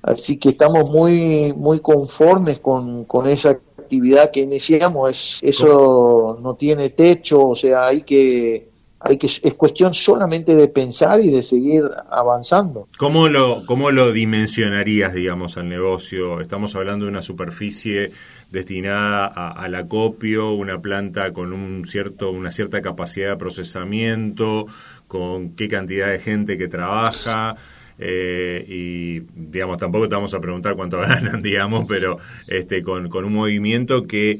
Así 0.00 0.38
que 0.38 0.48
estamos 0.48 0.90
muy, 0.90 1.52
muy 1.52 1.80
conformes 1.80 2.60
con, 2.60 3.04
con 3.04 3.28
esa 3.28 3.58
actividad 3.88 4.30
que 4.30 4.40
iniciamos, 4.40 5.10
es, 5.10 5.38
eso 5.42 6.38
no 6.42 6.54
tiene 6.54 6.90
techo, 6.90 7.48
o 7.48 7.56
sea, 7.56 7.86
hay 7.86 8.02
que, 8.02 8.68
hay 9.00 9.16
que, 9.16 9.26
es 9.26 9.54
cuestión 9.54 9.94
solamente 9.94 10.54
de 10.54 10.68
pensar 10.68 11.20
y 11.20 11.30
de 11.30 11.42
seguir 11.42 11.84
avanzando. 12.10 12.86
¿Cómo 12.98 13.28
lo, 13.28 13.64
cómo 13.64 13.90
lo 13.90 14.12
dimensionarías, 14.12 15.14
digamos, 15.14 15.56
al 15.56 15.70
negocio? 15.70 16.42
Estamos 16.42 16.76
hablando 16.76 17.06
de 17.06 17.12
una 17.12 17.22
superficie 17.22 18.12
destinada 18.50 19.26
al 19.26 19.74
acopio, 19.74 20.52
una 20.52 20.80
planta 20.80 21.32
con 21.32 21.54
un 21.54 21.86
cierto, 21.86 22.30
una 22.30 22.50
cierta 22.50 22.82
capacidad 22.82 23.30
de 23.30 23.36
procesamiento, 23.36 24.66
con 25.06 25.54
qué 25.56 25.68
cantidad 25.68 26.08
de 26.10 26.18
gente 26.18 26.58
que 26.58 26.68
trabaja. 26.68 27.56
Eh, 28.00 28.64
y 28.68 29.20
digamos 29.34 29.78
tampoco 29.78 30.08
te 30.08 30.14
vamos 30.14 30.32
a 30.32 30.40
preguntar 30.40 30.76
cuánto 30.76 30.98
ganan 31.00 31.42
digamos 31.42 31.84
pero 31.88 32.18
este 32.46 32.84
con, 32.84 33.08
con 33.08 33.24
un 33.24 33.32
movimiento 33.32 34.06
que 34.06 34.38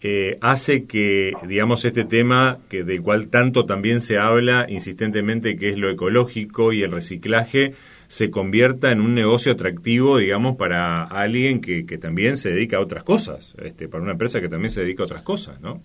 eh, 0.00 0.38
hace 0.40 0.84
que 0.84 1.32
digamos 1.48 1.84
este 1.84 2.04
tema 2.04 2.58
que 2.68 2.84
del 2.84 3.02
cual 3.02 3.26
tanto 3.26 3.66
también 3.66 4.00
se 4.00 4.16
habla 4.16 4.66
insistentemente 4.68 5.56
que 5.56 5.70
es 5.70 5.78
lo 5.78 5.90
ecológico 5.90 6.72
y 6.72 6.84
el 6.84 6.92
reciclaje 6.92 7.74
se 8.06 8.30
convierta 8.30 8.92
en 8.92 9.00
un 9.00 9.14
negocio 9.16 9.52
atractivo 9.52 10.18
digamos 10.18 10.54
para 10.54 11.02
alguien 11.02 11.60
que, 11.60 11.86
que 11.86 11.98
también 11.98 12.36
se 12.36 12.50
dedica 12.50 12.76
a 12.76 12.80
otras 12.80 13.02
cosas 13.02 13.54
este 13.60 13.88
para 13.88 14.04
una 14.04 14.12
empresa 14.12 14.40
que 14.40 14.48
también 14.48 14.70
se 14.70 14.82
dedica 14.82 15.02
a 15.02 15.06
otras 15.06 15.22
cosas 15.22 15.60
no 15.60 15.82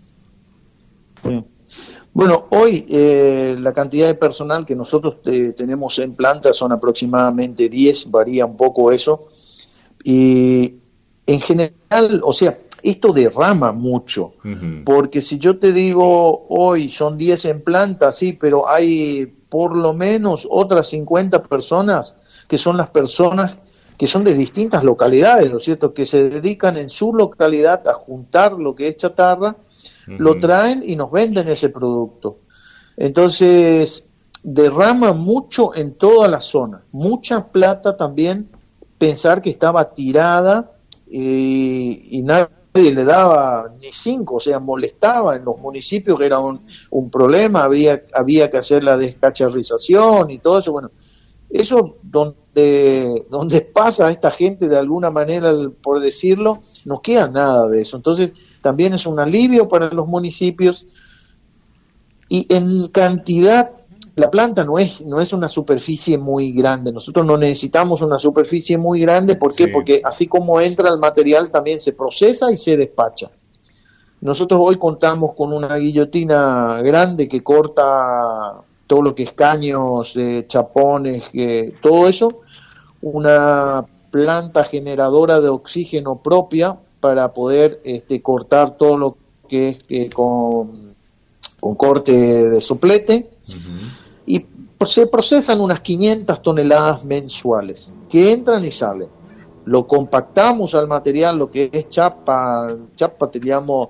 bueno, 2.16 2.46
hoy 2.52 2.86
eh, 2.88 3.58
la 3.60 3.74
cantidad 3.74 4.08
de 4.08 4.16
personal 4.16 4.66
que 4.66 4.74
nosotros 4.74 5.18
eh, 5.26 5.54
tenemos 5.56 6.00
en 6.00 6.16
planta 6.16 6.54
son 6.54 6.72
aproximadamente 6.72 7.68
10, 7.68 8.10
varía 8.10 8.46
un 8.46 8.56
poco 8.56 8.90
eso. 8.94 9.28
Y 10.02 10.76
en 11.28 11.42
general, 11.42 12.22
o 12.24 12.32
sea, 12.32 12.58
esto 12.82 13.12
derrama 13.12 13.74
mucho, 13.74 14.36
porque 14.86 15.20
si 15.20 15.40
yo 15.40 15.60
te 15.60 15.74
digo 15.74 16.46
hoy 16.48 16.88
son 16.88 17.18
10 17.18 17.46
en 17.46 17.62
planta, 17.62 18.14
sí, 18.14 18.32
pero 18.32 18.70
hay 18.70 19.26
por 19.50 19.76
lo 19.76 19.92
menos 19.92 20.48
otras 20.50 20.88
50 20.88 21.44
personas 21.44 22.16
que 22.48 22.58
son 22.58 22.78
las 22.78 22.92
personas 22.92 23.58
que 23.98 24.08
son 24.08 24.24
de 24.24 24.36
distintas 24.36 24.86
localidades, 24.86 25.52
¿no 25.52 25.58
es 25.58 25.66
cierto?, 25.66 25.94
que 25.94 26.06
se 26.06 26.30
dedican 26.30 26.78
en 26.78 26.90
su 26.90 27.14
localidad 27.14 27.86
a 27.90 27.94
juntar 27.94 28.54
lo 28.54 28.74
que 28.74 28.88
es 28.88 28.96
chatarra 28.96 29.58
lo 30.08 30.40
traen 30.40 30.84
y 30.86 30.96
nos 30.96 31.12
venden 31.12 31.48
ese 31.48 31.70
producto. 31.70 32.40
Entonces, 32.98 34.12
derrama 34.44 35.14
mucho 35.14 35.76
en 35.76 35.96
toda 35.96 36.28
la 36.28 36.40
zona, 36.40 36.84
mucha 36.92 37.48
plata 37.48 37.98
también, 37.98 38.50
pensar 38.98 39.42
que 39.42 39.50
estaba 39.50 39.94
tirada 39.94 40.72
eh, 41.12 42.00
y 42.12 42.22
nadie 42.22 42.92
le 42.94 43.04
daba 43.04 43.74
ni 43.82 43.92
cinco, 43.92 44.36
o 44.36 44.40
sea, 44.40 44.60
molestaba 44.60 45.36
en 45.36 45.46
los 45.46 45.60
municipios 45.60 46.18
que 46.18 46.26
era 46.26 46.40
un, 46.40 46.66
un 46.92 47.10
problema, 47.10 47.64
había, 47.64 48.04
había 48.14 48.50
que 48.50 48.58
hacer 48.58 48.84
la 48.84 48.98
descacharrización 48.98 50.30
y 50.32 50.40
todo 50.40 50.60
eso, 50.60 50.72
bueno, 50.72 50.92
eso 51.50 51.98
donde, 52.04 52.45
donde 53.30 53.62
pasa 53.62 54.08
a 54.08 54.12
esta 54.12 54.32
gente 54.32 54.70
de 54.70 54.78
alguna 54.78 55.12
manera, 55.12 55.54
por 55.82 56.00
decirlo, 56.00 56.60
no 56.86 57.02
queda 57.02 57.28
nada 57.28 57.68
de 57.68 57.82
eso. 57.82 57.98
Entonces, 57.98 58.32
también 58.62 58.94
es 58.94 59.06
un 59.06 59.20
alivio 59.20 59.68
para 59.68 59.90
los 59.90 60.08
municipios 60.08 60.86
y 62.30 62.48
en 62.54 62.88
cantidad 62.88 63.72
la 64.16 64.32
planta 64.32 64.64
no 64.64 64.80
es 64.80 65.06
no 65.06 65.20
es 65.20 65.34
una 65.34 65.50
superficie 65.50 66.18
muy 66.18 66.54
grande. 66.54 66.94
Nosotros 66.94 67.26
no 67.26 67.38
necesitamos 67.38 68.02
una 68.02 68.18
superficie 68.18 68.78
muy 68.78 69.02
grande, 69.02 69.36
¿por 69.36 69.54
qué? 69.54 69.68
Porque 69.68 70.02
así 70.04 70.28
como 70.28 70.62
entra 70.62 70.90
el 70.90 70.98
material 70.98 71.52
también 71.52 71.80
se 71.82 71.94
procesa 71.94 72.52
y 72.52 72.58
se 72.58 72.78
despacha. 72.78 73.30
Nosotros 74.22 74.62
hoy 74.64 74.78
contamos 74.78 75.34
con 75.36 75.52
una 75.52 75.76
guillotina 75.76 76.82
grande 76.82 77.28
que 77.28 77.44
corta 77.44 78.62
todo 78.88 79.02
lo 79.02 79.14
que 79.14 79.24
es 79.24 79.34
caños, 79.34 80.14
eh, 80.16 80.46
chapones, 80.48 81.30
todo 81.82 82.08
eso, 82.08 82.42
una 83.06 83.86
planta 84.10 84.64
generadora 84.64 85.40
de 85.40 85.50
oxígeno 85.50 86.24
propia 86.24 86.76
para 87.00 87.34
poder 87.34 87.80
este, 87.84 88.20
cortar 88.20 88.78
todo 88.78 88.98
lo 88.98 89.18
que 89.48 89.70
es 89.70 89.86
eh, 89.90 90.10
con, 90.10 90.96
con, 91.60 91.76
corte 91.76 92.14
de 92.50 92.62
soplete 92.62 93.30
y 94.26 94.48
se 94.88 95.06
procesan 95.06 95.62
unas 95.62 95.82
500 95.82 96.42
toneladas 96.42 97.06
mensuales 97.06 97.94
que 98.10 98.32
entran 98.32 98.66
y 98.66 98.72
salen. 98.72 99.10
Lo 99.66 99.86
compactamos 99.86 100.74
al 100.74 100.88
material, 100.88 101.38
lo 101.38 101.52
que 101.52 101.70
es 101.72 101.90
chapa, 101.90 102.76
chapa 102.96 103.30
teníamos 103.30 103.90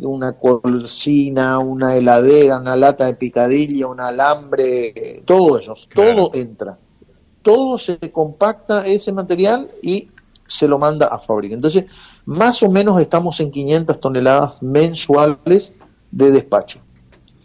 una 0.00 0.34
cocina, 0.34 1.58
una 1.58 1.96
heladera, 1.96 2.58
una 2.58 2.76
lata 2.76 3.06
de 3.06 3.14
picadilla, 3.14 3.86
un 3.86 4.00
alambre, 4.00 5.22
todo 5.24 5.58
eso, 5.58 5.74
todo 5.94 6.30
entra. 6.34 6.76
Todo 7.42 7.78
se 7.78 7.98
compacta 8.10 8.86
ese 8.86 9.12
material 9.12 9.70
y 9.82 10.08
se 10.46 10.66
lo 10.68 10.78
manda 10.78 11.06
a 11.06 11.18
fábrica. 11.18 11.54
Entonces, 11.54 11.84
más 12.26 12.62
o 12.62 12.70
menos 12.70 13.00
estamos 13.00 13.40
en 13.40 13.50
500 13.50 14.00
toneladas 14.00 14.62
mensuales 14.62 15.72
de 16.10 16.30
despacho. 16.30 16.80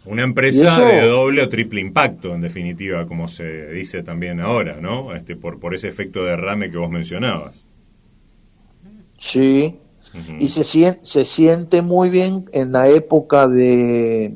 Una 0.04 0.22
empresa 0.22 0.78
de 0.80 1.06
doble 1.06 1.42
o 1.42 1.48
triple 1.48 1.80
impacto, 1.80 2.34
en 2.34 2.40
definitiva, 2.40 3.06
como 3.06 3.26
se 3.26 3.70
dice 3.72 4.02
también 4.02 4.40
ahora, 4.40 4.78
¿no? 4.80 5.14
Este, 5.14 5.34
por, 5.34 5.58
por 5.58 5.74
ese 5.74 5.88
efecto 5.88 6.22
de 6.22 6.30
derrame 6.30 6.70
que 6.70 6.78
vos 6.78 6.90
mencionabas. 6.90 7.64
Sí, 9.18 9.76
y 10.38 10.48
se 10.48 10.64
siente, 10.64 11.00
se 11.02 11.24
siente 11.24 11.82
muy 11.82 12.10
bien 12.10 12.48
en 12.52 12.72
la 12.72 12.88
época 12.88 13.48
de 13.48 14.32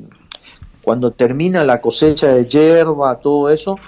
cuando 0.83 1.11
termina 1.11 1.63
la 1.63 1.79
cosecha 1.81 2.33
de 2.33 2.45
hierba, 2.45 3.19
todo 3.19 3.49
eso, 3.49 3.79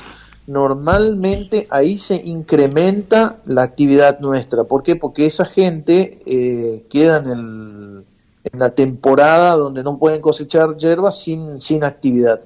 normalmente 0.48 1.68
ahí 1.70 1.98
se 1.98 2.16
incrementa 2.16 3.42
la 3.46 3.64
actividad 3.64 4.20
nuestra. 4.20 4.64
¿Por 4.66 4.84
qué? 4.84 4.96
Porque 4.96 5.26
esa 5.26 5.46
gente 5.46 6.20
eh, 6.26 6.86
queda 6.90 7.18
en, 7.18 7.28
el, 7.28 8.06
en 8.44 8.60
la 8.60 8.72
temporada 8.72 9.56
donde 9.56 9.84
no 9.84 9.98
pueden 9.98 10.22
cosechar 10.22 10.76
hierba 10.78 11.12
sin, 11.12 11.62
sin 11.62 11.84
actividad. 11.84 12.42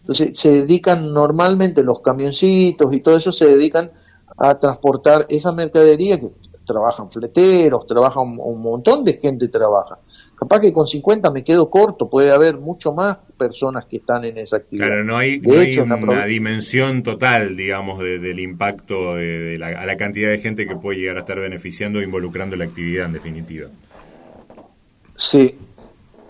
Entonces 0.00 0.36
se 0.38 0.50
dedican 0.50 1.12
normalmente 1.12 1.82
los 1.84 2.00
camioncitos 2.00 2.92
y 2.92 3.00
todo 3.00 3.16
eso 3.16 3.32
se 3.32 3.46
dedican 3.46 3.90
a 4.36 4.58
transportar 4.58 5.26
esa 5.28 5.52
mercadería 5.52 6.18
que 6.18 6.32
trabajan 6.66 7.10
fleteros, 7.10 7.86
trabajan 7.86 8.36
un 8.40 8.62
montón 8.62 9.04
de 9.04 9.14
gente 9.14 9.48
trabaja. 9.48 9.98
Capaz 10.42 10.58
que 10.58 10.72
con 10.72 10.88
50 10.88 11.30
me 11.30 11.44
quedo 11.44 11.70
corto, 11.70 12.10
puede 12.10 12.32
haber 12.32 12.58
mucho 12.58 12.92
más 12.92 13.18
personas 13.38 13.84
que 13.84 13.98
están 13.98 14.24
en 14.24 14.38
esa 14.38 14.56
actividad. 14.56 14.88
Claro, 14.88 15.04
no 15.04 15.16
hay, 15.16 15.40
una, 15.78 16.26
dimensión 16.26 17.04
total, 17.04 17.56
digamos, 17.56 18.00
del 18.00 18.40
impacto 18.40 19.14
de, 19.14 19.56
la, 19.56 19.68
a 19.68 19.86
la 19.86 19.96
cantidad 19.96 20.30
de 20.30 20.40
gente 20.40 20.66
que 20.66 20.74
puede 20.74 20.98
llegar 20.98 21.16
a 21.16 21.20
estar 21.20 21.38
beneficiando 21.38 22.00
e 22.00 22.02
involucrando 22.02 22.56
la 22.56 22.64
actividad 22.64 23.06
en 23.06 23.12
definitiva. 23.12 23.68
Sí, 25.14 25.54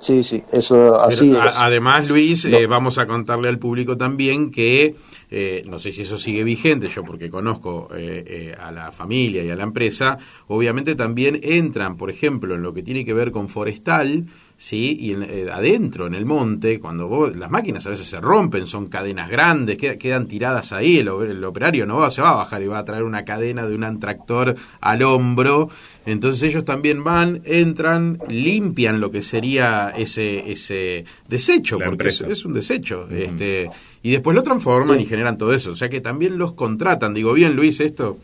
Sí, 0.03 0.25
sí, 0.25 0.43
eso 0.51 1.01
así 1.01 1.31
es. 1.31 1.57
Además, 1.59 2.09
Luis, 2.09 2.45
eh, 2.45 2.67
vamos 2.67 2.99
a 2.99 3.07
contarle 3.07 3.49
al 3.49 3.61
público 3.61 3.97
también 3.97 4.51
que, 4.51 4.97
eh, 5.31 5.63
no 5.69 5.79
sé 5.79 5.93
si 5.93 6.03
eso 6.03 6.19
sigue 6.19 6.43
vigente, 6.43 6.89
yo 6.89 7.05
porque 7.05 7.31
conozco 7.31 7.89
eh, 7.95 8.53
a 8.59 8.73
la 8.73 8.91
familia 8.91 9.45
y 9.45 9.51
a 9.51 9.55
la 9.55 9.63
empresa, 9.63 10.19
obviamente 10.49 10.97
también 10.97 11.39
entran, 11.41 11.97
por 11.97 12.11
ejemplo, 12.11 12.57
en 12.57 12.63
lo 12.63 12.75
que 12.75 12.83
tiene 12.83 13.05
que 13.05 13.15
ver 13.15 13.31
con 13.31 13.49
forestal, 13.49 14.27
¿sí? 14.63 14.97
Y 15.01 15.13
eh, 15.15 15.51
adentro, 15.53 16.07
en 16.07 16.15
el 16.15 16.25
monte, 16.25 16.79
cuando 16.79 17.09
vos, 17.09 17.35
las 17.37 17.51
máquinas 17.51 17.85
a 17.87 17.91
veces 17.91 18.07
se 18.07 18.21
rompen, 18.21 18.69
son 18.69 18.87
cadenas 18.87 19.29
grandes, 19.29 19.77
quedan 19.77 20.29
tiradas 20.29 20.73
ahí, 20.73 20.99
el, 20.99 21.09
operario 21.45 21.85
no 21.85 21.97
va, 21.97 22.11
se 22.11 22.23
va 22.23 22.31
a 22.31 22.37
bajar 22.37 22.63
y 22.63 22.69
va 22.69 22.79
a 22.79 22.85
traer 22.85 23.03
una 23.03 23.25
cadena 23.25 23.67
de 23.67 23.75
un 23.75 23.99
tractor 23.99 24.55
al 24.81 25.03
hombro, 25.03 25.69
entonces 26.07 26.43
ellos 26.43 26.65
también 26.65 27.05
van, 27.05 27.43
entran, 27.45 28.19
limpian 28.29 29.01
lo 29.01 29.11
que 29.11 29.23
sería 29.23 29.93
ese, 29.97 30.51
ese 30.51 31.05
desecho, 31.29 31.79
porque 31.85 32.09
es, 32.09 32.45
un 32.45 32.55
desecho, 32.55 33.09
este, 33.09 33.71
y 34.03 34.11
después 34.11 34.35
lo 34.35 34.43
transforman 34.43 35.01
y 35.01 35.07
generan 35.07 35.39
todo 35.39 35.53
eso, 35.53 35.73
o 35.73 35.77
sea 35.77 35.89
que 35.89 36.01
también 36.01 36.39
los 36.39 36.53
contratan, 36.53 37.15
digo 37.15 37.33
bien 37.33 37.55
Luis, 37.55 37.81
esto... 37.81 38.19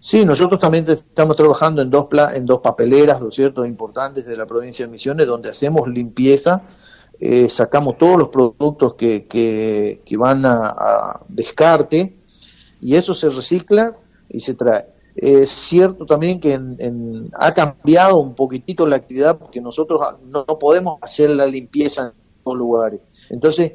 Sí, 0.00 0.24
nosotros 0.24 0.60
también 0.60 0.88
estamos 0.88 1.36
trabajando 1.36 1.82
en 1.82 1.90
dos, 1.90 2.06
en 2.32 2.46
dos 2.46 2.60
papeleras, 2.60 3.20
¿no 3.20 3.28
es 3.28 3.34
cierto?, 3.34 3.66
importantes 3.66 4.24
de 4.24 4.36
la 4.36 4.46
provincia 4.46 4.86
de 4.86 4.92
Misiones, 4.92 5.26
donde 5.26 5.50
hacemos 5.50 5.88
limpieza, 5.88 6.62
eh, 7.20 7.48
sacamos 7.48 7.98
todos 7.98 8.16
los 8.16 8.28
productos 8.28 8.94
que, 8.94 9.26
que, 9.26 10.16
van 10.16 10.44
a, 10.46 11.20
descarte 11.28 12.16
y 12.80 12.94
eso 12.94 13.12
se 13.12 13.28
recicla 13.28 13.96
y 14.28 14.40
se 14.40 14.54
trae. 14.54 14.86
Es 15.20 15.50
cierto 15.50 16.06
también 16.06 16.38
que 16.38 16.56
ha 17.34 17.52
cambiado 17.52 18.18
un 18.18 18.36
poquitito 18.36 18.86
la 18.86 18.96
actividad 18.96 19.36
porque 19.36 19.60
nosotros 19.60 20.00
no, 20.22 20.44
no 20.46 20.58
podemos 20.58 20.98
hacer 21.02 21.30
la 21.30 21.46
limpieza 21.46 22.06
en 22.06 22.12
todos 22.44 22.56
lugares. 22.56 23.00
Entonces, 23.28 23.72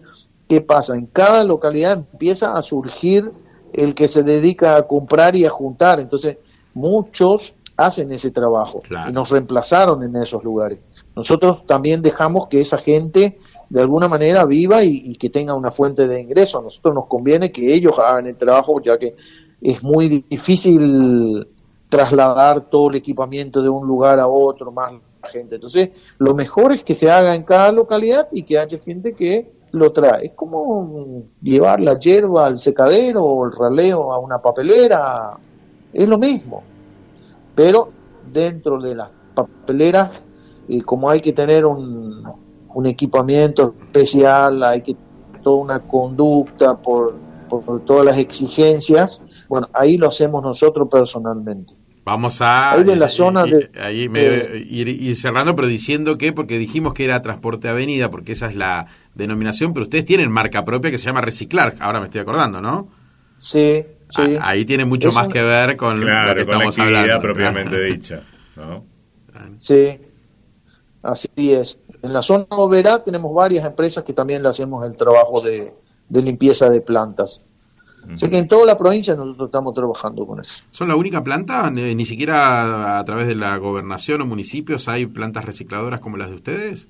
¿qué 0.48 0.62
pasa? 0.62 0.96
En 0.96 1.06
cada 1.08 1.44
localidad 1.44 2.06
empieza 2.12 2.54
a 2.54 2.62
surgir 2.62 3.30
el 3.74 3.94
que 3.94 4.08
se 4.08 4.24
dedica 4.24 4.78
a 4.78 4.88
comprar 4.88 5.36
y 5.36 5.46
a 5.46 5.50
juntar. 5.50 6.00
Entonces, 6.00 6.38
muchos 6.74 7.56
hacen 7.76 8.12
ese 8.14 8.32
trabajo 8.32 8.82
y 9.10 9.12
nos 9.12 9.30
reemplazaron 9.32 10.02
en 10.04 10.16
esos 10.16 10.44
lugares. 10.46 10.80
Nosotros 11.14 11.66
también 11.66 12.02
dejamos 12.02 12.48
que 12.48 12.62
esa 12.62 12.78
gente 12.78 13.38
de 13.70 13.82
alguna 13.82 14.08
manera 14.08 14.46
viva 14.46 14.84
y, 14.84 15.16
que 15.16 15.30
tenga 15.30 15.56
una 15.56 15.72
fuente 15.72 16.08
de 16.08 16.22
ingreso. 16.22 16.60
A 16.60 16.62
nosotros 16.62 16.94
nos 16.94 17.08
conviene 17.08 17.52
que 17.52 17.74
ellos 17.74 17.98
hagan 17.98 18.28
el 18.28 18.36
trabajo, 18.36 18.80
ya 18.82 18.98
que 18.98 19.16
es 19.64 19.82
muy 19.82 20.26
difícil 20.30 21.47
trasladar 21.88 22.70
todo 22.70 22.89
el 22.89 22.95
equipamiento 22.95 23.61
de 23.61 23.70
un 23.70 23.88
lugar 23.88 24.20
a 24.20 24.28
otro, 24.28 24.72
más 24.72 24.93
gente. 25.32 25.55
Entonces, 25.55 25.89
lo 26.18 26.36
mejor 26.36 26.74
es 26.74 26.84
que 26.84 26.93
se 26.93 27.09
haga 27.09 27.34
en 27.34 27.43
cada 27.43 27.72
localidad 27.72 28.28
y 28.32 28.43
que 28.43 28.59
haya 28.59 28.78
gente 28.80 29.14
que 29.14 29.51
lo 29.72 29.91
trae. 29.91 30.26
Es 30.26 30.34
como 30.34 31.24
llevar 31.41 31.80
la 31.80 31.97
hierba 31.97 32.47
al 32.47 32.59
secadero 32.59 33.24
o 33.24 33.45
el 33.45 33.53
raleo 33.53 34.11
a 34.11 34.20
una 34.20 34.39
papelera, 34.39 35.38
es 35.93 36.07
lo 36.09 36.18
mismo. 36.18 36.64
Pero 37.55 37.89
dentro 38.32 38.82
de 38.82 38.95
las 38.95 39.11
papeleras, 39.34 40.24
eh, 40.68 40.82
como 40.82 41.09
hay 41.09 41.22
que 41.22 41.32
tener 41.32 41.66
un, 41.66 42.24
un, 42.74 42.86
equipamiento 42.86 43.74
especial, 43.86 44.61
hay 44.64 44.82
que 44.82 44.95
toda 45.41 45.57
una 45.57 45.80
conducta 45.80 46.76
por, 46.76 47.16
por 47.49 47.82
todas 47.86 48.05
las 48.05 48.18
exigencias, 48.18 49.22
bueno, 49.54 49.70
ahí 49.72 49.97
lo 49.97 50.08
hacemos 50.08 50.43
nosotros 50.43 50.88
personalmente. 50.89 51.76
Vamos 52.04 52.41
a 52.41 52.72
ahí 52.72 52.84
de 52.84 52.95
la 52.95 53.08
zona 53.08 53.43
de, 53.43 53.70
ahí 53.80 54.10
me, 54.10 54.24
ir, 54.68 55.16
cerrando, 55.16 55.56
pero 55.56 55.68
diciendo 55.68 56.18
que, 56.18 56.34
porque 56.34 56.58
dijimos 56.58 56.95
que 56.95 57.04
era 57.04 57.22
transporte 57.22 57.70
avenida, 57.70 58.10
porque 58.10 58.32
esa 58.32 58.47
es 58.47 58.56
la 58.56 58.88
denominación, 59.14 59.72
pero 59.72 59.84
ustedes 59.84 60.06
tienen 60.06 60.32
marca 60.32 60.66
propia 60.66 60.89
que 60.89 60.97
se 60.97 61.06
llama 61.06 61.22
Reciclar, 61.22 61.76
ahora 61.82 61.99
me 61.99 62.06
estoy 62.06 62.22
acordando, 62.22 62.62
¿no? 62.62 62.88
Sí, 63.38 63.86
sí. 64.10 64.38
ahí 64.41 64.66
tiene 64.66 64.86
mucho 64.86 65.12
más 65.12 65.28
que 65.28 65.43
ver 65.43 65.78
con 65.78 65.99
lo 65.99 66.34
que 66.34 66.41
estamos 66.41 66.76
la 66.80 66.84
hablando. 66.86 67.22
propiamente 67.22 67.80
dicha, 67.84 68.24
¿no? 68.56 68.86
Sí, 69.60 69.99
así 71.04 71.30
es. 71.38 71.78
En 72.01 72.12
la 72.12 72.24
zona 72.24 72.47
obrera 72.49 73.04
tenemos 73.04 73.32
varias 73.36 73.68
empresas 73.68 74.04
que 74.04 74.14
también 74.14 74.41
le 74.41 74.49
hacemos 74.49 74.84
el 74.84 74.95
trabajo 74.95 75.41
de, 75.41 75.76
de 76.10 76.22
limpieza 76.24 76.72
de 76.72 76.82
plantas. 76.82 77.45
Así 78.12 78.30
que 78.30 78.38
en 78.38 78.47
toda 78.47 78.66
la 78.66 78.78
provincia 78.78 79.16
nosotros 79.16 79.47
estamos 79.47 79.74
trabajando 79.74 80.26
con 80.26 80.39
eso. 80.39 80.64
¿Son 80.72 80.88
la 80.88 80.95
única 80.95 81.24
planta? 81.24 81.70
¿Ni 81.70 82.06
siquiera 82.06 82.99
a 82.99 83.04
través 83.06 83.28
de 83.28 83.36
la 83.36 83.58
gobernación 83.58 84.22
o 84.22 84.26
municipios 84.26 84.88
hay 84.88 85.06
plantas 85.06 85.45
recicladoras 85.45 85.99
como 85.99 86.18
las 86.18 86.30
de 86.30 86.36
ustedes? 86.36 86.88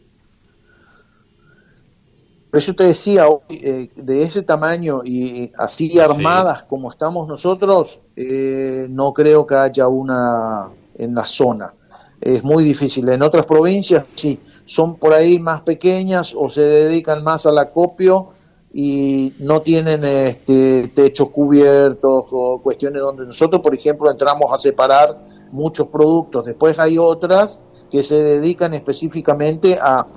Eso 2.52 2.76
te 2.76 2.84
decía, 2.84 3.26
eh, 3.50 3.90
de 3.96 4.24
ese 4.24 4.44
tamaño 4.44 5.02
y 5.04 5.52
así 5.58 6.00
armadas 6.00 6.64
como 6.64 6.92
estamos 6.92 7.28
nosotros, 7.28 8.00
eh, 8.16 8.86
no 8.92 9.12
creo 9.12 9.48
que 9.48 9.56
haya 9.56 9.88
una 9.88 10.68
en 10.94 11.16
la 11.16 11.26
zona. 11.26 11.74
Es 12.22 12.44
muy 12.44 12.64
difícil. 12.64 13.10
En 13.10 13.24
otras 13.24 13.48
provincias 13.48 14.06
sí, 14.14 14.40
son 14.66 14.98
por 14.98 15.14
ahí 15.14 15.40
más 15.40 15.62
pequeñas 15.62 16.36
o 16.38 16.48
se 16.48 16.62
dedican 16.62 17.24
más 17.24 17.48
al 17.48 17.58
acopio 17.58 18.33
y 18.76 19.34
no 19.38 19.62
tienen 19.62 20.04
este, 20.04 20.88
techos 20.96 21.30
cubiertos 21.30 22.26
o 22.32 22.60
cuestiones 22.62 23.04
donde 23.04 23.24
nosotros, 23.24 23.62
por 23.62 23.76
ejemplo, 23.76 24.10
entramos 24.10 24.52
a 24.52 24.58
separar 24.58 25.16
muchos 25.52 25.88
productos. 25.90 26.46
Después 26.46 26.80
hay 26.80 26.98
otras 26.98 27.62
que 27.92 28.02
se 28.02 28.16
dedican 28.16 28.74
específicamente 28.74 29.78
a, 29.80 30.08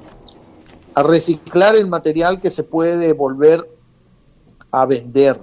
reciclar 0.99 1.77
el 1.77 1.89
material 1.89 2.41
que 2.41 2.51
se 2.51 2.63
puede 2.63 3.13
volver 3.13 3.61
a 4.71 4.87
vender 4.87 5.39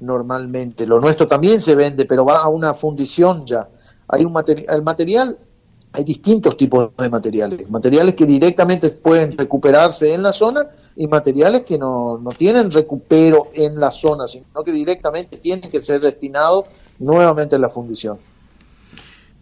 normalmente. 0.00 0.86
Lo 0.86 0.98
nuestro 0.98 1.28
también 1.28 1.60
se 1.60 1.74
vende, 1.74 2.06
pero 2.06 2.24
va 2.24 2.38
a 2.38 2.48
una 2.48 2.72
fundición 2.72 3.44
ya. 3.44 3.68
Hay 4.08 4.24
un 4.24 4.32
material, 4.32 4.74
el 4.74 4.82
material, 4.82 5.38
hay 5.92 6.02
distintos 6.02 6.56
tipos 6.56 6.96
de 6.96 7.10
materiales. 7.10 7.68
Materiales 7.68 8.14
que 8.14 8.24
directamente 8.24 8.88
pueden 8.88 9.36
recuperarse 9.36 10.14
en 10.14 10.22
la 10.22 10.32
zona 10.32 10.66
y 10.96 11.06
materiales 11.06 11.62
que 11.62 11.78
no, 11.78 12.18
no 12.18 12.30
tienen 12.30 12.70
recupero 12.70 13.48
en 13.54 13.78
la 13.78 13.90
zona, 13.90 14.26
sino 14.26 14.64
que 14.64 14.72
directamente 14.72 15.36
tienen 15.36 15.70
que 15.70 15.80
ser 15.80 16.00
destinados 16.00 16.64
nuevamente 16.98 17.56
a 17.56 17.58
la 17.58 17.68
fundición. 17.68 18.18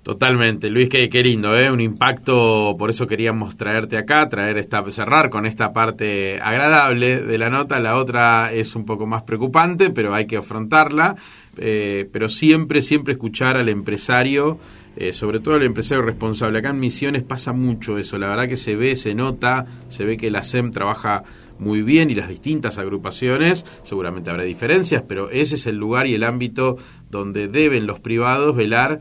Totalmente, 0.04 0.68
Luis, 0.68 0.90
qué, 0.90 1.08
qué 1.08 1.22
lindo, 1.22 1.56
¿eh? 1.56 1.70
un 1.70 1.80
impacto, 1.80 2.76
por 2.78 2.90
eso 2.90 3.06
queríamos 3.06 3.56
traerte 3.56 3.96
acá, 3.96 4.28
traer 4.28 4.58
esta, 4.58 4.84
cerrar 4.90 5.30
con 5.30 5.46
esta 5.46 5.72
parte 5.72 6.38
agradable 6.42 7.22
de 7.22 7.38
la 7.38 7.48
nota, 7.48 7.80
la 7.80 7.96
otra 7.96 8.52
es 8.52 8.76
un 8.76 8.84
poco 8.84 9.06
más 9.06 9.22
preocupante, 9.22 9.88
pero 9.88 10.12
hay 10.12 10.26
que 10.26 10.36
afrontarla, 10.36 11.16
eh, 11.56 12.06
pero 12.12 12.28
siempre, 12.28 12.82
siempre 12.82 13.14
escuchar 13.14 13.56
al 13.56 13.70
empresario, 13.70 14.58
eh, 14.94 15.14
sobre 15.14 15.40
todo 15.40 15.54
al 15.54 15.62
empresario 15.62 16.02
responsable. 16.02 16.58
Acá 16.58 16.68
en 16.68 16.80
Misiones 16.80 17.22
pasa 17.22 17.54
mucho 17.54 17.96
eso, 17.96 18.18
la 18.18 18.28
verdad 18.28 18.46
que 18.46 18.58
se 18.58 18.76
ve, 18.76 18.96
se 18.96 19.14
nota, 19.14 19.64
se 19.88 20.04
ve 20.04 20.18
que 20.18 20.30
la 20.30 20.42
SEM 20.42 20.70
trabaja 20.70 21.24
muy 21.64 21.82
bien 21.82 22.10
y 22.10 22.14
las 22.14 22.28
distintas 22.28 22.78
agrupaciones, 22.78 23.64
seguramente 23.82 24.30
habrá 24.30 24.44
diferencias, 24.44 25.02
pero 25.08 25.30
ese 25.30 25.56
es 25.56 25.66
el 25.66 25.78
lugar 25.78 26.06
y 26.06 26.14
el 26.14 26.22
ámbito 26.22 26.76
donde 27.10 27.48
deben 27.48 27.86
los 27.86 27.98
privados 28.00 28.54
velar 28.54 29.00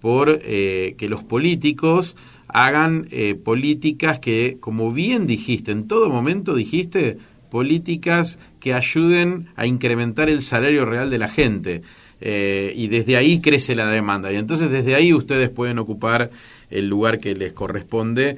por 0.00 0.38
eh, 0.42 0.94
que 0.96 1.08
los 1.08 1.24
políticos 1.24 2.16
hagan 2.46 3.08
eh, 3.10 3.34
políticas 3.34 4.20
que, 4.20 4.58
como 4.60 4.92
bien 4.92 5.26
dijiste, 5.26 5.72
en 5.72 5.88
todo 5.88 6.08
momento 6.08 6.54
dijiste, 6.54 7.18
políticas 7.50 8.38
que 8.60 8.74
ayuden 8.74 9.48
a 9.56 9.66
incrementar 9.66 10.30
el 10.30 10.42
salario 10.42 10.84
real 10.84 11.10
de 11.10 11.18
la 11.18 11.28
gente. 11.28 11.82
Eh, 12.20 12.72
y 12.76 12.86
desde 12.86 13.16
ahí 13.16 13.40
crece 13.40 13.74
la 13.74 13.86
demanda. 13.86 14.32
Y 14.32 14.36
entonces 14.36 14.70
desde 14.70 14.94
ahí 14.94 15.12
ustedes 15.12 15.50
pueden 15.50 15.78
ocupar 15.78 16.30
el 16.70 16.88
lugar 16.88 17.20
que 17.20 17.34
les 17.34 17.52
corresponde, 17.52 18.36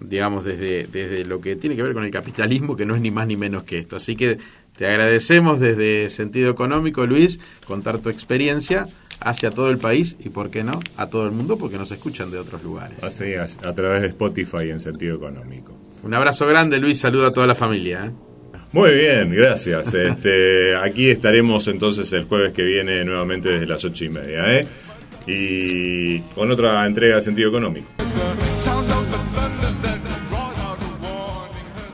digamos, 0.00 0.44
desde, 0.44 0.86
desde 0.86 1.24
lo 1.24 1.40
que 1.40 1.56
tiene 1.56 1.76
que 1.76 1.82
ver 1.82 1.94
con 1.94 2.04
el 2.04 2.10
capitalismo, 2.10 2.76
que 2.76 2.86
no 2.86 2.94
es 2.94 3.00
ni 3.00 3.10
más 3.10 3.26
ni 3.26 3.36
menos 3.36 3.64
que 3.64 3.78
esto. 3.78 3.96
Así 3.96 4.16
que 4.16 4.38
te 4.76 4.86
agradecemos 4.86 5.60
desde 5.60 6.10
sentido 6.10 6.50
económico, 6.50 7.06
Luis, 7.06 7.40
contar 7.66 7.98
tu 7.98 8.10
experiencia 8.10 8.88
hacia 9.20 9.50
todo 9.50 9.70
el 9.70 9.78
país 9.78 10.16
y, 10.18 10.30
¿por 10.30 10.50
qué 10.50 10.64
no?, 10.64 10.80
a 10.96 11.08
todo 11.08 11.26
el 11.26 11.32
mundo 11.32 11.56
porque 11.56 11.78
nos 11.78 11.90
escuchan 11.92 12.30
de 12.30 12.38
otros 12.38 12.62
lugares. 12.62 13.02
Así 13.02 13.34
a 13.34 13.72
través 13.74 14.02
de 14.02 14.08
Spotify 14.08 14.70
en 14.70 14.80
sentido 14.80 15.16
económico. 15.16 15.76
Un 16.02 16.14
abrazo 16.14 16.46
grande, 16.46 16.78
Luis, 16.78 17.00
saludo 17.00 17.26
a 17.26 17.32
toda 17.32 17.46
la 17.46 17.54
familia. 17.54 18.06
¿eh? 18.06 18.10
Muy 18.72 18.94
bien, 18.94 19.30
gracias. 19.30 19.94
Este, 20.04 20.74
aquí 20.76 21.08
estaremos 21.08 21.68
entonces 21.68 22.12
el 22.12 22.24
jueves 22.24 22.52
que 22.52 22.62
viene 22.62 23.04
nuevamente 23.04 23.48
desde 23.48 23.66
las 23.66 23.84
ocho 23.84 24.04
y 24.04 24.08
media, 24.08 24.58
¿eh? 24.58 24.66
y 25.26 26.20
con 26.34 26.50
otra 26.50 26.86
entrega 26.86 27.16
de 27.16 27.22
sentido 27.22 27.48
económico. 27.48 27.88